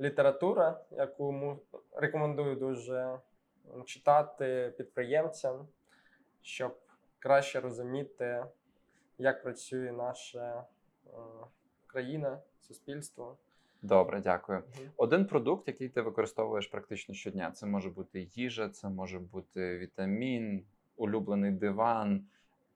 література, 0.00 0.80
яку 0.90 1.58
рекомендую 1.92 2.56
дуже 2.56 3.18
читати 3.86 4.74
підприємцям, 4.76 5.68
щоб 6.42 6.78
краще 7.18 7.60
розуміти, 7.60 8.44
як 9.18 9.42
працює 9.42 9.92
наша 9.92 10.64
е, 11.06 11.10
країна, 11.86 12.38
суспільство. 12.60 13.36
Добре, 13.82 14.20
дякую. 14.20 14.62
Один 14.96 15.26
продукт, 15.26 15.68
який 15.68 15.88
ти 15.88 16.00
використовуєш 16.00 16.66
практично 16.66 17.14
щодня. 17.14 17.50
Це 17.50 17.66
може 17.66 17.90
бути 17.90 18.20
їжа, 18.20 18.68
це 18.68 18.88
може 18.88 19.18
бути 19.18 19.78
вітамін, 19.78 20.64
улюблений 20.96 21.50
диван, 21.50 22.24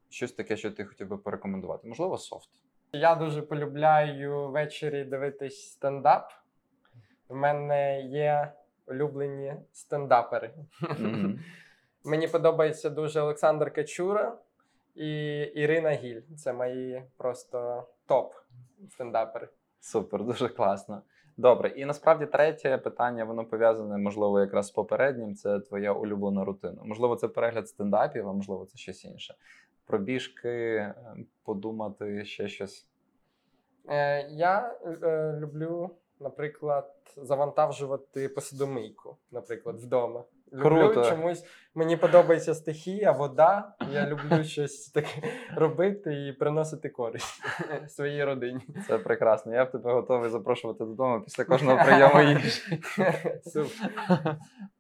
щось 0.09 0.33
таке, 0.33 0.57
що 0.57 0.71
ти 0.71 0.85
хотів 0.85 1.09
би 1.09 1.19
порекомендувати. 1.19 1.89
Можливо, 1.89 2.19
софт. 2.19 2.49
Я 2.93 3.15
дуже 3.15 3.43
полюбляю 3.43 4.49
ввечері 4.51 5.05
дивитись 5.05 5.71
стендап. 5.71 6.33
В 7.29 7.35
мене 7.35 8.03
є 8.03 8.53
улюблені 8.87 9.55
стендапери. 9.73 10.55
Мгм. 10.81 11.41
Мені 12.05 12.29
подобається 12.29 12.91
дуже 12.91 13.21
Олександр 13.21 13.73
Качура 13.73 14.39
і 14.95 15.39
Ірина 15.41 15.91
Гіль. 15.91 16.21
Це 16.37 16.53
мої 16.53 17.03
просто 17.17 17.87
топ 18.07 18.35
стендапери. 18.91 19.49
Супер, 19.87 20.25
дуже 20.25 20.49
класно. 20.49 21.03
Добре, 21.37 21.69
і 21.69 21.85
насправді 21.85 22.27
третє 22.27 22.79
питання, 22.79 23.25
воно 23.25 23.45
пов'язане, 23.45 23.99
можливо, 23.99 24.41
якраз 24.41 24.67
з 24.67 24.71
попереднім. 24.71 25.35
Це 25.35 25.61
твоя 25.61 25.93
улюблена 25.93 26.45
рутина. 26.45 26.83
Можливо, 26.85 27.17
це 27.17 27.29
перегляд 27.29 27.69
стендапів, 27.69 28.29
а 28.29 28.33
можливо, 28.33 28.67
це 28.67 28.79
щось 28.79 29.05
інше. 29.05 29.35
Пробіжки, 29.87 30.49
е, 30.49 30.95
подумати 31.45 32.25
ще 32.25 32.49
щось. 32.49 32.89
Е, 33.89 34.29
я 34.29 34.79
е, 35.03 35.37
люблю, 35.41 35.91
наприклад, 36.21 36.93
завантажувати 37.17 38.29
посудомийку, 38.29 39.17
наприклад, 39.31 39.77
вдома. 39.77 40.25
Люблю 40.53 41.05
чомусь 41.09 41.45
мені 41.77 41.97
подобається 41.97 42.55
стихія, 42.55 43.13
вода. 43.13 43.75
Я 43.93 44.07
люблю 44.07 44.45
щось 44.45 44.89
таке 44.89 45.23
робити 45.57 46.27
і 46.27 46.33
приносити 46.33 46.89
користь 46.89 47.43
своїй 47.89 48.25
родині. 48.25 48.61
Це 48.89 48.99
прекрасно. 48.99 49.55
Я 49.55 49.65
б 49.65 49.71
тебе 49.71 49.93
готовий 49.93 50.31
запрошувати 50.31 50.85
додому 50.85 51.21
після 51.21 51.45
кожного 51.45 51.85
прийому 51.85 52.21
їжі. 52.23 52.81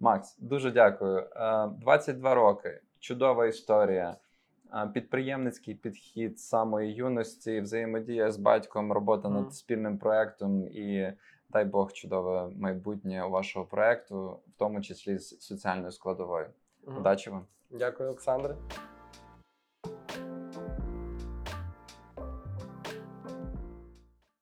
Макс, 0.00 0.38
дуже 0.38 0.70
дякую. 0.70 1.18
Е, 1.18 1.68
22 1.80 2.34
роки, 2.34 2.80
чудова 3.00 3.46
історія. 3.46 4.16
Е, 4.74 4.90
Підприємницький 4.94 5.74
підхід 5.74 6.40
самої 6.40 6.94
юності, 6.94 7.60
взаємодія 7.60 8.30
з 8.30 8.36
батьком, 8.36 8.92
робота 8.92 9.28
над 9.28 9.54
спільним 9.54 9.98
проектом 9.98 10.68
і 10.68 11.12
дай 11.56 11.64
Бог 11.64 11.92
чудове 11.92 12.48
майбутнє 12.56 13.24
у 13.24 13.30
вашого 13.30 13.66
проекту, 13.66 14.40
в 14.48 14.58
тому 14.58 14.80
числі 14.80 15.18
з 15.18 15.40
соціальною 15.40 15.92
складовою. 15.92 16.46
Удачі 16.86 17.30
вам! 17.30 17.46
Дякую, 17.70 18.08
Олександре. 18.08 18.56